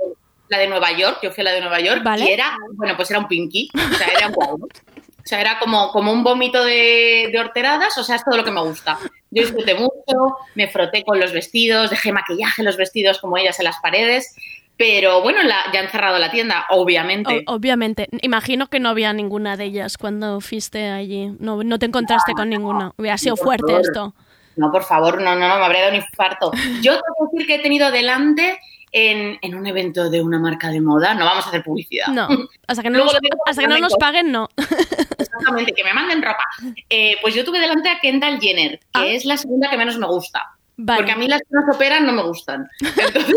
La 0.47 0.59
de 0.59 0.67
Nueva 0.67 0.91
York, 0.91 1.19
yo 1.23 1.31
fui 1.31 1.41
a 1.41 1.45
la 1.45 1.51
de 1.53 1.61
Nueva 1.61 1.79
York 1.79 2.01
Vale. 2.03 2.25
y 2.25 2.29
era, 2.29 2.55
bueno, 2.73 2.95
pues 2.95 3.09
era 3.09 3.19
un 3.19 3.27
pinky, 3.27 3.67
o 3.73 3.95
sea, 3.95 4.07
era 4.07 4.27
guau. 4.27 4.55
O 4.63 5.27
sea, 5.27 5.41
era 5.41 5.57
como, 5.57 5.91
como 5.91 6.13
un 6.13 6.23
vómito 6.23 6.63
de, 6.63 7.29
de 7.31 7.39
horteradas, 7.39 7.97
o 7.97 8.03
sea, 8.03 8.17
es 8.17 8.23
todo 8.23 8.37
lo 8.37 8.43
que 8.43 8.51
me 8.51 8.61
gusta. 8.61 8.99
Yo 9.31 9.41
disfruté 9.41 9.73
mucho, 9.73 10.37
me 10.53 10.67
froté 10.67 11.03
con 11.03 11.19
los 11.19 11.31
vestidos, 11.33 11.89
dejé 11.89 12.11
maquillaje 12.11 12.61
en 12.61 12.65
los 12.67 12.77
vestidos 12.77 13.17
como 13.17 13.37
ellas 13.39 13.57
en 13.59 13.65
las 13.65 13.79
paredes, 13.81 14.35
pero 14.77 15.21
bueno, 15.21 15.41
la- 15.43 15.71
ya 15.73 15.79
han 15.81 15.89
cerrado 15.89 16.19
la 16.19 16.31
tienda, 16.31 16.65
obviamente. 16.69 17.43
O- 17.47 17.55
obviamente. 17.55 18.07
Imagino 18.21 18.67
que 18.67 18.79
no 18.79 18.89
había 18.89 19.13
ninguna 19.13 19.55
de 19.57 19.65
ellas 19.65 19.97
cuando 19.97 20.41
fuiste 20.41 20.89
allí. 20.89 21.31
No, 21.39 21.63
no 21.63 21.79
te 21.79 21.85
encontraste 21.85 22.33
con 22.33 22.49
ninguna. 22.49 22.91
Hubiera 22.97 23.17
sido 23.17 23.35
fuerte 23.37 23.67
favor. 23.71 23.81
esto. 23.81 24.15
No, 24.57 24.71
por 24.71 24.83
favor, 24.83 25.21
no, 25.21 25.35
no, 25.35 25.47
no, 25.49 25.55
me 25.59 25.65
habría 25.65 25.81
dado 25.81 25.93
un 25.95 26.01
infarto. 26.01 26.51
Yo 26.81 26.93
tengo 26.93 27.29
que 27.31 27.37
decir 27.37 27.47
que 27.47 27.55
he 27.55 27.59
tenido 27.59 27.91
delante 27.91 28.57
en, 28.93 29.37
en 29.41 29.55
un 29.55 29.67
evento 29.67 30.09
de 30.09 30.21
una 30.21 30.39
marca 30.39 30.69
de 30.69 30.79
moda, 30.79 31.13
no 31.13 31.25
vamos 31.25 31.45
a 31.45 31.49
hacer 31.49 31.61
publicidad. 31.63 32.07
No, 32.07 32.29
hasta 32.67 32.81
que 32.81 32.89
no, 32.89 32.99
Luego 32.99 33.11
nos, 33.11 33.21
hasta 33.45 33.61
que 33.63 33.67
no 33.67 33.77
nos 33.79 33.95
paguen, 33.95 34.31
no. 34.31 34.47
Exactamente, 35.17 35.73
que 35.73 35.83
me 35.83 35.93
manden 35.93 36.21
ropa. 36.21 36.45
Eh, 36.89 37.17
pues 37.21 37.35
yo 37.35 37.43
tuve 37.43 37.59
delante 37.59 37.89
a 37.89 37.99
Kendall 37.99 38.39
Jenner, 38.39 38.79
que 38.79 38.99
Ah. 39.01 39.05
es 39.07 39.25
la 39.25 39.35
segunda 39.35 39.69
que 39.69 39.77
menos 39.77 39.97
me 39.97 40.07
gusta. 40.07 40.51
Vale. 40.77 40.99
Porque 40.99 41.11
a 41.11 41.15
mí 41.17 41.27
las 41.27 41.39
que 41.41 41.47
no 41.51 41.61
se 41.69 41.75
operan 41.75 42.05
no 42.05 42.13
me 42.13 42.23
gustan. 42.23 42.67
Entonces, 42.79 43.35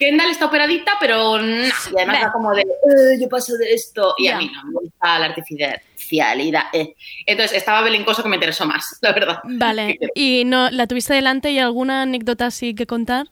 Kendall 0.00 0.30
está 0.30 0.46
operadita, 0.46 0.94
pero 0.98 1.38
no. 1.38 1.64
Y 1.66 1.96
además 1.96 2.24
va 2.24 2.32
como 2.32 2.52
de, 2.54 2.62
"Eh, 2.62 3.18
yo 3.20 3.28
paso 3.28 3.54
de 3.56 3.72
esto. 3.74 4.14
Y 4.18 4.26
a 4.28 4.38
mí 4.38 4.50
no 4.52 4.64
me 4.64 4.72
gusta 4.80 5.18
la 5.18 5.26
artificialidad. 5.26 6.64
eh. 6.72 6.94
Entonces 7.26 7.56
estaba 7.58 7.82
belincoso 7.82 8.22
que 8.22 8.28
me 8.30 8.36
interesó 8.36 8.64
más, 8.66 8.98
la 9.02 9.12
verdad. 9.12 9.38
Vale. 9.44 9.98
¿Y 10.14 10.44
no 10.46 10.70
la 10.70 10.86
tuviste 10.86 11.14
delante 11.14 11.50
y 11.52 11.58
alguna 11.60 12.02
anécdota 12.02 12.46
así 12.46 12.74
que 12.74 12.86
contar? 12.86 13.26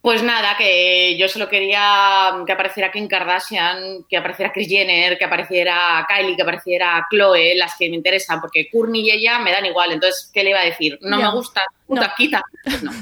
Pues 0.00 0.22
nada, 0.22 0.56
que 0.56 1.16
yo 1.18 1.28
solo 1.28 1.48
quería 1.48 2.32
que 2.46 2.52
apareciera 2.52 2.90
Kim 2.92 3.08
Kardashian, 3.08 4.04
que 4.08 4.16
apareciera 4.16 4.52
Kris 4.52 4.68
Jenner, 4.68 5.18
que 5.18 5.24
apareciera 5.24 6.06
Kylie, 6.08 6.36
que 6.36 6.42
apareciera 6.42 7.04
Chloe, 7.10 7.54
las 7.56 7.74
que 7.76 7.90
me 7.90 7.96
interesan, 7.96 8.40
porque 8.40 8.68
Courtney 8.70 9.02
y 9.08 9.10
ella 9.10 9.40
me 9.40 9.50
dan 9.50 9.66
igual. 9.66 9.90
Entonces, 9.92 10.30
¿qué 10.32 10.44
le 10.44 10.50
iba 10.50 10.60
a 10.60 10.64
decir? 10.64 10.98
No 11.02 11.18
me 11.18 11.30
gusta, 11.32 11.62
puta, 11.86 12.06
No. 12.08 12.12
quita. 12.16 12.42
No. 12.82 12.92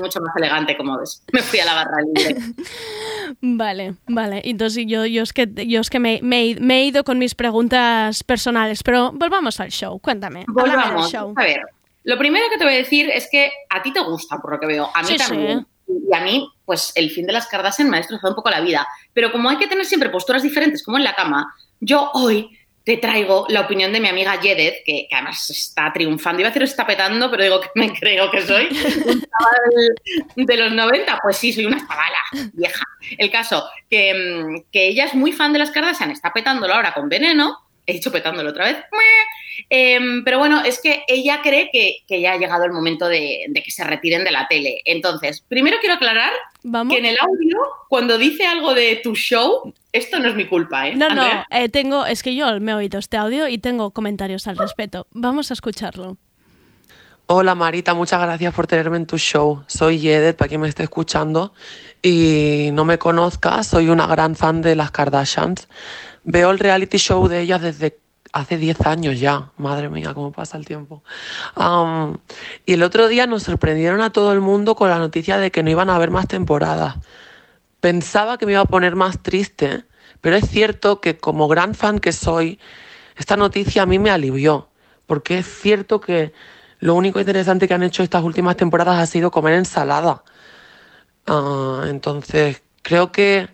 Mucho 0.00 0.20
más 0.20 0.34
elegante, 0.36 0.76
como 0.76 0.98
ves. 0.98 1.22
Me 1.32 1.40
fui 1.42 1.58
a 1.60 1.64
la 1.64 1.74
barra 1.74 1.98
libre. 2.14 2.36
Vale, 3.40 3.94
vale. 4.06 4.42
Entonces 4.44 4.84
yo, 4.86 5.06
yo 5.06 5.22
es 5.22 5.32
que, 5.32 5.48
yo 5.66 5.80
es 5.80 5.90
que 5.90 5.98
me, 5.98 6.20
me 6.22 6.44
he- 6.50 6.60
me 6.60 6.80
he 6.80 6.84
ido 6.86 7.04
con 7.04 7.18
mis 7.18 7.34
preguntas 7.34 8.22
personales, 8.22 8.82
pero 8.82 9.12
volvamos 9.12 9.60
al 9.60 9.70
show. 9.70 9.98
Cuéntame. 9.98 10.44
Volvamos. 10.46 11.10
show. 11.10 11.32
A 11.36 11.42
ver, 11.42 11.62
lo 12.04 12.18
primero 12.18 12.44
que 12.50 12.58
te 12.58 12.64
voy 12.64 12.74
a 12.74 12.78
decir 12.78 13.10
es 13.10 13.28
que 13.30 13.50
a 13.70 13.82
ti 13.82 13.92
te 13.92 14.00
gusta, 14.00 14.38
por 14.38 14.52
lo 14.52 14.60
que 14.60 14.66
veo. 14.66 14.88
A 14.94 15.02
mí 15.02 15.08
Sí, 15.08 15.18
sí. 15.18 15.28
también. 15.28 15.66
Y 15.88 16.14
a 16.14 16.20
mí, 16.20 16.48
pues 16.64 16.92
el 16.96 17.10
fin 17.10 17.26
de 17.26 17.32
las 17.32 17.46
Kardashian 17.46 17.90
me 17.90 17.96
ha 17.96 18.00
destrozado 18.00 18.32
un 18.32 18.36
poco 18.36 18.50
la 18.50 18.60
vida. 18.60 18.86
Pero 19.12 19.32
como 19.32 19.48
hay 19.50 19.56
que 19.56 19.66
tener 19.66 19.84
siempre 19.86 20.10
posturas 20.10 20.42
diferentes, 20.42 20.82
como 20.82 20.98
en 20.98 21.04
la 21.04 21.14
cama, 21.14 21.54
yo 21.80 22.10
hoy 22.14 22.50
te 22.84 22.98
traigo 22.98 23.46
la 23.48 23.62
opinión 23.62 23.92
de 23.92 24.00
mi 24.00 24.08
amiga 24.08 24.38
Yedet, 24.38 24.84
que, 24.84 25.08
además 25.10 25.48
está 25.48 25.90
triunfando. 25.92 26.40
Iba 26.40 26.48
a 26.48 26.50
decir 26.50 26.62
está 26.62 26.86
petando, 26.86 27.30
pero 27.30 27.42
digo 27.42 27.60
que 27.60 27.70
me 27.74 27.92
creo 27.98 28.30
que 28.30 28.42
soy 28.42 28.68
un 30.36 30.46
de 30.46 30.56
los 30.56 30.72
90. 30.72 31.18
Pues 31.22 31.38
sí, 31.38 31.52
soy 31.52 31.64
una 31.64 31.78
chavala 31.78 32.50
vieja. 32.52 32.84
El 33.16 33.30
caso, 33.30 33.64
que, 33.88 34.14
mm, 34.14 34.70
que 34.70 34.88
ella 34.88 35.06
es 35.06 35.14
muy 35.14 35.32
fan 35.32 35.54
de 35.54 35.60
las 35.60 35.70
Kardashian, 35.70 36.10
está 36.10 36.32
petándolo 36.32 36.74
ahora 36.74 36.92
con 36.92 37.08
veneno. 37.08 37.63
He 37.86 37.94
dicho 37.94 38.10
petándolo 38.10 38.50
otra 38.50 38.66
vez. 38.66 38.76
Em, 39.68 40.24
pero 40.24 40.38
bueno, 40.38 40.62
es 40.64 40.80
que 40.80 41.04
ella 41.06 41.40
cree 41.42 41.70
que, 41.72 41.98
que 42.06 42.20
ya 42.20 42.32
ha 42.32 42.38
llegado 42.38 42.64
el 42.64 42.72
momento 42.72 43.08
de, 43.08 43.44
de 43.48 43.62
que 43.62 43.70
se 43.70 43.84
retiren 43.84 44.24
de 44.24 44.32
la 44.32 44.48
tele. 44.48 44.80
Entonces, 44.84 45.44
primero 45.48 45.76
quiero 45.80 45.94
aclarar 45.94 46.32
Vamos. 46.62 46.92
que 46.92 46.98
en 46.98 47.06
el 47.06 47.18
audio, 47.18 47.56
cuando 47.88 48.18
dice 48.18 48.46
algo 48.46 48.74
de 48.74 49.00
tu 49.02 49.14
show, 49.14 49.72
esto 49.92 50.18
no 50.18 50.28
es 50.28 50.34
mi 50.34 50.46
culpa, 50.46 50.88
¿eh? 50.88 50.96
No, 50.96 51.08
no, 51.10 51.24
eh, 51.50 51.68
tengo, 51.68 52.04
es 52.04 52.22
que 52.22 52.34
yo 52.34 52.58
me 52.60 52.72
he 52.72 52.74
oído 52.74 52.98
este 52.98 53.16
audio 53.16 53.46
y 53.48 53.58
tengo 53.58 53.92
comentarios 53.92 54.46
al 54.48 54.58
respecto. 54.58 55.06
Vamos 55.12 55.50
a 55.50 55.54
escucharlo. 55.54 56.16
Hola 57.26 57.54
Marita, 57.54 57.94
muchas 57.94 58.20
gracias 58.20 58.52
por 58.52 58.66
tenerme 58.66 58.98
en 58.98 59.06
tu 59.06 59.16
show. 59.16 59.64
Soy 59.66 59.98
Yedet, 59.98 60.36
para 60.36 60.48
quien 60.50 60.60
me 60.60 60.68
esté 60.68 60.82
escuchando 60.82 61.54
y 62.02 62.68
no 62.74 62.84
me 62.84 62.98
conozca, 62.98 63.62
soy 63.62 63.88
una 63.88 64.06
gran 64.06 64.36
fan 64.36 64.60
de 64.60 64.76
las 64.76 64.90
Kardashians. 64.90 65.68
Veo 66.24 66.50
el 66.50 66.58
reality 66.58 66.98
show 66.98 67.28
de 67.28 67.40
ellas 67.40 67.62
desde 67.62 67.98
hace 68.32 68.58
10 68.58 68.80
años 68.86 69.20
ya. 69.20 69.52
Madre 69.56 69.88
mía, 69.88 70.12
cómo 70.14 70.32
pasa 70.32 70.56
el 70.56 70.66
tiempo. 70.66 71.02
Am, 71.54 72.18
y 72.66 72.74
el 72.74 72.82
otro 72.82 73.08
día 73.08 73.26
nos 73.26 73.44
sorprendieron 73.44 74.00
a 74.00 74.10
todo 74.10 74.32
el 74.32 74.40
mundo 74.40 74.74
con 74.74 74.90
la 74.90 74.98
noticia 74.98 75.38
de 75.38 75.50
que 75.50 75.62
no 75.62 75.70
iban 75.70 75.88
a 75.90 75.96
haber 75.96 76.10
más 76.10 76.26
temporadas. 76.26 76.96
Pensaba 77.80 78.38
que 78.38 78.46
me 78.46 78.52
iba 78.52 78.62
a 78.62 78.66
poner 78.66 78.96
más 78.96 79.22
triste, 79.22 79.84
pero 80.20 80.36
es 80.36 80.48
cierto 80.48 81.00
que 81.00 81.18
como 81.18 81.46
gran 81.48 81.74
fan 81.74 81.98
que 81.98 82.12
soy, 82.12 82.58
esta 83.16 83.36
noticia 83.36 83.82
a 83.82 83.86
mí 83.86 83.98
me 83.98 84.10
alivió, 84.10 84.70
porque 85.06 85.38
es 85.38 85.46
cierto 85.46 86.00
que 86.00 86.32
lo 86.80 86.94
único 86.94 87.20
interesante 87.20 87.68
que 87.68 87.74
han 87.74 87.82
hecho 87.82 88.02
estas 88.02 88.24
últimas 88.24 88.56
temporadas 88.56 88.98
ha 88.98 89.06
sido 89.06 89.30
comer 89.30 89.54
ensalada. 89.54 90.24
Ah, 91.26 91.84
entonces, 91.88 92.62
creo 92.82 93.12
que 93.12 93.48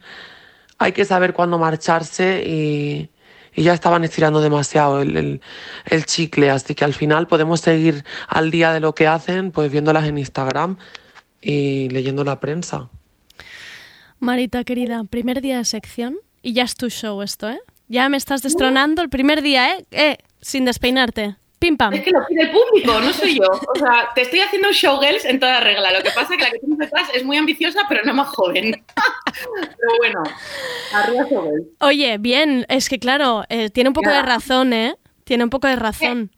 hay 0.80 0.92
que 0.92 1.04
saber 1.04 1.32
cuándo 1.34 1.58
marcharse 1.58 2.42
y, 2.44 3.10
y 3.54 3.62
ya 3.62 3.74
estaban 3.74 4.02
estirando 4.02 4.40
demasiado 4.40 5.00
el, 5.02 5.16
el- 5.16 5.40
el 5.86 6.04
chicle, 6.06 6.50
así 6.50 6.74
que 6.74 6.84
al 6.84 6.94
final 6.94 7.26
podemos 7.28 7.60
seguir 7.60 8.04
al 8.26 8.50
día 8.50 8.72
de 8.72 8.80
lo 8.80 8.94
que 8.94 9.06
hacen, 9.06 9.52
pues 9.52 9.70
viéndolas 9.70 10.06
en 10.06 10.18
Instagram 10.18 10.76
y 11.40 11.88
leyendo 11.90 12.24
la 12.24 12.40
prensa. 12.40 12.88
Marita, 14.18 14.64
querida, 14.64 15.04
primer 15.04 15.40
día 15.40 15.58
de 15.58 15.64
sección 15.64 16.16
y 16.42 16.52
ya 16.54 16.64
es 16.64 16.74
tu 16.74 16.88
show 16.90 17.22
esto, 17.22 17.48
¿eh? 17.48 17.60
Ya 17.88 18.08
me 18.08 18.16
estás 18.16 18.42
destronando 18.42 19.02
el 19.02 19.08
primer 19.08 19.42
día, 19.42 19.74
¿eh? 19.74 19.84
Eh, 19.90 20.16
sin 20.40 20.64
despeinarte. 20.64 21.36
Pim 21.60 21.76
pam. 21.76 21.92
Es 21.92 22.00
que 22.02 22.10
lo 22.10 22.26
pide 22.26 22.40
el 22.42 22.50
público, 22.50 23.00
no 23.00 23.12
soy 23.12 23.36
yo. 23.38 23.44
O 23.44 23.78
sea, 23.78 24.08
te 24.14 24.22
estoy 24.22 24.40
haciendo 24.40 24.72
showgirls 24.72 25.26
en 25.26 25.38
toda 25.38 25.60
regla. 25.60 25.92
Lo 25.92 26.02
que 26.02 26.08
pasa 26.10 26.32
es 26.32 26.38
que 26.38 26.44
la 26.44 26.50
que 26.50 26.58
tienes 26.58 26.78
detrás 26.78 27.08
es 27.14 27.22
muy 27.22 27.36
ambiciosa, 27.36 27.82
pero 27.86 28.02
no 28.04 28.14
más 28.14 28.28
joven. 28.28 28.82
Pero 29.34 29.96
bueno, 29.98 30.22
arriba 30.94 31.26
showgirls. 31.30 31.66
Oye, 31.80 32.16
bien, 32.18 32.64
es 32.70 32.88
que 32.88 32.98
claro, 32.98 33.44
eh, 33.50 33.68
tiene 33.68 33.90
un 33.90 33.94
poco 33.94 34.08
Ya. 34.08 34.16
de 34.16 34.22
razón, 34.22 34.72
¿eh? 34.72 34.96
Tiene 35.24 35.44
un 35.44 35.50
poco 35.50 35.66
de 35.66 35.76
razón. 35.76 36.30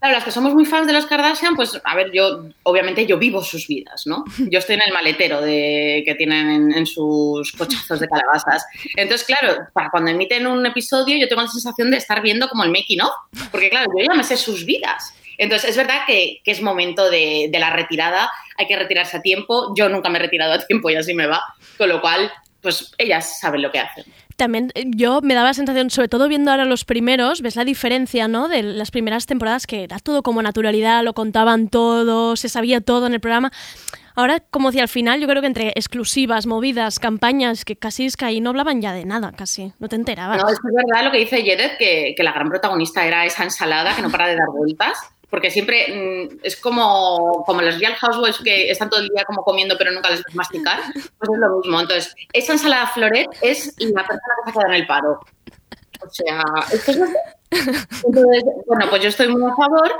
Claro, 0.00 0.14
las 0.14 0.24
que 0.24 0.30
somos 0.30 0.54
muy 0.54 0.64
fans 0.64 0.86
de 0.86 0.94
los 0.94 1.04
Kardashian, 1.04 1.54
pues 1.54 1.78
a 1.84 1.94
ver, 1.94 2.10
yo 2.10 2.46
obviamente 2.62 3.06
yo 3.06 3.18
vivo 3.18 3.44
sus 3.44 3.66
vidas, 3.68 4.06
¿no? 4.06 4.24
Yo 4.38 4.58
estoy 4.58 4.76
en 4.76 4.82
el 4.86 4.94
maletero 4.94 5.42
de, 5.42 6.02
que 6.06 6.14
tienen 6.14 6.72
en, 6.72 6.86
sus 6.86 7.52
cochazos 7.52 8.00
de 8.00 8.08
calabazas. 8.08 8.64
Entonces, 8.96 9.26
claro, 9.26 9.68
para 9.74 9.90
cuando 9.90 10.10
emiten 10.10 10.46
un 10.46 10.64
episodio 10.64 11.18
yo 11.18 11.28
tengo 11.28 11.42
la 11.42 11.48
sensación 11.48 11.90
de 11.90 11.98
estar 11.98 12.22
viendo 12.22 12.48
como 12.48 12.64
el 12.64 12.70
making 12.70 13.02
of, 13.02 13.12
porque 13.50 13.68
claro, 13.68 13.90
yo 13.94 14.04
ya 14.08 14.14
me 14.14 14.24
sé 14.24 14.38
sus 14.38 14.64
vidas. 14.64 15.14
Entonces, 15.36 15.70
es 15.70 15.76
verdad 15.76 16.00
que, 16.06 16.40
que 16.44 16.50
es 16.50 16.62
momento 16.62 17.10
de 17.10 17.50
la 17.52 17.70
retirada, 17.70 18.30
hay 18.56 18.66
que 18.66 18.76
retirarse 18.76 19.18
a 19.18 19.22
tiempo. 19.22 19.74
Yo 19.76 19.90
nunca 19.90 20.08
me 20.08 20.18
he 20.18 20.22
retirado 20.22 20.54
a 20.54 20.66
tiempo 20.66 20.88
y 20.88 20.96
así 20.96 21.12
me 21.12 21.26
va, 21.26 21.42
con 21.76 21.90
lo 21.90 22.00
cual 22.00 22.30
pues 22.60 22.92
ellas 22.98 23.40
saben 23.40 23.62
lo 23.62 23.72
que 23.72 23.78
hacen. 23.78 24.04
También 24.40 24.72
eh, 24.74 24.84
yo 24.86 25.20
me 25.20 25.34
daba 25.34 25.48
la 25.48 25.54
sensación, 25.54 25.90
sobre 25.90 26.08
todo 26.08 26.26
viendo 26.26 26.50
ahora 26.50 26.64
los 26.64 26.86
primeros, 26.86 27.42
ves 27.42 27.56
la 27.56 27.64
diferencia, 27.66 28.26
¿no? 28.26 28.48
De 28.48 28.62
las 28.62 28.90
primeras 28.90 29.26
temporadas 29.26 29.66
que 29.66 29.84
era 29.84 29.98
todo 29.98 30.22
como 30.22 30.40
naturalidad, 30.40 31.04
lo 31.04 31.12
contaban 31.12 31.68
todo, 31.68 32.36
se 32.36 32.48
sabía 32.48 32.80
todo 32.80 33.06
en 33.06 33.12
el 33.12 33.20
programa. 33.20 33.52
Ahora, 34.14 34.40
como 34.40 34.70
decía 34.70 34.84
al 34.84 34.88
final, 34.88 35.20
yo 35.20 35.28
creo 35.28 35.42
que 35.42 35.46
entre 35.46 35.68
exclusivas, 35.76 36.46
movidas, 36.46 36.98
campañas, 36.98 37.66
que 37.66 37.76
casi 37.76 38.06
es 38.06 38.16
que 38.16 38.24
ahí 38.24 38.40
no 38.40 38.48
hablaban 38.48 38.80
ya 38.80 38.94
de 38.94 39.04
nada, 39.04 39.30
casi. 39.36 39.74
No 39.78 39.90
te 39.90 39.96
enterabas. 39.96 40.42
No, 40.42 40.48
es 40.48 40.58
verdad 40.62 41.04
lo 41.04 41.12
que 41.12 41.18
dice 41.18 41.42
Yedet, 41.42 41.76
que, 41.76 42.14
que 42.16 42.22
la 42.22 42.32
gran 42.32 42.48
protagonista 42.48 43.06
era 43.06 43.26
esa 43.26 43.44
ensalada 43.44 43.94
que 43.94 44.00
no 44.00 44.10
para 44.10 44.26
de 44.26 44.36
dar 44.36 44.48
vueltas. 44.48 44.96
Porque 45.30 45.50
siempre 45.50 46.28
mm, 46.32 46.38
es 46.42 46.56
como, 46.56 47.44
como 47.46 47.62
los 47.62 47.78
Real 47.78 47.94
Housewives 47.94 48.38
que 48.42 48.70
están 48.70 48.90
todo 48.90 49.00
el 49.00 49.08
día 49.08 49.24
como 49.24 49.42
comiendo 49.44 49.76
pero 49.78 49.92
nunca 49.92 50.10
les 50.10 50.22
ves 50.24 50.34
masticar. 50.34 50.80
Pues 50.92 51.30
es 51.32 51.38
lo 51.38 51.58
mismo. 51.60 51.80
Entonces, 51.80 52.14
esa 52.32 52.52
ensalada 52.54 52.88
floret 52.88 53.28
es 53.40 53.74
la 53.78 54.02
persona 54.06 54.34
que 54.44 54.50
se 54.52 54.58
queda 54.58 54.68
en 54.68 54.74
el 54.74 54.86
paro. 54.86 55.20
O 56.02 56.10
sea, 56.10 56.42
es 56.72 56.84
que 56.84 56.90
es 56.92 57.00
así. 57.00 57.14
Entonces, 58.04 58.44
bueno, 58.66 58.86
pues 58.90 59.02
yo 59.02 59.08
estoy 59.08 59.28
muy 59.28 59.42
a 59.50 59.54
favor, 59.54 59.92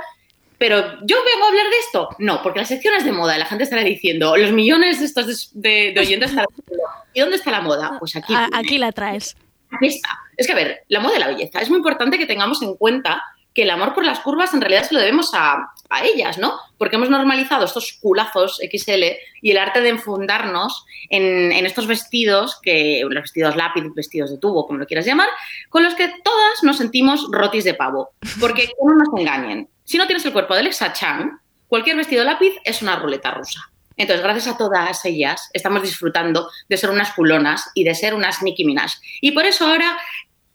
pero 0.57 0.77
¿yo 1.03 1.17
vengo 1.23 1.45
a 1.45 1.49
hablar 1.49 1.65
de 1.69 1.77
esto? 1.85 2.09
No, 2.19 2.41
porque 2.43 2.59
la 2.59 2.65
sección 2.65 2.93
es 2.95 3.05
de 3.05 3.11
moda, 3.11 3.37
la 3.37 3.45
gente 3.45 3.63
estará 3.63 3.83
diciendo, 3.83 4.35
los 4.37 4.51
millones 4.51 4.99
de 4.99 5.05
estos 5.05 5.51
de, 5.53 5.91
de 5.93 5.99
oyentes 5.99 6.29
estarán 6.31 6.47
diciendo, 6.55 6.83
¿y 7.13 7.19
dónde 7.19 7.35
está 7.37 7.51
la 7.51 7.61
moda? 7.61 7.97
Pues 7.99 8.15
aquí. 8.15 8.33
A- 8.33 8.49
aquí 8.53 8.77
la 8.77 8.91
traes. 8.91 9.35
Aquí 9.71 9.87
está. 9.87 10.09
Es 10.37 10.47
que, 10.47 10.53
a 10.53 10.55
ver, 10.55 10.83
la 10.89 10.99
moda 10.99 11.15
y 11.15 11.19
la 11.19 11.27
belleza. 11.27 11.59
Es 11.61 11.69
muy 11.69 11.77
importante 11.77 12.17
que 12.17 12.25
tengamos 12.25 12.61
en 12.61 12.75
cuenta 12.75 13.21
que 13.53 13.63
el 13.63 13.69
amor 13.69 13.93
por 13.93 14.05
las 14.05 14.19
curvas 14.19 14.53
en 14.53 14.61
realidad 14.61 14.87
se 14.87 14.93
lo 14.93 14.99
debemos 14.99 15.31
a, 15.33 15.71
a 15.89 16.05
ellas, 16.05 16.37
¿no? 16.37 16.57
Porque 16.77 16.95
hemos 16.95 17.09
normalizado 17.09 17.65
estos 17.65 17.93
culazos 18.01 18.59
XL 18.59 19.03
y 19.41 19.51
el 19.51 19.57
arte 19.57 19.81
de 19.81 19.89
enfundarnos 19.89 20.85
en, 21.09 21.51
en 21.51 21.65
estos 21.65 21.85
vestidos, 21.85 22.59
que 22.61 23.01
los 23.03 23.23
vestidos 23.23 23.55
lápiz, 23.55 23.83
vestidos 23.93 24.31
de 24.31 24.37
tubo, 24.37 24.65
como 24.65 24.79
lo 24.79 24.85
quieras 24.85 25.05
llamar, 25.05 25.27
con 25.69 25.83
los 25.83 25.95
que 25.95 26.07
todas 26.23 26.63
nos 26.63 26.77
sentimos 26.77 27.27
rotis 27.29 27.65
de 27.65 27.73
pavo. 27.73 28.11
Porque 28.39 28.67
que 28.67 28.73
no 28.83 28.95
nos 28.95 29.19
engañen. 29.19 29.69
Si 29.83 29.97
no 29.97 30.05
tienes 30.05 30.25
el 30.25 30.33
cuerpo 30.33 30.53
de 30.53 30.61
Alexa 30.61 30.93
Chang, 30.93 31.39
cualquier 31.67 31.97
vestido 31.97 32.23
lápiz 32.23 32.53
es 32.63 32.81
una 32.81 32.95
ruleta 32.95 33.31
rusa. 33.31 33.71
Entonces, 33.97 34.23
gracias 34.23 34.47
a 34.47 34.57
todas 34.57 35.03
ellas, 35.05 35.49
estamos 35.53 35.83
disfrutando 35.83 36.49
de 36.69 36.77
ser 36.77 36.89
unas 36.89 37.11
culonas 37.11 37.69
y 37.75 37.83
de 37.83 37.93
ser 37.93 38.13
unas 38.13 38.41
Nicki 38.41 38.63
Minaj. 38.63 38.91
Y 39.19 39.31
por 39.31 39.45
eso 39.45 39.67
ahora, 39.67 39.97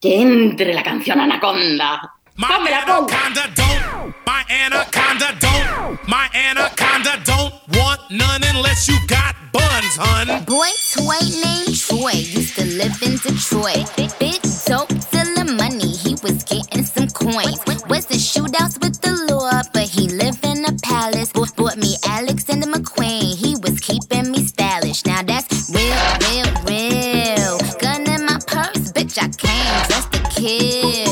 que 0.00 0.20
entre 0.20 0.74
la 0.74 0.82
canción 0.82 1.20
Anaconda. 1.20 2.15
My 2.38 2.52
anaconda 2.52 3.48
don't, 3.54 4.14
my 4.26 4.44
anaconda 4.50 5.34
don't, 5.40 6.06
my 6.06 6.28
anaconda 6.34 7.18
don't 7.24 7.54
want 7.74 8.00
none 8.10 8.42
unless 8.44 8.86
you 8.88 8.98
got 9.06 9.34
buns, 9.52 9.96
hun. 9.96 10.44
Boy 10.44 10.68
toy 10.92 11.16
named 11.32 11.78
Troy 11.78 12.12
used 12.12 12.54
to 12.56 12.66
live 12.66 12.92
in 13.00 13.16
Detroit. 13.16 13.88
Big 13.96 14.36
dope, 14.66 14.92
selling 15.00 15.56
money, 15.56 15.96
he 15.96 16.12
was 16.22 16.44
getting 16.44 16.84
some 16.84 17.08
coins. 17.08 17.58
Wasn't 17.88 18.20
shootouts 18.20 18.82
with 18.82 19.00
the 19.00 19.16
law, 19.32 19.62
but 19.72 19.84
he 19.88 20.08
lived 20.08 20.44
in 20.44 20.62
a 20.66 20.76
palace. 20.82 21.32
Bought, 21.32 21.56
bought 21.56 21.78
me 21.78 21.96
Alexander 22.06 22.66
McQueen, 22.66 23.34
he 23.34 23.56
was 23.62 23.80
keeping 23.80 24.30
me 24.30 24.44
stylish. 24.44 25.06
Now 25.06 25.22
that's 25.22 25.72
real, 25.72 25.96
real, 26.28 26.52
real. 26.68 27.58
Gun 27.80 28.04
in 28.04 28.26
my 28.26 28.38
purse, 28.46 28.92
bitch, 28.92 29.16
I 29.16 29.28
came 29.32 29.88
just 29.88 30.12
to 30.12 30.20
kill. 30.38 31.05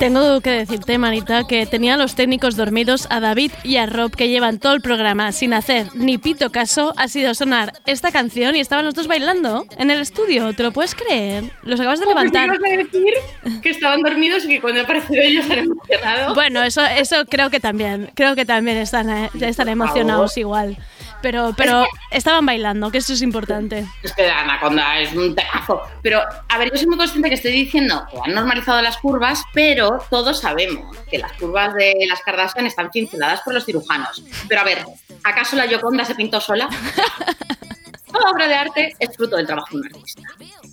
Tengo 0.00 0.40
que 0.40 0.50
decirte, 0.50 0.96
Manita, 0.96 1.46
que 1.46 1.66
tenía 1.66 1.92
a 1.92 1.96
los 1.98 2.14
técnicos 2.14 2.56
dormidos, 2.56 3.06
a 3.10 3.20
David 3.20 3.52
y 3.64 3.76
a 3.76 3.84
Rob, 3.84 4.10
que 4.16 4.30
llevan 4.30 4.58
todo 4.58 4.72
el 4.72 4.80
programa 4.80 5.30
sin 5.32 5.52
hacer 5.52 5.88
ni 5.94 6.16
pito 6.16 6.50
caso, 6.50 6.94
ha 6.96 7.06
sido 7.06 7.34
sonar 7.34 7.74
esta 7.84 8.10
canción 8.10 8.56
y 8.56 8.60
estaban 8.60 8.86
los 8.86 8.94
dos 8.94 9.08
bailando 9.08 9.66
en 9.76 9.90
el 9.90 10.00
estudio. 10.00 10.54
¿Te 10.54 10.62
lo 10.62 10.72
puedes 10.72 10.94
creer? 10.94 11.44
Los 11.64 11.78
acabas 11.80 12.00
de 12.00 12.06
levantar. 12.06 12.48
Que 12.48 12.56
ibas 12.56 12.72
a 12.72 12.76
decir 12.78 13.60
que 13.60 13.68
estaban 13.68 14.00
dormidos 14.00 14.46
y 14.46 14.48
que 14.48 14.60
cuando 14.62 14.80
he 14.80 14.84
aparecido 14.84 15.22
ellos 15.22 15.50
han 15.50 15.58
emocionado. 15.58 16.34
Bueno, 16.34 16.62
eso, 16.62 16.80
eso 16.82 17.26
creo 17.26 17.50
que 17.50 17.60
también. 17.60 18.10
Creo 18.14 18.34
que 18.34 18.46
también 18.46 18.78
están, 18.78 19.10
eh, 19.10 19.30
están 19.38 19.68
emocionados 19.68 20.34
igual. 20.38 20.78
Pero, 21.22 21.54
pero 21.56 21.86
estaban 22.10 22.46
bailando, 22.46 22.90
que 22.90 22.98
eso 22.98 23.12
es 23.12 23.22
importante. 23.22 23.86
Es 24.02 24.12
que 24.12 24.28
Anaconda 24.28 24.98
es 25.00 25.12
un 25.12 25.34
temazo. 25.34 25.82
Pero, 26.02 26.22
a 26.48 26.58
ver, 26.58 26.70
yo 26.70 26.78
soy 26.78 26.86
muy 26.86 26.96
consciente 26.96 27.28
que 27.28 27.34
estoy 27.34 27.52
diciendo 27.52 28.06
que 28.10 28.18
han 28.24 28.34
normalizado 28.34 28.80
las 28.82 28.96
curvas, 28.98 29.42
pero 29.52 29.98
todos 30.10 30.40
sabemos 30.40 30.96
que 31.10 31.18
las 31.18 31.32
curvas 31.34 31.74
de 31.74 31.94
las 32.08 32.20
Kardashian 32.20 32.66
están 32.66 32.90
cinceladas 32.90 33.40
por 33.42 33.54
los 33.54 33.64
cirujanos. 33.64 34.22
Pero, 34.48 34.60
a 34.60 34.64
ver, 34.64 34.84
¿acaso 35.24 35.56
la 35.56 35.66
Yoconda 35.66 36.04
se 36.04 36.14
pintó 36.14 36.40
sola? 36.40 36.68
Toda 38.20 38.32
obra 38.32 38.48
de 38.48 38.54
arte 38.54 38.96
es 38.98 39.16
fruto 39.16 39.36
del 39.36 39.46
trabajo 39.46 39.68
de 39.70 39.76
un 39.78 39.86
artista. 39.86 40.22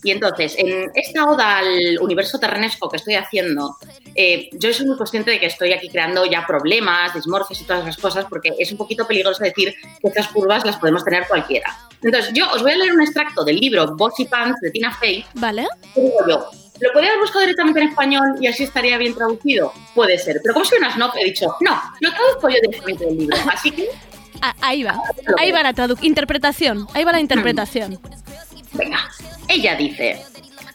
Y 0.04 0.12
entonces, 0.12 0.56
en 0.58 0.92
esta 0.94 1.26
oda 1.26 1.60
al 1.60 1.98
universo 2.02 2.40
terrenesco 2.40 2.90
que 2.90 2.98
estoy 2.98 3.16
haciendo, 3.16 3.78
eh, 4.16 4.50
yo 4.54 4.74
soy 4.74 4.86
muy 4.86 4.98
consciente 4.98 5.32
de 5.32 5.40
que 5.40 5.46
estoy 5.46 5.72
aquí 5.72 5.90
creando 5.90 6.26
ya 6.26 6.46
problemas, 6.46 7.14
dismorfias 7.14 7.62
y 7.62 7.64
todas 7.64 7.84
esas 7.84 7.98
cosas, 7.98 8.26
porque 8.26 8.52
es 8.60 8.72
un 8.72 8.78
poquito 8.78 9.08
peligroso 9.08 9.44
decir 9.44 9.74
que 10.02 10.08
estas 10.08 10.28
curvas 10.28 10.66
las 10.66 10.78
podemos 10.78 11.06
tener 11.06 11.26
cualquiera. 11.28 11.74
Entonces, 12.02 12.34
yo 12.34 12.52
os 12.52 12.62
voy 12.62 12.74
a 12.74 12.78
leer 12.78 12.94
un 12.94 13.02
extracto 13.02 13.46
del 13.46 13.56
libro 13.58 13.96
Bossy 13.96 14.26
Pants 14.26 14.60
de 14.62 14.72
Tina 14.72 14.94
Fey. 14.94 15.26
¿Vale? 15.36 15.68
¿Qué 15.94 16.02
digo 16.02 16.28
yo? 16.28 16.50
¿Lo 16.80 16.92
podría 16.92 17.10
haber 17.10 17.22
buscado 17.22 17.42
directamente 17.42 17.80
en 17.80 17.88
español 17.88 18.36
y 18.40 18.48
así 18.48 18.64
estaría 18.64 18.98
bien 18.98 19.16
traducido? 19.16 19.74
Puede 19.96 20.18
ser. 20.20 20.40
Pero 20.44 20.54
como 20.54 20.66
soy 20.66 20.78
una 20.78 20.94
snob, 20.94 21.12
he 21.20 21.26
dicho, 21.26 21.56
no, 21.62 21.82
lo 22.02 22.12
traduzco 22.12 22.50
yo 22.50 22.56
directamente 22.62 23.06
del 23.06 23.18
libro. 23.18 23.38
Así 23.52 23.72
que 23.72 23.90
Ah, 24.42 24.56
ahí 24.62 24.84
va. 24.84 25.02
Ahí 25.40 25.52
va 25.52 25.64
la 25.64 25.74
traducción. 25.74 26.06
Interpretación. 26.06 26.88
Ahí 26.94 27.04
va 27.04 27.12
la 27.12 27.20
interpretación. 27.20 28.00
Venga, 28.74 29.00
ella 29.48 29.76
dice, 29.76 30.22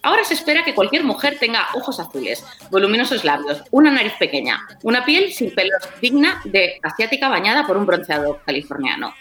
ahora 0.03 0.25
se 0.25 0.35
espera 0.35 0.65
que 0.65 0.75
cualquier 0.75 1.05
mujer 1.05 1.37
tenga 1.39 1.69
ojos 1.75 2.01
azules, 2.01 2.45
voluminosos 2.71 3.25
labios, 3.25 3.63
una 3.71 3.91
nariz 3.91 4.15
pequeña, 4.19 4.61
una 4.83 5.05
piel 5.05 5.33
sin 5.33 5.55
pelos 5.55 5.83
digna 6.01 6.41
de 6.45 6.81
asiática 6.83 7.29
bañada 7.29 7.67
por 7.67 7.77
un 7.77 7.87
bronceado 7.87 8.41
californiano, 8.45 9.15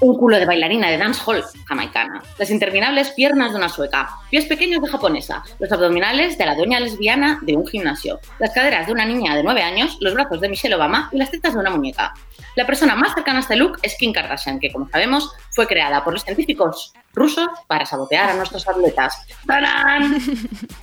un 0.00 0.16
culo 0.16 0.38
de 0.38 0.46
bailarina 0.46 0.90
de 0.90 0.98
dancehall 0.98 1.44
jamaicana, 1.66 2.22
las 2.38 2.50
interminables 2.50 3.10
piernas 3.10 3.52
de 3.52 3.58
una 3.58 3.68
sueca, 3.68 4.10
pies 4.30 4.46
pequeños 4.46 4.82
de 4.82 4.88
japonesa, 4.88 5.42
los 5.58 5.70
abdominales 5.72 6.38
de 6.38 6.46
la 6.46 6.54
doña 6.54 6.80
lesbiana 6.80 7.38
de 7.42 7.56
un 7.56 7.66
gimnasio, 7.66 8.20
las 8.38 8.52
caderas 8.52 8.86
de 8.86 8.92
una 8.92 9.04
niña 9.04 9.34
de 9.34 9.42
9 9.42 9.62
años, 9.62 9.96
los 10.00 10.14
brazos 10.14 10.40
de 10.40 10.48
Michelle 10.48 10.74
Obama 10.74 11.08
y 11.12 11.18
las 11.18 11.30
tetas 11.30 11.54
de 11.54 11.60
una 11.60 11.70
muñeca. 11.70 12.12
La 12.56 12.66
persona 12.66 12.94
más 12.94 13.12
cercana 13.14 13.38
a 13.38 13.42
este 13.42 13.56
look 13.56 13.78
es 13.82 13.96
Kim 13.96 14.12
Kardashian, 14.12 14.58
que 14.58 14.72
como 14.72 14.88
sabemos 14.88 15.30
fue 15.50 15.66
creada 15.66 16.02
por 16.02 16.14
los 16.14 16.24
científicos 16.24 16.94
rusos 17.12 17.48
para 17.66 17.84
sabotear 17.84 18.30
a 18.30 18.34
nuestros 18.34 18.66
atletas. 18.68 19.14
¡Tarán! 19.46 20.14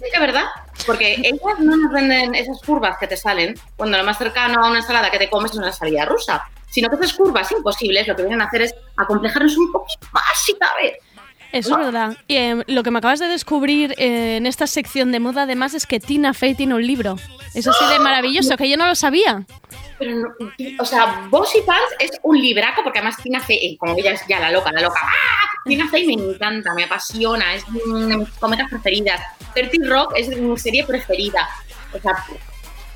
Es 0.03 0.11
que 0.11 0.19
verdad, 0.19 0.45
porque 0.85 1.15
ellas 1.15 1.59
no 1.59 1.77
nos 1.77 1.91
venden 1.91 2.35
esas 2.35 2.61
curvas 2.61 2.97
que 2.99 3.07
te 3.07 3.17
salen 3.17 3.55
cuando 3.75 3.97
lo 3.97 4.03
más 4.03 4.17
cercano 4.17 4.63
a 4.63 4.69
una 4.69 4.79
ensalada 4.79 5.09
que 5.09 5.17
te 5.17 5.29
comes 5.29 5.51
es 5.51 5.57
una 5.57 5.71
salida 5.71 6.05
rusa, 6.05 6.43
sino 6.73 6.89
que 6.89 6.95
esas 6.95 7.13
curvas 7.13 7.51
imposibles 7.51 8.07
lo 8.07 8.15
que 8.15 8.23
vienen 8.23 8.41
a 8.41 8.45
hacer 8.45 8.63
es 8.63 8.75
acomplejarnos 8.97 9.55
un 9.57 9.71
poquito 9.71 10.07
más 10.11 10.23
si 10.43 10.53
cabe. 10.55 10.97
Eso 11.51 11.77
es 11.79 11.85
verdad. 11.85 12.17
Y 12.27 12.35
eh, 12.35 12.63
lo 12.65 12.81
que 12.81 12.89
me 12.89 12.97
acabas 12.97 13.19
de 13.19 13.27
descubrir 13.27 13.93
eh, 13.99 14.37
en 14.37 14.47
esta 14.47 14.65
sección 14.65 15.11
de 15.11 15.19
moda, 15.19 15.43
además, 15.43 15.75
es 15.75 15.85
que 15.85 15.99
Tina 15.99 16.33
Fey 16.33 16.55
tiene 16.55 16.73
un 16.73 16.81
libro. 16.85 17.15
Es 17.53 17.67
así 17.67 17.85
de 17.93 17.99
maravilloso, 17.99 18.57
que 18.57 18.67
yo 18.67 18.75
no 18.75 18.87
lo 18.87 18.95
sabía. 18.95 19.45
Pero, 19.99 20.15
no- 20.17 20.29
o 20.79 20.85
sea, 20.85 21.27
Bossy 21.29 21.61
Pants 21.61 21.93
es 21.99 22.09
un 22.23 22.41
libraco, 22.41 22.81
porque 22.83 22.97
además 22.97 23.17
Tina 23.21 23.39
Fey, 23.39 23.57
eh, 23.57 23.77
como 23.77 23.95
ella 23.95 24.13
es 24.13 24.21
ya 24.27 24.39
la 24.39 24.49
loca, 24.49 24.71
la 24.71 24.81
loca, 24.81 24.99
¡ah! 25.03 25.47
Tina 25.63 25.87
Fey 25.89 26.07
me 26.07 26.13
encanta, 26.13 26.73
me 26.73 26.85
apasiona, 26.85 27.53
es 27.53 27.63
una 27.85 28.07
de 28.07 28.17
mis 28.17 28.29
cometas 28.31 28.67
preferidas. 28.71 29.21
Dirty 29.53 29.77
Rock 29.83 30.13
es 30.17 30.29
mi 30.29 30.57
serie 30.57 30.83
preferida. 30.87 31.47
O 31.93 31.99
sea, 31.99 32.15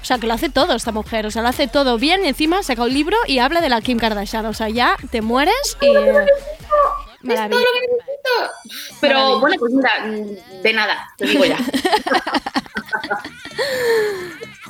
O 0.02 0.06
sea, 0.08 0.18
que 0.20 0.28
lo 0.28 0.34
hace 0.34 0.50
todo 0.50 0.74
esta 0.76 0.92
mujer. 0.92 1.26
O 1.26 1.32
sea, 1.32 1.42
lo 1.42 1.50
hace 1.50 1.68
todo 1.68 1.98
bien 1.98 2.24
y 2.24 2.30
encima 2.30 2.64
saca 2.64 2.84
un 2.84 2.94
libro 2.94 3.18
y 3.28 3.40
habla 3.40 3.62
de 3.62 3.70
la 3.70 3.82
Kim 3.82 3.98
Kardashian. 4.00 4.46
O 4.46 4.54
sea, 4.54 4.70
ya 4.70 4.96
te 5.12 5.22
mueres 5.22 5.78
y... 5.82 5.88
eh, 5.88 6.26
Maravilla. 7.24 7.62
Pero 9.02 9.16
Maravilla. 9.16 9.40
bueno, 9.40 9.56
pues 9.60 9.74
mira, 9.74 9.92
de 10.64 10.74
nada, 10.74 11.10
te 11.18 11.26
digo 11.26 11.44
ya. 11.46 11.58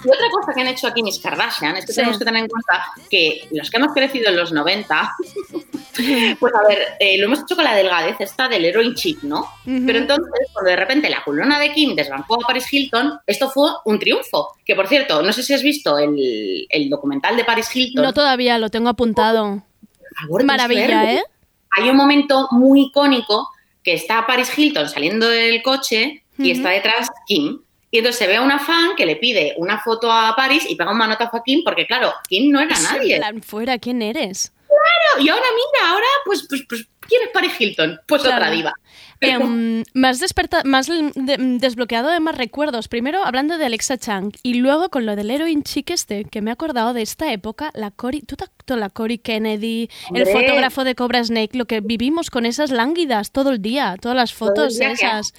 Y 0.08 0.10
otra 0.10 0.30
cosa 0.32 0.54
que 0.54 0.62
han 0.62 0.68
hecho 0.68 0.88
aquí 0.88 1.04
mis 1.04 1.20
Kardashian 1.20 1.76
es 1.76 1.86
que 1.86 1.92
Sí. 1.92 1.98
tenemos 1.98 2.18
que 2.18 2.24
tener 2.26 2.44
en 2.44 2.48
cuenta 2.50 2.86
que 3.10 3.48
los 3.52 3.70
que 3.70 3.78
hemos 3.78 3.94
crecido 3.94 4.30
en 4.30 4.38
los 4.38 4.54
90, 4.54 5.16
pues 6.40 6.54
a 6.54 6.68
ver, 6.68 6.80
eh, 7.00 7.18
lo 7.18 7.26
hemos 7.26 7.40
hecho 7.40 7.56
con 7.56 7.66
la 7.66 7.76
delgadez 7.76 8.16
esta 8.20 8.48
del 8.48 8.64
heroin 8.66 8.94
chic, 8.96 9.24
¿no? 9.24 9.46
Pero 9.66 9.98
entonces, 10.00 10.32
cuando 10.54 10.70
de 10.72 10.76
repente 10.78 11.10
la 11.10 11.24
culona 11.24 11.60
de 11.60 11.74
Kim 11.74 11.96
desbancó 11.96 12.36
a 12.36 12.48
Paris 12.48 12.72
Hilton, 12.72 13.20
esto 13.28 13.50
fue 13.50 13.70
un 13.86 14.00
triunfo. 14.00 14.54
Que 14.66 14.76
por 14.76 14.88
cierto, 14.88 15.22
no 15.22 15.34
sé 15.34 15.44
si 15.44 15.54
has 15.54 15.62
visto 15.64 15.98
el, 15.98 16.66
el 16.70 16.90
documental 16.90 17.36
de 17.36 17.44
Paris 17.44 17.76
Hilton. 17.76 18.04
No 18.04 18.14
todavía, 18.14 18.58
lo 18.60 18.70
tengo 18.70 18.90
apuntado. 18.90 19.64
Por 20.00 20.18
favor, 20.22 20.44
Maravilla. 20.46 21.14
¿eh? 21.14 21.24
Hay 21.72 21.90
un 21.90 21.98
momento 21.98 22.48
muy 22.52 22.84
icónico 22.84 23.50
que 23.84 23.94
está 23.94 24.26
Paris 24.26 24.58
Hilton 24.58 24.88
saliendo 24.90 25.28
del 25.30 25.62
coche 25.62 26.24
y 26.38 26.52
está 26.52 26.70
detrás 26.70 27.10
Kim. 27.26 27.60
Y 27.90 28.00
entonces 28.00 28.20
se 28.20 28.28
ve 28.28 28.36
a 28.36 28.42
una 28.42 28.60
fan 28.60 28.96
que 28.98 29.06
le 29.06 29.16
pide 29.16 29.54
una 29.58 29.80
foto 29.80 30.12
a 30.12 30.36
Paris 30.36 30.66
y 30.70 30.76
pega 30.76 30.92
un 30.92 30.98
manotazo 30.98 31.38
a 31.38 31.44
Kim 31.44 31.62
porque, 31.64 31.86
claro, 31.88 32.14
Kim 32.28 32.52
no 32.52 32.60
era 32.60 32.76
nadie. 32.92 33.18
Plan, 33.18 33.42
fuera, 33.42 33.78
¿quién 33.80 34.02
eres? 34.02 34.52
Claro, 34.68 35.24
y 35.26 35.30
ahora 35.30 35.46
mira, 35.56 35.92
ahora, 35.92 36.06
pues, 36.26 36.46
pues, 36.50 36.64
pues 36.68 36.86
¿quién 37.08 37.22
es 37.24 37.30
Paris 37.34 37.54
Hilton? 37.58 38.00
Pues 38.06 38.22
Claro. 38.22 38.38
otra 38.38 38.52
diva. 38.52 38.74
Em, 39.22 39.84
me 39.94 40.08
has, 40.10 40.20
me 40.66 40.78
has 40.78 40.88
de- 40.88 41.38
desbloqueado 41.60 42.10
de 42.10 42.20
más 42.20 42.38
recuerdos. 42.38 42.90
Primero 42.90 43.24
hablando 43.24 43.58
de 43.58 43.66
Alexa 43.66 43.98
Chang 43.98 44.34
y 44.44 44.56
luego 44.56 44.90
con 44.90 45.06
lo 45.06 45.16
del 45.16 45.32
heroin 45.32 45.64
chic 45.64 45.90
este, 45.92 46.26
que 46.26 46.42
me 46.42 46.52
he 46.52 46.54
acordado 46.54 46.94
de 46.94 47.02
esta 47.02 47.32
época, 47.32 47.72
la 47.74 47.92
Cory, 47.92 48.22
¿tú 48.22 48.36
te 48.36 48.76
la 48.76 48.90
Cory 48.90 49.18
Kennedy, 49.18 49.90
el 50.14 50.28
fotógrafo 50.28 50.84
de 50.84 50.94
Cobra 50.96 51.24
Snake, 51.24 51.58
lo 51.58 51.66
que 51.66 51.80
vivimos 51.80 52.30
con 52.30 52.46
esas 52.46 52.70
lánguidas 52.70 53.32
todo 53.32 53.52
el 53.52 53.62
día, 53.62 53.96
todas 54.02 54.18
las 54.18 54.34
fotos 54.34 54.78
día 54.78 54.90
que- 54.90 54.94
esas. 54.96 55.34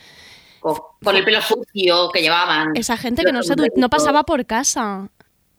Con, 0.61 0.77
con 1.03 1.17
el 1.17 1.25
pelo 1.25 1.41
sucio 1.41 2.11
que 2.13 2.21
llevaban. 2.21 2.77
Esa 2.77 2.97
gente 2.97 3.25
que 3.25 3.33
no, 3.33 3.43
se 3.43 3.55
no 3.77 3.89
pasaba 3.89 4.25
por 4.25 4.45
casa. 4.47 5.09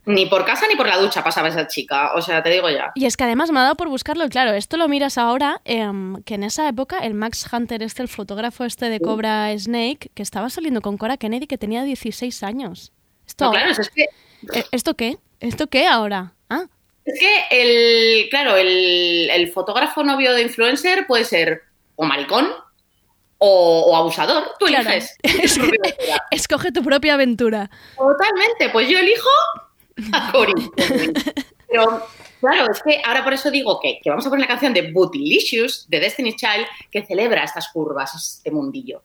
Ni 0.06 0.26
por 0.26 0.44
casa 0.44 0.66
ni 0.68 0.76
por 0.76 0.88
la 0.88 0.98
ducha 0.98 1.24
pasaba 1.24 1.50
esa 1.50 1.68
chica. 1.68 2.14
O 2.16 2.22
sea, 2.22 2.42
te 2.42 2.50
digo 2.50 2.70
ya. 2.70 2.92
Y 2.96 3.06
es 3.06 3.16
que 3.16 3.26
además 3.26 3.52
me 3.52 3.60
ha 3.60 3.64
dado 3.64 3.76
por 3.76 3.90
buscarlo, 3.90 4.28
claro, 4.30 4.54
esto 4.54 4.76
lo 4.78 4.88
miras 4.88 5.18
ahora, 5.18 5.62
em, 5.66 6.24
que 6.24 6.36
en 6.36 6.44
esa 6.44 6.68
época 6.68 7.00
el 7.00 7.14
Max 7.14 7.48
Hunter, 7.52 7.84
este, 7.84 8.02
el 8.02 8.08
fotógrafo 8.08 8.66
este 8.66 8.90
de 8.90 9.00
Cobra 9.00 9.52
Snake, 9.58 10.10
que 10.14 10.24
estaba 10.24 10.50
saliendo 10.50 10.82
con 10.82 10.98
Cora 10.98 11.18
Kennedy, 11.18 11.46
que 11.48 11.58
tenía 11.60 11.84
16 11.84 12.42
años. 12.44 12.92
Esto, 13.28 13.46
No, 13.46 13.52
claro, 13.52 13.72
es 13.72 13.90
que 13.90 14.06
Eh, 14.54 14.64
¿Esto 14.72 14.96
qué? 14.96 15.18
¿Esto 15.42 15.68
qué 15.68 15.86
ahora? 15.86 16.34
Ah, 16.50 16.64
Es 17.06 17.20
que 17.20 17.44
el, 17.52 18.30
claro, 18.30 18.56
el, 18.56 19.30
el 19.32 19.52
fotógrafo 19.52 20.04
novio 20.04 20.34
de 20.34 20.42
influencer 20.42 21.06
puede 21.08 21.26
ser 21.26 21.64
o 21.96 22.06
maricón 22.06 22.48
o, 23.40 23.86
o 23.92 23.96
abusador. 23.98 24.52
Tú 24.60 24.68
Claro. 24.68 24.90
eliges. 24.92 25.18
escoge 26.32 26.72
tu 26.72 26.84
propia 26.84 27.16
aventura. 27.16 27.70
Totalmente. 27.98 28.70
Pues 28.72 28.88
yo 28.88 29.00
elijo 29.00 29.30
a 30.14 30.32
Cory. 30.32 30.54
Pero 31.68 32.08
claro, 32.40 32.72
es 32.72 32.82
que 32.84 33.02
ahora 33.06 33.24
por 33.24 33.34
eso 33.34 33.50
digo 33.52 33.80
que, 33.82 34.00
que 34.02 34.10
vamos 34.10 34.26
a 34.26 34.30
poner 34.30 34.42
la 34.42 34.48
canción 34.48 34.74
de 34.74 34.92
Bootylicious 34.92 35.86
de 35.90 36.00
Destiny's 36.00 36.36
Child 36.36 36.66
que 36.92 37.06
celebra 37.06 37.44
estas 37.44 37.68
curvas, 37.70 38.14
este 38.16 38.52
mundillo. 38.52 39.02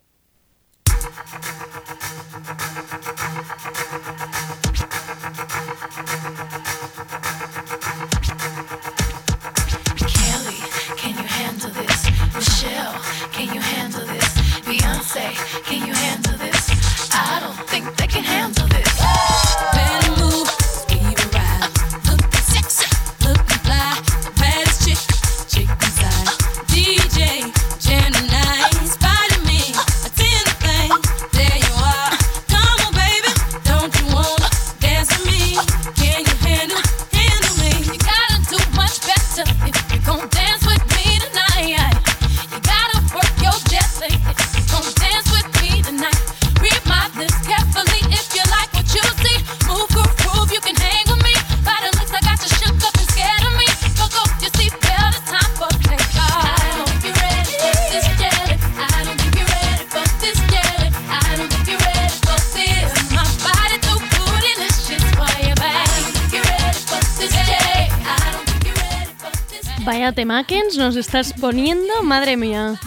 Temakens 70.15 70.77
nos 70.77 70.97
estás 70.97 71.33
poniendo, 71.35 72.03
madre 72.03 72.37
mía. 72.37 72.79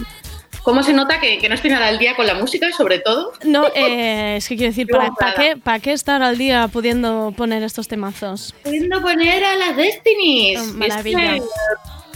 ¿Cómo 0.63 0.84
se 0.84 0.91
nota 0.91 1.21
que, 1.21 1.38
que 1.38 1.47
no 1.47 1.55
estoy 1.55 1.69
nada 1.69 1.88
al 1.88 1.97
día 1.97 2.13
con 2.15 2.28
la 2.28 2.34
música, 2.34 2.67
sobre 2.73 2.99
todo? 2.99 3.32
No, 3.45 3.67
eh, 3.73 4.36
es 4.36 4.49
que 4.49 4.57
quiero 4.57 4.71
decir, 4.71 4.88
¿para, 4.91 5.11
para 5.11 5.34
qué, 5.34 5.55
¿para 5.55 5.80
qué 5.80 5.93
estar 5.93 6.21
al 6.21 6.38
día 6.38 6.67
pudiendo 6.67 7.34
poner 7.38 7.63
estos 7.63 7.88
temazos? 7.88 8.53
Pudiendo 8.63 9.01
poner 9.01 9.45
a 9.45 9.55
las 9.55 9.78
Destinies. 9.78 10.59
Oh, 10.59 10.73
maravilla. 10.73 11.38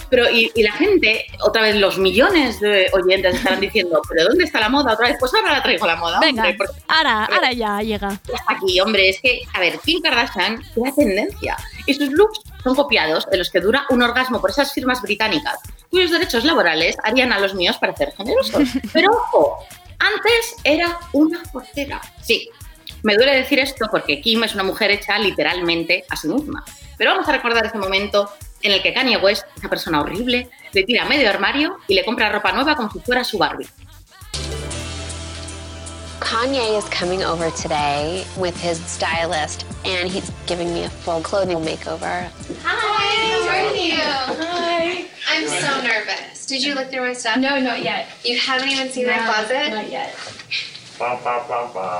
Pero, 0.09 0.29
y, 0.29 0.51
y 0.53 0.63
la 0.63 0.73
gente, 0.73 1.25
otra 1.39 1.61
vez 1.61 1.77
los 1.77 1.97
millones 1.97 2.59
de 2.59 2.89
oyentes 2.91 3.35
estarán 3.35 3.59
diciendo, 3.61 4.01
¿pero 4.09 4.25
dónde 4.25 4.43
está 4.43 4.59
la 4.59 4.67
moda? 4.67 4.93
Otra 4.95 5.07
vez, 5.07 5.15
pues 5.17 5.33
ahora 5.33 5.53
la 5.53 5.63
traigo 5.63 5.87
la 5.87 5.95
moda. 5.95 6.19
Venga, 6.19 6.43
hombre, 6.43 6.57
porque 6.57 6.73
ahora, 6.89 7.23
ahora 7.23 7.53
ya 7.53 7.81
llega. 7.81 8.19
aquí, 8.47 8.81
hombre. 8.81 9.07
Es 9.07 9.21
que, 9.21 9.43
a 9.53 9.61
ver, 9.61 9.79
Kim 9.79 10.01
Kardashian 10.01 10.61
crea 10.73 10.91
tendencia 10.93 11.55
y 11.85 11.93
sus 11.93 12.09
looks 12.09 12.41
son 12.63 12.75
copiados 12.75 13.27
de 13.29 13.37
los 13.37 13.49
que 13.49 13.59
dura 13.59 13.85
un 13.89 14.01
orgasmo 14.01 14.39
por 14.39 14.51
esas 14.51 14.73
firmas 14.73 15.01
británicas, 15.01 15.59
cuyos 15.89 16.11
derechos 16.11 16.43
laborales 16.43 16.97
harían 17.03 17.31
a 17.31 17.39
los 17.39 17.53
míos 17.53 17.77
parecer 17.77 18.13
generosos. 18.15 18.69
Pero 18.93 19.11
ojo, 19.11 19.57
antes 19.99 20.55
era 20.63 20.99
una 21.13 21.41
portera. 21.51 22.01
Sí, 22.21 22.49
me 23.03 23.15
duele 23.15 23.35
decir 23.35 23.59
esto 23.59 23.87
porque 23.89 24.21
Kim 24.21 24.43
es 24.43 24.53
una 24.53 24.63
mujer 24.63 24.91
hecha 24.91 25.17
literalmente 25.17 26.05
a 26.09 26.15
sí 26.15 26.27
misma. 26.27 26.63
Pero 26.97 27.11
vamos 27.11 27.27
a 27.27 27.31
recordar 27.31 27.65
ese 27.65 27.77
momento 27.77 28.31
en 28.61 28.73
el 28.73 28.81
que 28.81 28.93
Kanye 28.93 29.17
West, 29.17 29.45
esa 29.57 29.69
persona 29.69 30.01
horrible, 30.01 30.49
le 30.73 30.83
tira 30.83 31.05
medio 31.05 31.29
armario 31.29 31.77
y 31.87 31.95
le 31.95 32.05
compra 32.05 32.29
ropa 32.29 32.51
nueva 32.51 32.75
como 32.75 32.91
si 32.91 32.99
fuera 32.99 33.23
su 33.23 33.37
Barbie. 33.37 33.67
Kanye 36.21 36.77
is 36.77 36.87
coming 36.89 37.23
over 37.23 37.49
today 37.51 38.25
with 38.37 38.55
his 38.55 38.79
stylist, 38.85 39.65
and 39.83 40.07
he's 40.07 40.31
giving 40.45 40.71
me 40.73 40.83
a 40.83 40.89
full 40.89 41.19
clothing 41.21 41.57
makeover. 41.57 42.29
Hi, 42.63 43.43
how 43.43 43.49
are 43.49 43.75
you? 43.75 43.95
Hi. 44.45 45.05
I'm 45.27 45.47
so 45.47 45.81
nervous. 45.81 46.45
Did 46.45 46.63
you 46.63 46.75
look 46.75 46.89
through 46.89 47.01
my 47.01 47.13
stuff? 47.13 47.37
No, 47.37 47.59
not 47.59 47.83
yet. 47.83 48.07
You 48.23 48.37
haven't 48.39 48.69
even 48.69 48.89
seen 48.89 49.07
my 49.07 49.17
closet? 49.17 49.71
Not 49.71 49.89
yet. 49.91 50.13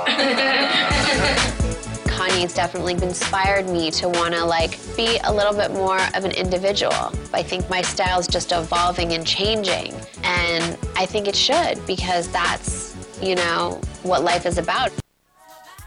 Kanye's 2.06 2.54
definitely 2.54 2.94
inspired 2.94 3.68
me 3.68 3.90
to 3.90 4.08
want 4.08 4.34
to 4.34 4.44
like 4.44 4.78
be 4.96 5.18
a 5.24 5.32
little 5.32 5.52
bit 5.54 5.72
more 5.72 5.98
of 6.14 6.24
an 6.24 6.30
individual. 6.30 7.12
I 7.34 7.42
think 7.42 7.68
my 7.68 7.82
style's 7.82 8.28
just 8.28 8.52
evolving 8.52 9.14
and 9.14 9.26
changing, 9.26 9.94
and 10.22 10.78
I 10.96 11.06
think 11.06 11.26
it 11.26 11.34
should 11.34 11.84
because 11.86 12.28
that's, 12.28 12.91
you 13.22 13.34
know, 13.34 13.80
what 14.02 14.22
life 14.22 14.46
is 14.48 14.58
about. 14.58 14.92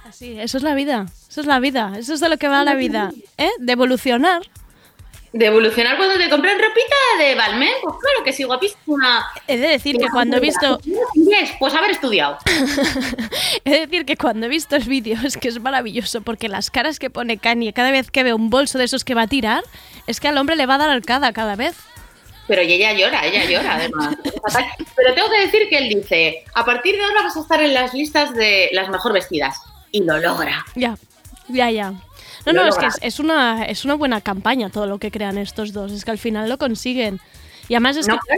Así, 0.07 0.39
eso 0.39 0.57
es 0.57 0.63
la 0.63 0.73
vida. 0.75 1.07
Eso 1.29 1.41
es 1.41 1.47
la 1.47 1.59
vida. 1.59 1.93
Eso 1.97 2.13
es 2.13 2.19
de 2.19 2.29
lo 2.29 2.37
que 2.37 2.47
va 2.47 2.63
la 2.63 2.75
vida. 2.75 3.11
¿Eh? 3.37 3.49
De 3.59 3.73
evolucionar. 3.73 4.43
¿De 5.33 5.47
evolucionar 5.47 5.97
cuando 5.97 6.15
te 6.15 6.29
compran 6.29 6.57
ropita 6.57 6.95
de 7.19 7.35
Balmain? 7.35 7.73
Pues 7.83 7.95
claro 7.99 8.23
que 8.23 8.31
sí, 8.31 8.43
guapísima. 8.45 9.25
He 9.47 9.57
de 9.57 9.67
decir 9.67 9.97
que 9.97 10.07
cuando 10.07 10.37
he 10.37 10.39
visto. 10.39 10.79
Inglés, 11.13 11.51
pues 11.59 11.73
haber 11.73 11.91
estudiado. 11.91 12.37
He 13.65 13.71
de 13.71 13.79
decir 13.81 14.05
que 14.05 14.15
cuando 14.15 14.45
he 14.45 14.49
visto 14.49 14.77
el 14.77 14.83
vídeo 14.83 15.17
es 15.25 15.35
que 15.35 15.49
es 15.49 15.59
maravilloso 15.59 16.21
porque 16.21 16.47
las 16.47 16.71
caras 16.71 16.99
que 16.99 17.09
pone 17.09 17.37
Kanye 17.37 17.73
cada 17.73 17.91
vez 17.91 18.11
que 18.11 18.23
ve 18.23 18.33
un 18.33 18.49
bolso 18.49 18.77
de 18.77 18.85
esos 18.85 19.03
que 19.03 19.13
va 19.13 19.23
a 19.23 19.27
tirar 19.27 19.65
es 20.07 20.21
que 20.21 20.29
al 20.29 20.37
hombre 20.37 20.55
le 20.55 20.67
va 20.67 20.75
a 20.75 20.77
dar 20.77 20.89
arcada 20.89 21.33
cada 21.33 21.57
vez. 21.57 21.75
Pero 22.47 22.61
ella 22.61 22.93
llora, 22.93 23.25
ella 23.25 23.45
llora 23.45 23.75
además. 23.75 24.15
Pero 24.95 25.13
tengo 25.13 25.29
que 25.29 25.39
decir 25.41 25.67
que 25.69 25.77
él 25.77 25.89
dice, 25.89 26.43
a 26.53 26.63
partir 26.63 26.95
de 26.95 27.03
ahora 27.03 27.23
vas 27.23 27.37
a 27.37 27.41
estar 27.41 27.61
en 27.61 27.73
las 27.73 27.93
listas 27.93 28.33
de 28.35 28.69
las 28.71 28.89
mejor 28.89 29.13
vestidas. 29.13 29.57
Y 29.91 30.03
lo 30.03 30.17
logra. 30.19 30.65
Ya, 30.75 30.97
ya, 31.47 31.71
ya. 31.71 31.91
No, 32.45 32.53
Lo 32.53 32.63
no, 32.63 32.69
es 32.69 32.77
que 32.77 32.85
es, 32.85 32.97
es 33.01 33.19
una, 33.19 33.63
es 33.65 33.85
una 33.85 33.95
buena 33.95 34.21
campaña 34.21 34.69
todo 34.69 34.85
lo 34.85 34.99
que 34.99 35.09
crean 35.09 35.37
estos 35.37 35.73
dos. 35.73 35.91
Es 35.91 36.05
que 36.05 36.11
al 36.11 36.19
final 36.19 36.47
lo 36.47 36.57
consiguen. 36.57 37.19
Y 37.67 37.73
además 37.73 37.97
es 37.97 38.07
No, 38.07 38.19
que 38.19 38.35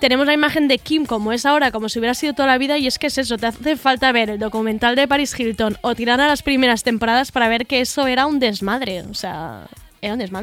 tenemos 0.00 0.26
la 0.26 0.34
imagen 0.34 0.68
de 0.68 0.78
Kim 0.78 1.06
como 1.06 1.32
es 1.32 1.46
ahora, 1.46 1.70
como 1.70 1.88
si 1.88 1.98
hubiera 1.98 2.14
sido 2.14 2.34
toda 2.34 2.48
la 2.48 2.58
vida, 2.58 2.76
y 2.76 2.86
es 2.86 2.98
que 2.98 3.06
es 3.06 3.16
eso, 3.16 3.38
te 3.38 3.46
hace 3.46 3.76
falta 3.76 4.12
ver 4.12 4.28
el 4.28 4.38
documental 4.38 4.96
de 4.96 5.08
Paris 5.08 5.38
Hilton 5.38 5.78
o 5.80 5.94
tirar 5.94 6.20
a 6.20 6.26
las 6.26 6.42
primeras 6.42 6.82
temporadas 6.82 7.32
para 7.32 7.48
ver 7.48 7.66
que 7.66 7.80
eso 7.80 8.06
era 8.06 8.26
un 8.26 8.38
desmadre. 8.38 9.02
O 9.02 9.14
sea, 9.14 9.66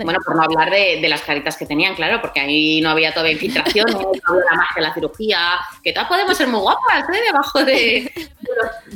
Bueno, 0.04 0.20
por 0.26 0.36
no 0.36 0.44
hablar 0.44 0.72
de, 0.72 1.08
las 1.08 1.22
caritas 1.22 1.56
que 1.58 1.66
tenían, 1.66 1.96
claro, 1.96 2.20
porque 2.22 2.40
ahí 2.40 2.82
no 2.82 2.90
había 2.90 3.12
todavía 3.12 3.34
infiltraciones, 3.34 3.94
no 3.96 4.10
había 4.10 4.46
la 4.50 4.56
magia 4.58 4.82
la 4.82 4.94
cirugía, 4.94 5.40
que 5.84 5.94
todas 5.94 6.08
podemos 6.08 6.36
ser 6.36 6.48
muy 6.48 6.60
guapas, 6.60 7.08
¿eh? 7.10 7.22
Debajo 7.26 7.64
de, 7.64 8.12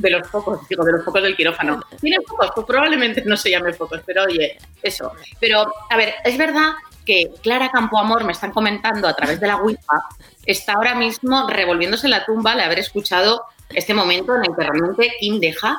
los, 0.09 0.27
focos, 0.27 0.67
digo, 0.67 0.83
de 0.83 0.93
los 0.93 1.05
focos 1.05 1.21
del 1.21 1.35
quirófano. 1.35 1.79
¿Tienen 2.01 2.21
focos? 2.27 2.51
Pues 2.55 2.65
probablemente 2.65 3.23
no 3.25 3.37
se 3.37 3.51
llamen 3.51 3.73
focos, 3.75 4.01
pero 4.05 4.23
oye, 4.23 4.57
eso. 4.81 5.11
Pero, 5.39 5.71
a 5.89 5.97
ver, 5.97 6.15
es 6.23 6.37
verdad 6.37 6.73
que 7.05 7.31
Clara 7.41 7.69
Campoamor, 7.69 8.25
me 8.25 8.33
están 8.33 8.51
comentando 8.51 9.07
a 9.07 9.15
través 9.15 9.39
de 9.39 9.47
la 9.47 9.57
Wi-Fi, 9.57 10.25
está 10.45 10.73
ahora 10.73 10.95
mismo 10.95 11.47
revolviéndose 11.47 12.07
en 12.07 12.11
la 12.11 12.25
tumba 12.25 12.51
al 12.51 12.61
haber 12.61 12.79
escuchado 12.79 13.43
este 13.69 13.93
momento 13.93 14.35
en 14.35 14.41
el 14.41 14.55
que 14.55 14.63
realmente 14.63 15.13
Kim 15.19 15.39
deja 15.39 15.77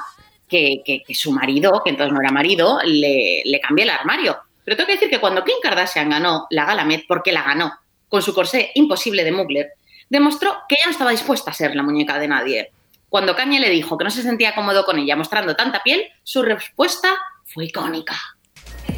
que 0.48 1.02
su 1.10 1.30
marido, 1.30 1.82
que 1.84 1.90
entonces 1.90 2.14
no 2.14 2.20
era 2.20 2.30
marido, 2.30 2.80
le, 2.82 3.42
le 3.44 3.60
cambie 3.60 3.84
el 3.84 3.90
armario. 3.90 4.38
Pero 4.68 4.76
tengo 4.76 4.88
que 4.88 4.92
decir 4.96 5.08
que 5.08 5.18
cuando 5.18 5.42
Kim 5.44 5.54
Kardashian 5.62 6.10
ganó 6.10 6.46
la 6.50 6.66
gala 6.66 6.84
Met, 6.84 7.06
porque 7.08 7.32
la 7.32 7.42
ganó, 7.42 7.72
con 8.06 8.20
su 8.20 8.34
corsé 8.34 8.70
imposible 8.74 9.24
de 9.24 9.32
Mugler, 9.32 9.72
demostró 10.10 10.58
que 10.68 10.74
ella 10.74 10.84
no 10.84 10.90
estaba 10.90 11.10
dispuesta 11.10 11.50
a 11.50 11.54
ser 11.54 11.74
la 11.74 11.82
muñeca 11.82 12.18
de 12.18 12.28
nadie. 12.28 12.70
Cuando 13.08 13.34
Kanye 13.34 13.60
le 13.60 13.70
dijo 13.70 13.96
que 13.96 14.04
no 14.04 14.10
se 14.10 14.22
sentía 14.22 14.54
cómodo 14.54 14.84
con 14.84 14.98
ella 14.98 15.16
mostrando 15.16 15.56
tanta 15.56 15.82
piel, 15.82 16.04
su 16.22 16.42
respuesta 16.42 17.16
fue 17.46 17.64
icónica. 17.64 18.14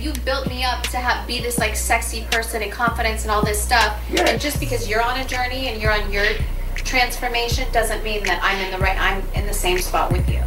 You 0.01 0.11
built 0.25 0.49
me 0.49 0.65
up 0.67 0.83
to 0.91 0.99
have 0.99 1.25
be 1.29 1.41
this 1.41 1.57
like 1.57 1.77
sexy 1.77 2.27
person 2.33 2.65
and 2.65 2.73
confidence 2.73 3.23
and 3.23 3.31
all 3.31 3.45
this 3.45 3.63
stuff. 3.63 3.95
And 4.27 4.41
just 4.41 4.59
because 4.59 4.89
you're 4.89 5.05
on 5.05 5.21
a 5.21 5.25
journey 5.25 5.69
and 5.69 5.81
you're 5.81 5.93
on 5.93 6.11
your 6.11 6.27
transformation 6.75 7.71
doesn't 7.73 8.03
mean 8.03 8.25
that 8.25 8.41
I'm 8.43 8.59
in 8.59 8.73
the 8.73 8.79
right 8.79 8.99
I'm 8.99 9.23
in 9.37 9.47
the 9.47 9.55
same 9.55 9.79
spot 9.79 10.11
with 10.11 10.29
you. 10.29 10.43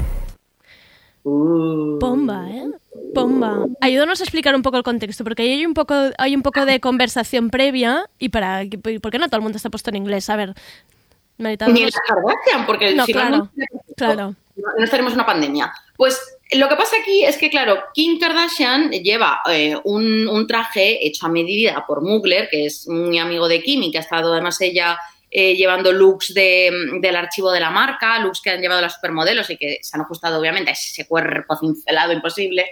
Bomba, 1.24 2.50
¿eh? 2.50 2.70
Bomba. 3.14 3.66
Ayúdanos 3.80 4.20
a 4.20 4.24
explicar 4.24 4.56
un 4.56 4.62
poco 4.62 4.78
el 4.78 4.84
contexto, 4.84 5.24
porque 5.24 5.44
ahí 5.44 5.52
hay 5.54 5.66
un 5.66 5.74
poco, 5.74 5.96
hay 6.18 6.36
un 6.36 6.42
poco 6.42 6.66
de 6.66 6.80
conversación 6.80 7.50
previa 7.50 8.10
y 8.20 8.30
para 8.30 8.64
¿por 9.02 9.12
qué 9.12 9.20
no 9.20 9.28
todo 9.28 9.38
el 9.38 9.44
mundo 9.44 9.58
está 9.58 9.70
puesto 9.70 9.90
en 9.90 9.98
inglés? 9.98 10.30
A 10.30 10.36
ver, 10.36 10.54
Ni 11.38 11.56
las 11.58 11.96
Kardashian, 12.08 12.66
porque 12.66 12.94
No, 12.94 13.06
si 13.06 13.14
claro, 13.14 13.38
no, 13.38 13.52
claro. 13.96 14.36
no 14.56 14.84
estaremos 14.84 15.14
una 15.14 15.26
pandemia. 15.26 15.74
Pues 15.96 16.20
lo 16.52 16.68
que 16.68 16.76
pasa 16.76 16.98
aquí 17.02 17.24
es 17.24 17.38
que, 17.38 17.50
claro, 17.50 17.78
Kim 17.94 18.20
Kardashian 18.20 18.92
lleva 18.92 19.42
eh, 19.50 19.76
un, 19.84 20.28
un 20.28 20.48
traje 20.48 21.06
hecho 21.06 21.26
a 21.26 21.30
medida 21.30 21.86
por 21.88 22.02
Mugler, 22.02 22.50
que 22.50 22.66
es 22.66 22.88
muy 22.88 23.18
amigo 23.18 23.48
de 23.48 23.62
Kim 23.62 23.84
y 23.84 23.92
que 23.92 23.98
ha 24.00 24.02
estado 24.02 24.34
además 24.34 24.60
ella 24.62 24.98
eh, 25.36 25.56
llevando 25.56 25.92
looks 25.92 26.34
de- 26.34 26.72
del 27.02 27.16
archivo 27.16 27.52
de 27.52 27.60
la 27.60 27.72
marca, 27.72 28.20
looks 28.20 28.40
que 28.40 28.52
han 28.52 28.62
llevado 28.62 28.82
las 28.82 28.94
supermodelos 28.94 29.50
y 29.50 29.58
que 29.58 29.80
se 29.82 29.98
han 29.98 30.02
ajustado 30.02 30.40
obviamente 30.40 30.70
a 30.70 30.74
ese 30.74 31.08
cuerpo 31.08 31.58
cincelado 31.58 32.14
imposible. 32.14 32.72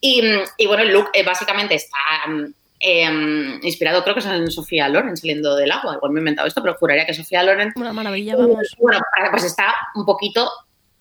Y, 0.00 0.20
mm, 0.22 0.40
y 0.58 0.66
bueno, 0.66 0.82
el 0.82 0.92
look 0.92 1.08
eh, 1.12 1.22
básicamente 1.22 1.74
está 1.76 1.96
mm, 2.28 2.44
em, 2.80 3.60
inspirado, 3.62 4.02
creo 4.02 4.14
que 4.14 4.20
es 4.20 4.26
en 4.26 4.50
Sofía 4.50 4.88
Loren 4.88 5.16
saliendo 5.16 5.54
del 5.54 5.70
agua. 5.70 5.94
Igual 5.96 6.12
me 6.12 6.18
he 6.18 6.22
inventado 6.22 6.48
esto, 6.48 6.62
pero 6.62 6.74
juraría 6.74 7.06
que 7.06 7.14
Sofía 7.14 7.42
Loren 7.42 7.72
Una 7.76 7.92
maravilla, 7.92 8.36
vamos. 8.36 8.74
bueno, 8.78 8.98
pues 9.30 9.44
está 9.44 9.74
un 9.94 10.04
poquito, 10.06 10.50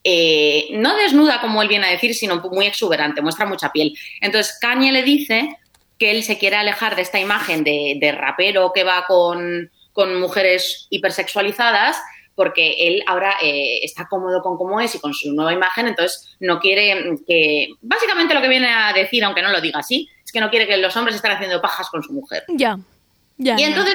eh, 0.03 0.68
no 0.74 0.95
desnuda 0.95 1.41
como 1.41 1.62
él 1.62 1.68
viene 1.68 1.88
a 1.88 1.91
decir, 1.91 2.14
sino 2.14 2.41
muy 2.51 2.66
exuberante, 2.66 3.22
muestra 3.22 3.45
mucha 3.45 3.72
piel. 3.72 3.97
Entonces 4.22 4.57
Kanye 4.62 4.91
le 4.91 5.03
dice 5.03 5.55
que 5.97 6.12
él 6.12 6.24
se 6.24 6.38
quiere 6.38 6.55
alejar 6.57 6.95
de 6.95 7.01
esta 7.01 7.20
imagen 7.20 7.64
de, 7.64 7.97
de 7.99 8.12
rapero 8.12 8.72
que 8.74 8.84
va 8.84 9.05
con, 9.07 9.70
con 9.99 10.17
mujeres 10.17 10.87
hipersexualizadas 10.91 11.97
porque 12.33 12.87
él 12.87 13.03
ahora 13.05 13.33
eh, 13.43 13.79
está 13.83 14.07
cómodo 14.07 14.41
con 14.41 14.55
cómo 14.55 14.79
es 14.79 14.95
y 14.95 14.99
con 14.99 15.13
su 15.13 15.33
nueva 15.33 15.51
imagen, 15.51 15.89
entonces 15.89 16.37
no 16.39 16.57
quiere 16.61 17.17
que... 17.27 17.67
Básicamente 17.81 18.33
lo 18.33 18.41
que 18.41 18.47
viene 18.47 18.69
a 18.69 18.93
decir, 18.93 19.25
aunque 19.25 19.41
no 19.41 19.51
lo 19.51 19.59
diga 19.59 19.79
así, 19.79 20.07
es 20.23 20.31
que 20.31 20.39
no 20.39 20.49
quiere 20.49 20.65
que 20.67 20.77
los 20.77 20.95
hombres 20.95 21.17
estén 21.17 21.31
haciendo 21.31 21.59
pajas 21.59 21.89
con 21.89 22.01
su 22.01 22.13
mujer. 22.13 22.45
Ya, 22.47 22.79
ya. 23.35 23.55
Y 23.55 23.59
ya. 23.59 23.67
entonces, 23.67 23.93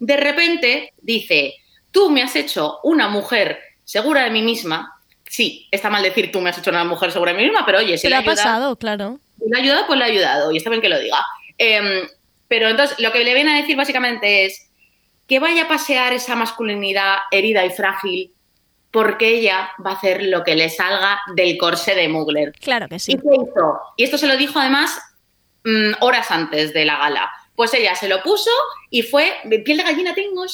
de 0.00 0.16
repente, 0.16 0.94
dice, 1.02 1.56
tú 1.90 2.08
me 2.08 2.22
has 2.22 2.34
hecho 2.36 2.78
una 2.84 3.08
mujer 3.08 3.58
segura 3.84 4.24
de 4.24 4.30
mí 4.30 4.40
misma. 4.40 4.98
Sí, 5.28 5.68
está 5.70 5.90
mal 5.90 6.02
decir 6.02 6.32
tú 6.32 6.40
me 6.40 6.48
has 6.48 6.56
hecho 6.56 6.70
una 6.70 6.84
mujer 6.84 7.12
segura 7.12 7.32
de 7.32 7.38
mí 7.38 7.44
misma, 7.44 7.66
pero 7.66 7.80
oye, 7.80 7.98
si 7.98 8.06
le 8.06 8.12
le 8.12 8.16
ha 8.16 8.18
ayudado, 8.20 8.36
pasado, 8.36 8.76
claro. 8.76 9.20
si 9.38 9.50
le 9.50 9.58
ha 9.58 9.60
ayudado, 9.60 9.86
pues 9.86 9.98
le 9.98 10.04
ha 10.06 10.08
ayudado. 10.08 10.52
Y 10.52 10.56
está 10.56 10.70
bien 10.70 10.80
que 10.80 10.88
lo 10.88 10.98
diga. 10.98 11.22
Em, 11.58 12.08
pero 12.48 12.70
entonces, 12.70 12.98
lo 12.98 13.12
que 13.12 13.22
le 13.24 13.34
viene 13.34 13.52
a 13.52 13.60
decir 13.60 13.76
básicamente 13.76 14.46
es 14.46 14.70
que 15.26 15.38
vaya 15.38 15.64
a 15.64 15.68
pasear 15.68 16.12
esa 16.12 16.36
masculinidad 16.36 17.16
herida 17.30 17.64
y 17.64 17.70
frágil 17.70 18.34
porque 18.90 19.28
ella 19.28 19.70
va 19.84 19.90
a 19.90 19.94
hacer 19.94 20.22
lo 20.22 20.44
que 20.44 20.54
le 20.54 20.68
salga 20.70 21.20
del 21.34 21.58
corsé 21.58 21.96
de 21.96 22.08
Mugler. 22.08 22.52
Claro 22.60 22.88
que 22.88 23.00
sí. 23.00 23.12
¿Y 23.12 23.16
qué 23.16 23.28
hizo? 23.34 23.80
Y 23.96 24.04
esto 24.04 24.18
se 24.18 24.28
lo 24.28 24.36
dijo 24.36 24.60
además 24.60 25.00
mm, 25.64 25.94
horas 26.00 26.30
antes 26.30 26.72
de 26.72 26.84
la 26.84 26.98
gala. 26.98 27.28
Pues 27.56 27.74
ella 27.74 27.96
se 27.96 28.08
lo 28.08 28.22
puso 28.22 28.50
y 28.90 29.02
fue, 29.02 29.32
piel 29.64 29.78
de 29.78 29.84
gallina 29.84 30.14
tengo. 30.14 30.44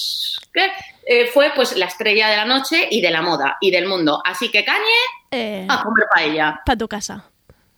Eh, 1.06 1.26
fue 1.26 1.52
pues 1.54 1.76
la 1.76 1.86
estrella 1.86 2.28
de 2.28 2.36
la 2.36 2.44
noche 2.46 2.88
y 2.90 3.00
de 3.02 3.10
la 3.10 3.20
moda 3.20 3.58
y 3.60 3.70
del 3.70 3.86
mundo. 3.86 4.22
Así 4.24 4.50
que 4.50 4.64
Cañe, 4.64 4.84
Eh, 5.30 5.66
a 5.68 5.82
comer 5.82 6.06
paella, 6.10 6.60
para 6.64 6.78
tu 6.78 6.88
casa. 6.88 7.29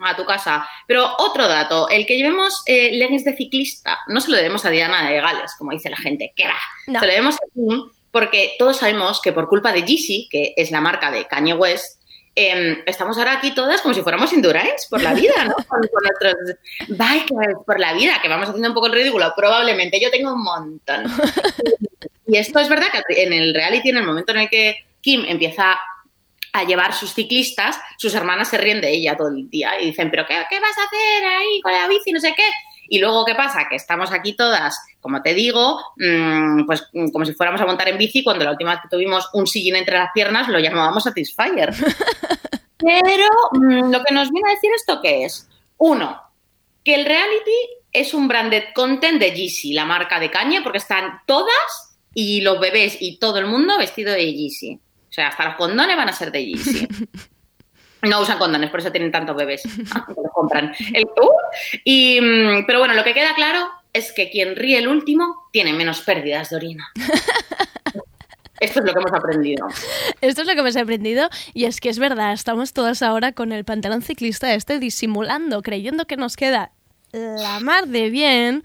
A 0.07 0.17
tu 0.17 0.25
casa. 0.25 0.69
Pero 0.87 1.15
otro 1.19 1.49
dato, 1.49 1.89
el 1.89 2.07
que 2.07 2.17
llevemos 2.17 2.63
eh, 2.67 2.91
leggings 2.93 3.25
de 3.25 3.37
ciclista, 3.37 3.99
no 4.09 4.21
se 4.21 4.31
lo 4.31 4.37
debemos 4.37 4.65
a 4.65 4.71
Diana 4.71 5.09
de 5.09 5.21
Gales, 5.21 5.55
como 5.59 5.73
dice 5.73 5.91
la 5.91 5.97
gente, 5.97 6.33
que 6.37 6.45
va. 6.45 6.59
No. 6.87 7.01
Se 7.01 7.07
lo 7.07 7.13
debemos 7.13 7.37
a 7.37 7.45
Kim 7.55 7.91
porque 8.11 8.55
todos 8.59 8.77
sabemos 8.77 9.21
que 9.23 9.33
por 9.33 9.49
culpa 9.49 9.73
de 9.73 9.83
Yeezy, 9.83 10.29
que 10.31 10.53
es 10.57 10.71
la 10.71 10.81
marca 10.81 11.11
de 11.11 11.27
Kanye 11.27 11.55
West, 11.55 12.03
em, 12.35 12.83
estamos 12.87 13.17
ahora 13.19 13.33
aquí 13.33 13.53
todas 13.53 13.81
como 13.81 13.95
si 13.95 14.03
fuéramos 14.03 14.33
endurance 14.33 14.87
por 14.89 15.03
la 15.03 15.15
vida, 15.15 15.45
¿no? 15.45 15.55
Con, 15.69 15.81
con 15.81 16.03
nuestros 16.03 16.57
bikers 16.89 17.59
por 17.67 17.81
la 17.81 17.95
vida, 17.95 18.21
que 18.23 18.29
vamos 18.29 18.49
haciendo 18.49 18.69
un 18.69 18.75
poco 18.75 18.87
el 18.87 18.93
ridículo. 18.93 19.33
Probablemente 19.35 19.99
yo 20.01 20.11
tengo 20.11 20.33
un 20.33 20.43
montón. 20.43 21.05
Y 22.25 22.37
esto 22.37 22.61
es 22.61 22.69
verdad 22.69 22.87
que 23.07 23.25
en 23.25 23.33
el 23.33 23.55
reality, 23.55 23.91
en 23.91 23.99
el 23.99 24.07
momento 24.07 24.33
en 24.33 24.39
el 24.39 24.49
que 24.49 24.87
Kim 25.03 25.25
empieza 25.27 25.79
a 26.53 26.65
llevar 26.65 26.93
sus 26.93 27.15
ciclistas, 27.15 27.79
sus 27.97 28.15
hermanas 28.15 28.49
se 28.49 28.59
ríen 28.59 28.81
de 28.81 28.91
ella 28.91 29.17
todo 29.17 29.29
el 29.29 29.49
día 29.49 29.81
y 29.81 29.87
dicen, 29.87 30.11
pero 30.11 30.27
¿qué, 30.27 30.35
qué 30.51 30.61
vas 30.61 30.77
a 30.79 30.85
hacer 30.85 31.25
ahí 31.25 31.61
con 31.63 31.73
la 31.73 31.89
bici? 31.89 32.13
No 32.13 32.21
sé 32.21 32.35
qué. 32.37 32.45
Y 32.89 32.99
luego, 32.99 33.25
¿qué 33.25 33.35
pasa? 33.35 33.67
Que 33.71 33.77
estamos 33.77 34.13
aquí 34.13 34.35
todas, 34.35 34.79
como 35.01 35.23
te 35.23 35.33
digo, 35.33 35.81
mm, 35.97 36.67
pues 36.67 36.89
mm, 36.93 37.09
como 37.09 37.25
si 37.25 37.33
fuéramos 37.33 37.61
a 37.63 37.67
montar 37.67 37.89
en 37.89 37.97
bici, 37.97 38.23
cuando 38.23 38.45
la 38.45 38.51
última 38.51 38.73
vez 38.73 38.81
que 38.83 38.89
tuvimos 38.89 39.31
un 39.33 39.47
sillín 39.47 39.77
entre 39.77 39.97
las 39.97 40.11
piernas 40.13 40.49
lo 40.49 40.59
llamábamos 40.59 41.05
Satisfyer. 41.05 41.73
Pero 42.77 43.27
mm, 43.53 43.91
lo 43.91 44.05
que 44.05 44.13
nos 44.13 44.31
viene 44.31 44.51
a 44.51 44.55
decir 44.55 44.71
esto 44.77 45.01
que 45.01 45.25
es, 45.25 45.49
uno, 45.79 46.21
que 46.85 46.95
el 46.95 47.07
reality 47.07 47.51
es 47.93 48.13
un 48.13 48.29
branded 48.29 48.65
content 48.75 49.19
de 49.19 49.31
Yeezy, 49.31 49.73
la 49.73 49.87
marca 49.87 50.21
de 50.21 50.31
Kanye, 50.31 50.61
porque 50.61 50.79
están 50.79 51.23
todas 51.27 51.97
y 52.15 52.41
los 52.43 52.61
bebés 52.61 52.99
y 53.01 53.19
todo 53.19 53.39
el 53.39 53.47
mundo 53.47 53.79
vestido 53.79 54.13
de 54.13 54.35
Yeezy. 54.35 54.81
O 55.13 55.15
sea, 55.15 55.29
hasta 55.29 55.45
los 55.45 55.57
condones 55.57 55.95
van 55.95 56.09
a 56.09 56.13
ser 56.15 56.33
de 56.33 56.47
Yeezy. 56.47 56.89
No 58.05 58.21
usan 58.21 58.37
condones, 58.37 58.69
por 58.69 58.81
eso 58.81 58.91
tienen 58.91 59.13
tantos 59.13 59.37
bebés. 59.37 59.63
que 59.63 59.69
los 60.21 60.33
compran. 60.35 60.75
El- 60.93 61.05
¡Uh! 61.05 61.31
y, 61.85 62.21
mm, 62.21 62.67
pero 62.67 62.81
bueno, 62.81 62.95
lo 62.95 63.05
que 63.05 63.15
queda 63.15 63.33
claro 63.37 63.71
es 63.93 64.11
que 64.11 64.29
quien 64.29 64.57
ríe 64.57 64.79
el 64.79 64.89
último 64.89 65.37
tiene 65.53 65.73
menos 65.73 66.01
pérdidas 66.01 66.51
de 66.51 66.57
orina. 66.57 66.89
Esto 68.59 68.81
es 68.81 68.87
lo 68.87 68.93
que 68.93 68.99
hemos 68.99 69.13
aprendido. 69.13 69.69
Esto 70.21 70.41
es 70.43 70.49
lo 70.49 70.55
que 70.57 70.63
me 70.63 70.71
he 70.71 70.81
aprendido 70.81 71.29
y 71.55 71.67
es 71.67 71.81
que 71.81 71.91
es 71.91 72.01
verdad, 72.01 72.33
estamos 72.33 72.73
todas 72.73 73.03
ahora 73.03 73.31
con 73.31 73.53
el 73.53 73.65
pantalón 73.65 74.03
ciclista 74.03 74.53
este 74.55 74.81
disimulando, 74.81 75.63
creyendo 75.63 76.05
que 76.07 76.17
nos 76.17 76.35
queda 76.37 76.73
la 77.13 77.61
mar 77.61 77.87
de 77.87 78.11
bien. 78.11 78.65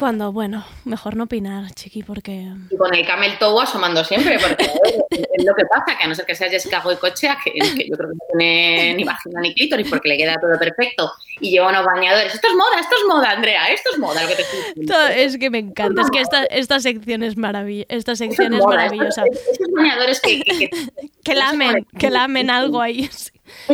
Cuando, 0.00 0.32
bueno, 0.32 0.64
mejor 0.84 1.14
no 1.14 1.24
opinar, 1.24 1.70
chiqui, 1.74 2.02
porque... 2.02 2.48
Y 2.70 2.76
con 2.76 2.92
el 2.94 3.06
camel 3.06 3.38
toe 3.38 3.62
asomando 3.62 4.02
siempre, 4.02 4.38
porque 4.40 4.64
es 5.10 5.44
lo 5.44 5.54
que 5.54 5.64
pasa, 5.66 5.96
que 5.96 6.04
a 6.04 6.08
no 6.08 6.14
ser 6.14 6.24
que 6.26 6.34
sea 6.34 6.48
Jessica 6.50 6.80
Goicochea, 6.80 7.38
que, 7.44 7.52
que 7.52 7.88
yo 7.88 7.96
creo 7.96 8.08
que 8.10 8.14
no 8.16 8.24
tiene 8.38 8.94
ni 8.94 9.04
vagina 9.04 9.40
ni 9.42 9.54
clítoris 9.54 9.88
porque 9.88 10.08
le 10.08 10.16
queda 10.16 10.36
todo 10.40 10.58
perfecto, 10.58 11.12
y 11.38 11.50
lleva 11.50 11.68
unos 11.68 11.84
bañadores. 11.84 12.34
Esto 12.34 12.48
es 12.48 12.54
moda, 12.54 12.80
esto 12.80 12.94
es 13.00 13.06
moda, 13.08 13.30
Andrea, 13.30 13.66
esto 13.66 13.90
es 13.92 13.98
moda 13.98 14.22
lo 14.22 14.28
que 14.28 14.34
te 14.36 14.42
estoy 14.42 14.58
diciendo. 14.74 15.06
Es 15.08 15.38
que 15.38 15.50
me 15.50 15.58
encanta, 15.58 16.02
es 16.02 16.10
que 16.10 16.20
esta, 16.20 16.44
esta 16.44 16.80
sección 16.80 17.22
es 17.22 17.36
maravillosa, 17.36 17.86
esta 17.90 18.16
sección 18.16 18.54
es 18.54 18.64
maravillosa. 18.64 19.24
estos- 19.30 19.48
Estos 19.52 19.68
bañadores 19.76 20.20
que, 20.20 20.40
que- 20.42 20.58
que- 20.58 20.70
Que 21.22 21.34
lamen, 21.34 21.86
que 21.98 22.08
lamen 22.10 22.48
algo 22.50 22.80
ahí. 22.80 23.04
Es 23.04 23.30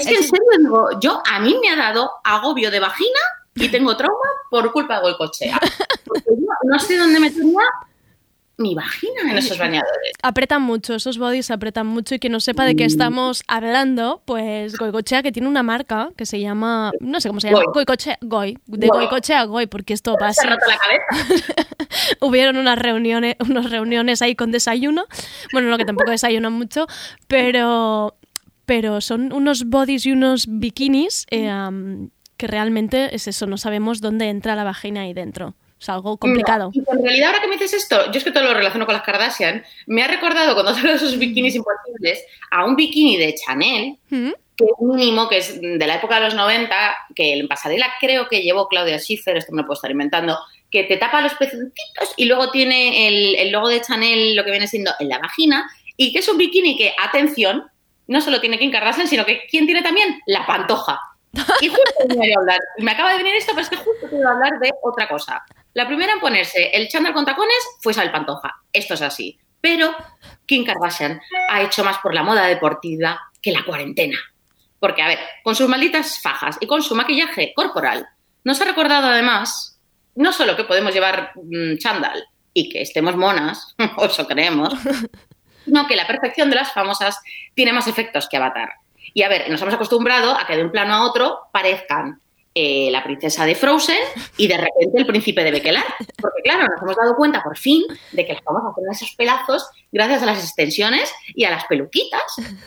que 0.07 0.15
en 0.17 0.23
serio 0.25 0.89
yo 1.01 1.23
a 1.31 1.39
mí 1.39 1.57
me 1.63 1.71
ha 1.71 1.77
dado 1.77 2.11
agobio 2.25 2.71
de 2.73 2.81
vagina 2.81 3.21
y 3.57 3.69
tengo 3.69 3.97
trauma 3.97 4.17
por 4.51 4.71
culpa 4.73 4.97
de 4.97 5.01
Goicochea. 5.03 5.59
Porque 6.05 6.23
yo 6.31 6.47
no 6.65 6.79
sé 6.79 6.97
dónde 6.97 7.19
metería 7.21 7.59
mi 8.59 8.75
vagina 8.75 9.21
en 9.31 9.37
esos 9.37 9.59
bañadores. 9.59 10.13
Apretan 10.23 10.63
mucho, 10.63 10.95
esos 10.95 11.19
bodies 11.19 11.51
apretan 11.51 11.87
mucho 11.87 12.15
y 12.15 12.19
que 12.19 12.31
no 12.31 12.41
sepa 12.41 12.65
de 12.65 12.73
Mm. 12.73 12.77
qué 12.79 12.85
estamos 12.87 13.43
hablando, 13.49 14.23
pues 14.25 14.79
Goicochea 14.79 15.23
que 15.23 15.31
tiene 15.31 15.47
una 15.47 15.63
marca 15.63 16.09
que 16.17 16.25
se 16.25 16.41
llama, 16.41 16.91
no 17.01 17.21
sé 17.21 17.29
cómo 17.29 17.41
se 17.41 17.49
llama, 17.49 17.65
Goi. 17.65 17.73
Goicochea, 17.75 18.17
Goi, 18.23 18.57
de 18.67 18.87
Goi. 18.89 18.99
Goicochea 19.01 19.41
a 19.41 19.45
Goi, 19.45 19.67
porque 19.67 19.93
esto 19.93 20.17
va 20.21 20.33
Se 20.33 20.47
roto 20.47 20.65
la 20.67 20.79
cabeza. 20.79 21.37
Hubieron 22.21 22.57
unas 22.57 22.79
reuniones, 22.79 23.37
unas 23.47 23.71
reuniones 23.71 24.23
ahí 24.23 24.35
con 24.35 24.53
desayuno, 24.53 25.05
bueno, 25.53 25.69
no 25.69 25.77
que 25.77 25.85
tampoco 25.85 26.11
desayunan 26.11 26.55
mucho, 26.55 26.87
pero, 27.29 28.17
pero 28.65 29.03
son 29.03 29.35
unos 29.35 29.65
bodies 29.67 30.07
y 30.07 30.13
unos 30.13 30.47
bikinis 30.49 31.27
eh, 31.31 31.53
que 32.37 32.47
realmente 32.47 33.15
es 33.15 33.27
eso, 33.29 33.47
no 33.47 33.57
sabemos 33.57 34.01
dónde 34.01 34.29
entra 34.29 34.55
la 34.55 34.65
vagina 34.65 35.03
ahí 35.03 35.15
dentro. 35.15 35.55
Es 35.79 35.89
algo 35.91 36.17
complicado. 36.17 36.71
Y 36.73 36.79
en 36.79 37.05
realidad, 37.05 37.29
ahora 37.29 37.43
que 37.43 37.49
me 37.49 37.57
dices 37.57 37.75
esto, 37.75 38.11
yo 38.11 38.19
es 38.19 38.25
que 38.25 38.31
todo 38.31 38.45
lo 38.45 38.55
relaciono 38.55 38.87
con 38.87 38.95
las 38.95 39.03
Kardashian, 39.03 39.63
me 39.87 40.03
ha 40.03 40.09
recordado 40.09 40.55
cuando 40.55 40.73
hablo 40.73 40.91
de 40.91 40.97
esos 40.97 41.19
bikinis 41.19 41.55
imposibles 41.55 42.25
a 42.51 42.65
un 42.65 42.77
bikini 42.77 43.19
de 43.19 43.35
Chanel, 43.35 43.99
¿Mm? 44.09 44.31
que 44.57 44.65
es 44.65 44.81
mínimo, 44.81 45.29
que 45.29 45.39
es 45.39 45.61
de 45.61 45.87
la 45.87 45.97
época 45.97 46.15
de 46.15 46.23
los 46.23 46.35
90, 46.35 46.97
que 47.15 47.35
en 47.35 47.47
pasarela 47.47 47.93
creo 48.01 48.27
que 48.29 48.41
llevó 48.41 48.69
Claudia 48.69 48.99
Schiffer, 48.99 49.37
esto 49.37 49.53
me 49.53 49.63
lo 49.63 49.67
puedo 49.67 49.77
estar 49.77 49.91
inventando, 49.91 50.39
que 50.71 50.85
te 50.85 50.97
tapa 50.97 51.21
los 51.21 51.35
pezoncitos 51.35 52.15
y 52.17 52.25
luego 52.25 52.51
tiene 52.51 53.07
el, 53.09 53.35
el 53.37 53.53
logo 53.53 53.69
de 53.69 53.83
Chanel, 53.83 54.35
lo 54.35 54.45
que 54.45 54.51
viene 54.51 54.67
siendo 54.67 54.93
en 54.99 55.11
la 55.11 55.19
vagina, 55.19 55.71
y 55.99 56.13
que 56.13 56.21
es 56.21 56.29
un 56.29 56.39
bikini 56.39 56.77
que, 56.79 56.95
atención, 57.03 57.65
no 58.07 58.21
solo 58.23 58.41
tiene 58.41 58.59
Kim 58.59 58.71
Kardashian, 58.71 59.09
sino 59.09 59.27
que 59.27 59.47
¿quién 59.51 59.67
tiene 59.67 59.83
también? 59.83 60.21
La 60.27 60.47
pantoja. 60.47 61.01
Y 61.61 61.69
justo 61.69 62.17
me 62.17 62.27
iba 62.27 62.37
a 62.37 62.41
hablar, 62.41 62.61
me 62.79 62.91
acaba 62.91 63.13
de 63.13 63.19
venir 63.19 63.35
esto, 63.37 63.53
pero 63.53 63.63
es 63.63 63.71
que 63.71 63.77
justo 63.77 64.07
a 64.07 64.31
hablar 64.31 64.59
de 64.59 64.73
otra 64.83 65.09
cosa. 65.09 65.43
La 65.75 65.87
primera 65.87 66.13
en 66.13 66.21
ponerse 66.21 66.71
el 66.73 66.89
chándal 66.89 67.13
con 67.13 67.25
tacones 67.25 67.59
fue 67.81 67.93
Isabel 67.93 68.13
Pantoja. 68.13 68.55
Esto 68.73 68.95
es 68.95 69.03
así. 69.03 69.39
Pero 69.61 69.95
Kim 70.47 70.65
Kardashian 70.65 71.21
ha 71.51 71.63
hecho 71.63 71.85
más 71.85 71.99
por 71.99 72.15
la 72.15 72.23
moda 72.23 72.47
deportiva 72.47 73.21
que 73.43 73.53
la 73.53 73.65
cuarentena. 73.65 74.19
Porque, 74.79 75.03
a 75.03 75.09
ver, 75.09 75.19
con 75.43 75.55
sus 75.55 75.69
malditas 75.69 76.21
fajas 76.21 76.57
y 76.61 76.67
con 76.67 76.83
su 76.83 76.95
maquillaje 76.95 77.53
corporal, 77.55 78.07
nos 78.45 78.61
ha 78.61 78.65
recordado 78.65 79.09
además 79.09 79.77
no 80.15 80.33
solo 80.33 80.57
que 80.57 80.65
podemos 80.65 80.93
llevar 80.93 81.33
mm, 81.35 81.77
chándal 81.79 82.25
y 82.53 82.71
que 82.71 82.83
estemos 82.83 83.17
monas, 83.17 83.75
o 83.97 84.05
eso 84.07 84.27
creemos, 84.27 84.75
sino 85.65 85.87
que 85.87 85.97
la 85.97 86.07
perfección 86.07 86.51
de 86.51 86.57
las 86.57 86.73
famosas 86.73 87.21
tiene 87.55 87.73
más 87.73 87.87
efectos 87.87 88.29
que 88.29 88.37
Avatar. 88.37 88.71
Y 89.15 89.23
a 89.23 89.29
ver, 89.29 89.51
nos 89.51 89.61
hemos 89.63 89.75
acostumbrado 89.75 90.37
a 90.39 90.47
que 90.47 90.57
de 90.57 90.65
un 90.65 90.71
plano 90.71 90.95
a 90.95 91.07
otro 91.09 91.41
parezcan 91.53 92.21
eh, 92.59 92.89
la 92.91 93.05
princesa 93.05 93.45
de 93.45 93.55
Frozen 93.55 93.99
y 94.39 94.47
de 94.47 94.57
repente 94.57 94.99
el 94.99 95.07
príncipe 95.07 95.45
de 95.45 95.51
Bekelar. 95.51 95.85
Porque 96.19 96.41
claro, 96.43 96.67
nos 96.67 96.83
hemos 96.83 96.97
dado 96.97 97.15
cuenta 97.15 97.43
por 97.43 97.59
fin 97.59 97.83
de 98.13 98.25
que 98.25 98.33
las 98.33 98.43
famosas 98.43 98.75
tienen 98.75 98.93
esos 98.93 99.15
pelazos 99.15 99.69
gracias 99.93 100.23
a 100.23 100.27
las 100.27 100.43
extensiones 100.43 101.13
y 101.35 101.45
a 101.45 101.51
las 101.51 101.67
peluquitas. 101.67 102.23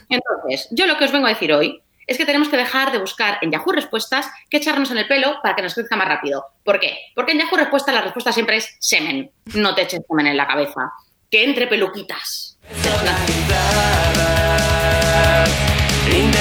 Entonces, 0.10 0.68
yo 0.70 0.86
lo 0.86 0.96
que 0.96 1.06
os 1.06 1.12
vengo 1.12 1.26
a 1.26 1.30
decir 1.30 1.52
hoy 1.54 1.82
es 2.06 2.20
que 2.20 2.26
tenemos 2.26 2.50
que 2.50 2.58
dejar 2.58 2.92
de 2.92 3.00
buscar 3.00 3.40
en 3.42 3.52
Yahoo 3.52 3.72
Respuestas 3.72 4.30
qué 4.52 4.58
echarnos 4.58 4.92
en 4.92 5.00
el 5.00 5.08
pelo 5.08 5.38
para 5.42 5.56
que 5.56 5.64
nos 5.64 5.74
crezca 5.74 5.96
más 5.96 6.08
rápido. 6.08 6.46
¿Por 6.64 6.80
qué? 6.80 6.98
Porque 7.16 7.32
en 7.32 7.40
Yahoo 7.40 7.58
Respuestas 7.58 7.96
la 7.96 8.02
respuesta 8.02 8.32
siempre 8.32 8.58
es 8.58 8.76
semen. 8.80 9.32
No 9.56 9.74
te 9.74 9.82
eches 9.84 10.02
semen 10.08 10.28
en 10.28 10.38
la 10.38 10.46
cabeza. 10.46 10.92
Que 11.32 11.44
entre 11.44 11.66
peluquitas. 11.66 12.60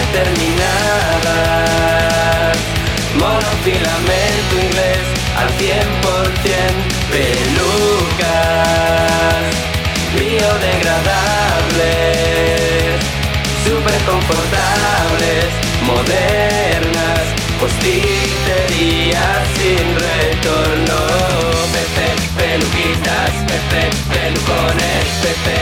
Indeterminadas. 0.09 2.57
Monofilamento 3.15 4.55
inglés 4.63 5.05
al 5.37 5.49
100%. 5.59 5.69
Pelucas 7.11 8.29
biodegradables, 10.15 13.01
super 13.65 13.99
confortables, 14.05 15.49
modernas. 15.87 17.25
Posticerías 17.61 19.43
sin 19.57 19.87
retorno. 20.07 21.01
Pepe, 21.73 22.09
peluquitas, 22.39 23.33
Pepe, 23.49 23.83
pelucones, 24.13 25.07
Pepe, 25.23 25.57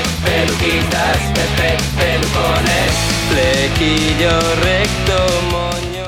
Flequillo 3.76 4.30
recto, 4.62 5.40
moño. 5.50 6.06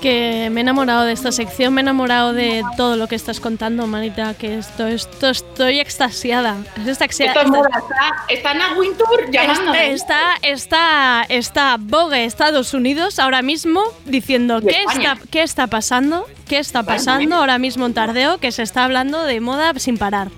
Que 0.00 0.48
me 0.52 0.60
he 0.60 0.62
enamorado 0.62 1.04
de 1.04 1.12
esta 1.12 1.32
sección, 1.32 1.74
me 1.74 1.80
he 1.80 1.82
enamorado 1.82 2.32
de 2.32 2.62
todo 2.76 2.96
lo 2.96 3.08
que 3.08 3.16
estás 3.16 3.40
contando, 3.40 3.86
Manita, 3.88 4.34
que 4.34 4.58
esto, 4.58 4.86
esto 4.86 5.30
estoy 5.30 5.80
extasiada. 5.80 6.56
Es 6.76 7.00
extasiada. 7.00 7.32
Esto 7.32 7.40
es 7.40 7.50
moda, 7.50 7.68
está, 7.68 8.24
está 8.28 8.50
Anna 8.50 8.78
Wintour 8.78 9.30
llamándome. 9.30 9.92
Está, 9.92 10.36
está, 10.42 11.26
está 11.28 11.76
Vogue 11.80 12.24
Estados 12.24 12.74
Unidos 12.74 13.18
ahora 13.18 13.42
mismo 13.42 13.82
diciendo 14.04 14.60
qué 14.60 14.84
está, 14.84 15.18
qué 15.30 15.42
está 15.42 15.66
pasando, 15.66 16.26
qué 16.48 16.58
está 16.58 16.84
pasando 16.84 17.36
ahora 17.36 17.58
mismo 17.58 17.86
en 17.86 17.94
Tardeo, 17.94 18.38
que 18.38 18.52
se 18.52 18.62
está 18.62 18.84
hablando 18.84 19.24
de 19.24 19.40
moda 19.40 19.72
sin 19.78 19.98
parar. 19.98 20.28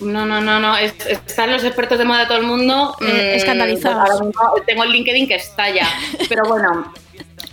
No, 0.00 0.26
no, 0.26 0.40
no, 0.40 0.60
no. 0.60 0.76
es- 0.76 0.94
están 1.06 1.50
los 1.52 1.64
expertos 1.64 1.98
de 1.98 2.04
moda 2.04 2.20
de 2.20 2.26
todo 2.26 2.38
el 2.38 2.44
mundo. 2.44 2.96
Eh, 3.00 3.32
mm, 3.34 3.36
escandalizados. 3.38 4.10
ahora 4.10 4.24
mismo 4.26 4.42
tengo 4.66 4.84
el 4.84 4.90
LinkedIn 4.90 5.28
que 5.28 5.34
estalla. 5.36 5.86
Pero 6.28 6.44
bueno, 6.48 6.92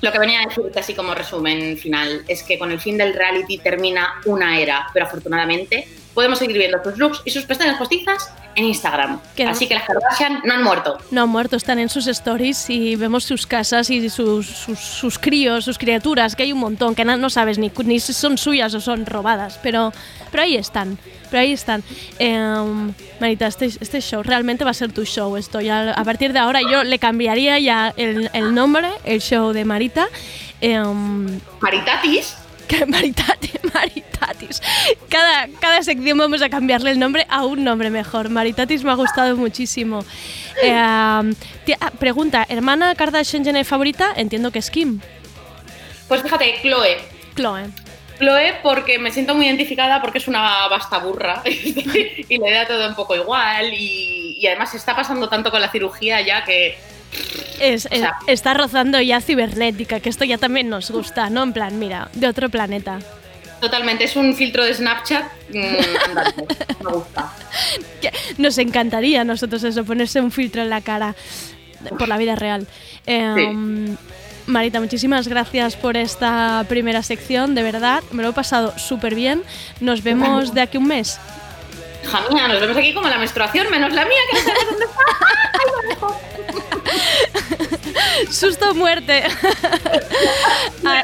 lo 0.02 0.12
que 0.12 0.20
venía 0.20 0.42
a 0.42 0.48
decirte 0.48 0.80
así 0.80 0.94
como 0.94 1.14
resumen 1.16 1.78
final 1.78 2.24
es 2.28 2.44
que 2.44 2.60
con 2.60 2.72
el 2.72 2.80
fin 2.80 2.98
del 2.98 3.14
reality 3.14 3.58
termina 3.60 4.16
una 4.26 4.60
era, 4.60 4.88
pero 4.94 5.06
afortunadamente 5.06 5.88
podemos 6.14 6.40
seguir 6.40 6.58
viendo 6.58 6.78
sus 6.84 6.98
looks 6.98 7.22
y 7.26 7.32
sus 7.32 7.44
pestañas 7.46 7.78
postizas 7.78 8.32
en 8.56 8.66
Instagram. 8.66 9.20
No- 9.38 9.50
Así 9.50 9.68
que 9.68 9.74
las 9.74 9.84
Kardashian 9.84 10.42
no 10.46 10.54
han 10.54 10.64
muerto. 10.64 10.98
No 11.10 11.24
han 11.24 11.30
muerto, 11.30 11.56
están 11.56 11.80
en 11.80 11.90
sus 11.90 12.06
stories 12.08 12.70
y 12.70 12.96
vemos 12.96 13.24
sus 13.24 13.48
casas 13.48 13.90
y 13.90 14.10
sus, 14.10 14.46
sus, 14.46 14.78
sus 14.80 15.18
críos, 15.18 15.66
sus 15.66 15.78
criaturas, 15.80 16.36
que 16.36 16.44
hay 16.44 16.54
un 16.54 16.60
montón, 16.60 16.94
que 16.94 17.04
no, 17.04 17.30
sabes 17.32 17.58
ni, 17.58 17.72
ni 17.84 18.00
si 18.00 18.14
son 18.14 18.38
suyas 18.38 18.74
o 18.76 18.80
son 18.82 19.06
robadas, 19.08 19.60
pero, 19.64 19.92
pero 20.32 20.44
ahí 20.44 20.56
están, 20.56 21.00
pero 21.32 21.42
ahí 21.42 21.52
están. 21.52 21.84
Em, 22.20 22.94
Marita, 23.20 23.48
este, 23.48 23.66
este 23.66 24.00
show 24.02 24.22
realmente 24.22 24.64
va 24.64 24.70
a 24.72 24.76
ser 24.76 24.92
tu 24.92 25.06
show, 25.06 25.36
esto 25.36 25.62
ya, 25.62 25.92
a 25.94 26.04
partir 26.04 26.32
de 26.32 26.40
ahora 26.40 26.62
yo 26.62 26.84
le 26.84 27.00
cambiaría 27.00 27.58
ya 27.58 27.92
el, 27.98 28.30
el 28.34 28.54
nombre, 28.54 28.88
el 29.04 29.20
show 29.20 29.52
de 29.52 29.66
Marita. 29.66 30.08
em, 30.62 31.40
Maritatis. 31.60 32.36
Maritati- 32.70 33.60
Maritatis. 33.74 34.62
Cada, 35.10 35.48
cada 35.60 35.82
sección 35.84 36.18
vamos 36.18 36.42
a 36.42 36.50
cambiarle 36.50 36.92
el 36.92 37.00
nombre 37.00 37.26
a 37.30 37.46
un 37.46 37.64
nombre 37.64 37.90
mejor. 37.90 38.30
Maritatis 38.30 38.84
me 38.84 38.92
ha 38.92 38.96
gustado 38.96 39.36
muchísimo. 39.36 40.04
Eh, 40.62 41.34
tía, 41.66 41.78
ah, 41.82 41.92
pregunta, 42.00 42.46
¿hermana 42.50 42.96
Kardashian 42.96 43.44
Jenner 43.44 43.66
favorita? 43.66 44.14
Entiendo 44.16 44.52
que 44.52 44.60
es 44.60 44.70
Kim. 44.70 45.00
Pues 46.08 46.22
fíjate, 46.22 46.56
Chloe. 46.62 46.98
Chloe. 47.36 47.64
Chloe 48.20 48.54
porque 48.62 49.00
me 49.00 49.12
siento 49.12 49.34
muy 49.34 49.48
identificada 49.48 50.02
porque 50.02 50.20
es 50.20 50.28
una 50.28 50.68
vasta 50.68 51.00
burra 51.00 51.42
y 51.46 52.38
le 52.38 52.52
da 52.52 52.68
todo 52.68 52.88
un 52.88 52.96
poco 52.96 53.16
igual 53.16 53.74
y, 53.74 54.38
y 54.40 54.48
además 54.48 54.72
se 54.72 54.78
está 54.78 54.96
pasando 54.96 55.28
tanto 55.30 55.50
con 55.50 55.60
la 55.60 55.70
cirugía 55.72 56.22
ya 56.22 56.44
que 56.44 56.78
Es, 57.60 57.86
es- 57.92 58.00
sea- 58.02 58.16
está 58.28 58.54
rozando 58.54 59.00
ya 59.02 59.22
cibernética, 59.22 60.00
que 60.00 60.10
esto 60.10 60.24
ya 60.26 60.38
también 60.38 60.70
nos 60.70 60.92
gusta, 60.92 61.30
¿no? 61.30 61.44
En 61.44 61.54
plan, 61.54 61.78
mira, 61.80 62.10
de 62.14 62.28
otro 62.28 62.50
planeta. 62.50 63.00
totalmente 63.62 64.04
es 64.04 64.16
un 64.18 64.36
filtro 64.36 64.66
de 64.66 64.74
Snapchat 64.74 65.24
mm, 65.50 66.84
me 66.84 66.92
gusta. 66.92 67.32
Nos 68.38 68.58
encantaría 68.58 69.22
a 69.22 69.24
nosotros 69.24 69.64
eso, 69.64 69.86
ponerse 69.86 70.20
un 70.20 70.32
filtro 70.32 70.62
en 70.64 70.70
la 70.70 70.82
cara 70.82 71.16
por 71.98 72.08
la 72.10 72.18
vida 72.18 72.36
real. 72.36 72.68
Eh, 73.06 73.96
Marita, 74.48 74.82
muchísimas 74.82 75.30
gracias 75.30 75.78
por 75.78 75.96
esta 75.96 76.66
primera 76.68 77.02
sección, 77.04 77.56
de 77.56 77.64
verdad, 77.64 78.04
me 78.12 78.24
lo 78.24 78.30
he 78.30 78.34
pasado 78.34 78.78
súper 78.78 79.16
bien. 79.16 79.42
Nos 79.80 80.04
vemos 80.04 80.54
de 80.54 80.60
aquí 80.62 80.78
un 80.78 80.88
mes. 80.88 81.18
Hija 82.04 82.20
mía, 82.34 82.48
nos 82.50 82.60
vemos 82.60 82.76
aquí 82.76 82.94
como 82.94 83.08
la 83.08 83.18
menstruación, 83.18 83.70
menos 83.72 83.94
la 83.94 84.04
mía, 84.04 84.20
que 84.30 84.38
no 84.38 84.44
sabemos 84.44 84.76
dónde 84.76 85.94
está. 85.94 86.08
Susto 88.32 88.72
o 88.72 88.74
muerte. 88.74 89.24
A- 90.86 91.02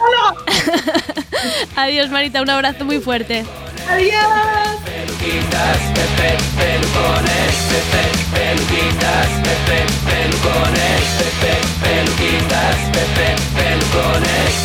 Adiós, 1.84 2.10
Marita, 2.10 2.42
un 2.42 2.50
abrazo 2.50 2.86
muy 2.86 3.00
fuerte. 3.00 3.46
Adiós. 3.90 4.80
Peluquitas, 4.86 5.78
Pepe, 5.96 6.38
pelucones, 6.58 7.56
Pepe, 7.70 8.04
peluquitas, 8.34 9.28
Pepe, 9.44 9.80
pelucones, 10.10 11.04
Pepe, 11.20 11.54
peluquitas, 11.84 12.76
Pepe, 12.94 13.28
pelucones. 13.56 14.56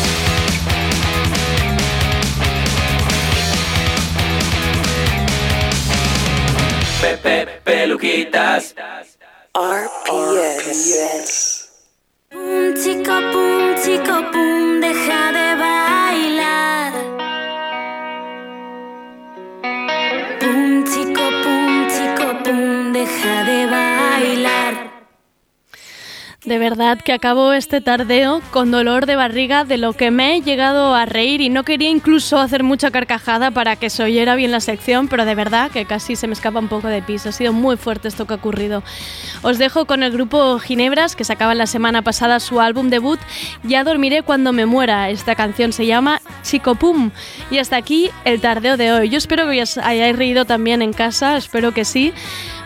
Pepe, 7.01 7.47
peluquitas. 7.63 8.73
RPS. 9.53 11.54
Pum, 12.35 12.73
chico, 12.75 13.13
pum, 13.31 13.75
chico, 13.81 14.29
pum, 14.29 14.81
deja 14.81 15.31
de 15.31 15.55
bailar. 15.55 16.91
Pum, 20.41 20.83
chico, 20.83 21.25
pum, 21.43 21.87
chico, 21.87 22.43
pum, 22.43 22.91
deja 22.91 23.43
de 23.45 23.67
bailar. 23.67 24.84
De 26.45 26.59
verdad 26.59 26.99
que 26.99 27.11
acabo 27.11 27.53
este 27.53 27.81
tardeo 27.81 28.39
con 28.51 28.69
dolor 28.69 29.07
de 29.07 29.15
barriga 29.15 29.63
de 29.63 29.79
lo 29.79 29.93
que 29.93 30.11
me 30.11 30.35
he 30.35 30.41
llegado 30.41 30.93
a 30.93 31.07
reír 31.07 31.41
y 31.41 31.49
no 31.49 31.63
quería 31.63 31.89
incluso 31.89 32.37
hacer 32.37 32.61
mucha 32.61 32.91
carcajada 32.91 33.49
para 33.49 33.77
que 33.77 33.89
se 33.89 34.03
oyera 34.03 34.35
bien 34.35 34.51
la 34.51 34.59
sección, 34.59 35.07
pero 35.07 35.25
de 35.25 35.33
verdad 35.33 35.71
que 35.71 35.85
casi 35.85 36.15
se 36.15 36.27
me 36.27 36.33
escapa 36.33 36.59
un 36.59 36.67
poco 36.67 36.87
de 36.87 37.01
piso. 37.01 37.29
Ha 37.29 37.31
sido 37.31 37.51
muy 37.51 37.77
fuerte 37.77 38.07
esto 38.07 38.27
que 38.27 38.33
ha 38.33 38.37
ocurrido. 38.37 38.83
Os 39.41 39.57
dejo 39.57 39.85
con 39.85 40.03
el 40.03 40.11
grupo 40.11 40.59
Ginebras 40.59 41.15
que 41.15 41.23
sacaba 41.23 41.55
la 41.55 41.65
semana 41.65 42.03
pasada 42.03 42.39
su 42.39 42.61
álbum 42.61 42.89
debut 42.89 43.19
Ya 43.63 43.83
dormiré 43.83 44.21
cuando 44.21 44.53
me 44.53 44.67
muera. 44.67 45.09
Esta 45.09 45.33
canción 45.33 45.73
se 45.73 45.87
llama 45.87 46.21
Chico 46.43 46.75
Pum. 46.75 47.09
Y 47.49 47.57
hasta 47.57 47.75
aquí 47.75 48.11
el 48.23 48.39
tardeo 48.39 48.77
de 48.77 48.91
hoy. 48.91 49.09
Yo 49.09 49.17
espero 49.17 49.49
que 49.49 49.63
os 49.63 49.79
hayáis 49.79 50.15
reído 50.15 50.45
también 50.45 50.83
en 50.83 50.93
casa, 50.93 51.37
espero 51.37 51.71
que 51.71 51.85
sí. 51.85 52.13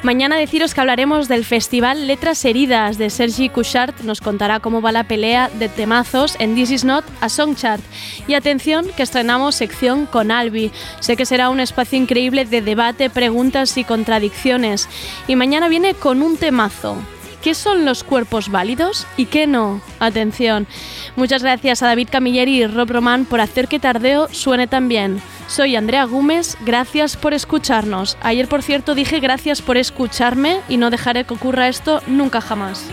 Mañana 0.01 0.37
deciros 0.37 0.73
que 0.73 0.79
hablaremos 0.79 1.27
del 1.27 1.43
festival 1.43 2.07
Letras 2.07 2.45
Heridas 2.45 2.97
de 2.97 3.09
Sergi 3.09 3.49
Couchard. 3.49 3.93
Nos 4.03 4.21
contará 4.21 4.61
cómo 4.61 4.81
va 4.81 4.93
la 4.93 5.03
pelea 5.03 5.49
de 5.49 5.67
temazos 5.67 6.37
en 6.39 6.55
This 6.55 6.71
Is 6.71 6.85
Not 6.85 7.03
a 7.19 7.27
Song 7.27 7.53
Chart. 7.55 7.83
Y 8.25 8.33
atención 8.33 8.87
que 8.95 9.03
estrenamos 9.03 9.55
sección 9.55 10.05
con 10.05 10.31
Albi. 10.31 10.71
Sé 11.01 11.17
que 11.17 11.25
será 11.25 11.49
un 11.49 11.59
espacio 11.59 11.99
increíble 11.99 12.45
de 12.45 12.61
debate, 12.61 13.09
preguntas 13.09 13.77
y 13.77 13.83
contradicciones. 13.83 14.87
Y 15.27 15.35
mañana 15.35 15.67
viene 15.67 15.93
con 15.93 16.21
un 16.21 16.37
temazo. 16.37 16.95
¿Qué 17.41 17.55
son 17.55 17.85
los 17.85 18.03
cuerpos 18.03 18.49
válidos 18.49 19.07
y 19.15 19.25
qué 19.25 19.47
no? 19.47 19.81
Atención. 19.99 20.67
Muchas 21.15 21.41
gracias 21.41 21.81
a 21.81 21.87
David 21.87 22.09
Camilleri 22.11 22.63
y 22.63 22.67
Rob 22.67 22.91
Román 22.91 23.25
por 23.25 23.39
hacer 23.39 23.67
que 23.67 23.79
Tardeo 23.79 24.27
suene 24.29 24.67
tan 24.67 24.89
bien. 24.89 25.21
Soy 25.47 25.75
Andrea 25.75 26.03
Gómez, 26.03 26.57
gracias 26.61 27.15
por 27.15 27.33
escucharnos. 27.33 28.17
Ayer, 28.21 28.47
por 28.47 28.61
cierto, 28.61 28.93
dije 28.93 29.19
gracias 29.19 29.61
por 29.61 29.77
escucharme 29.77 30.59
y 30.67 30.77
no 30.77 30.89
dejaré 30.89 31.23
que 31.23 31.33
ocurra 31.33 31.69
esto 31.69 32.01
nunca 32.07 32.41
jamás. 32.41 32.85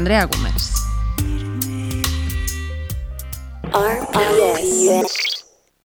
Andrea 0.00 0.24
Gómez. 0.24 0.49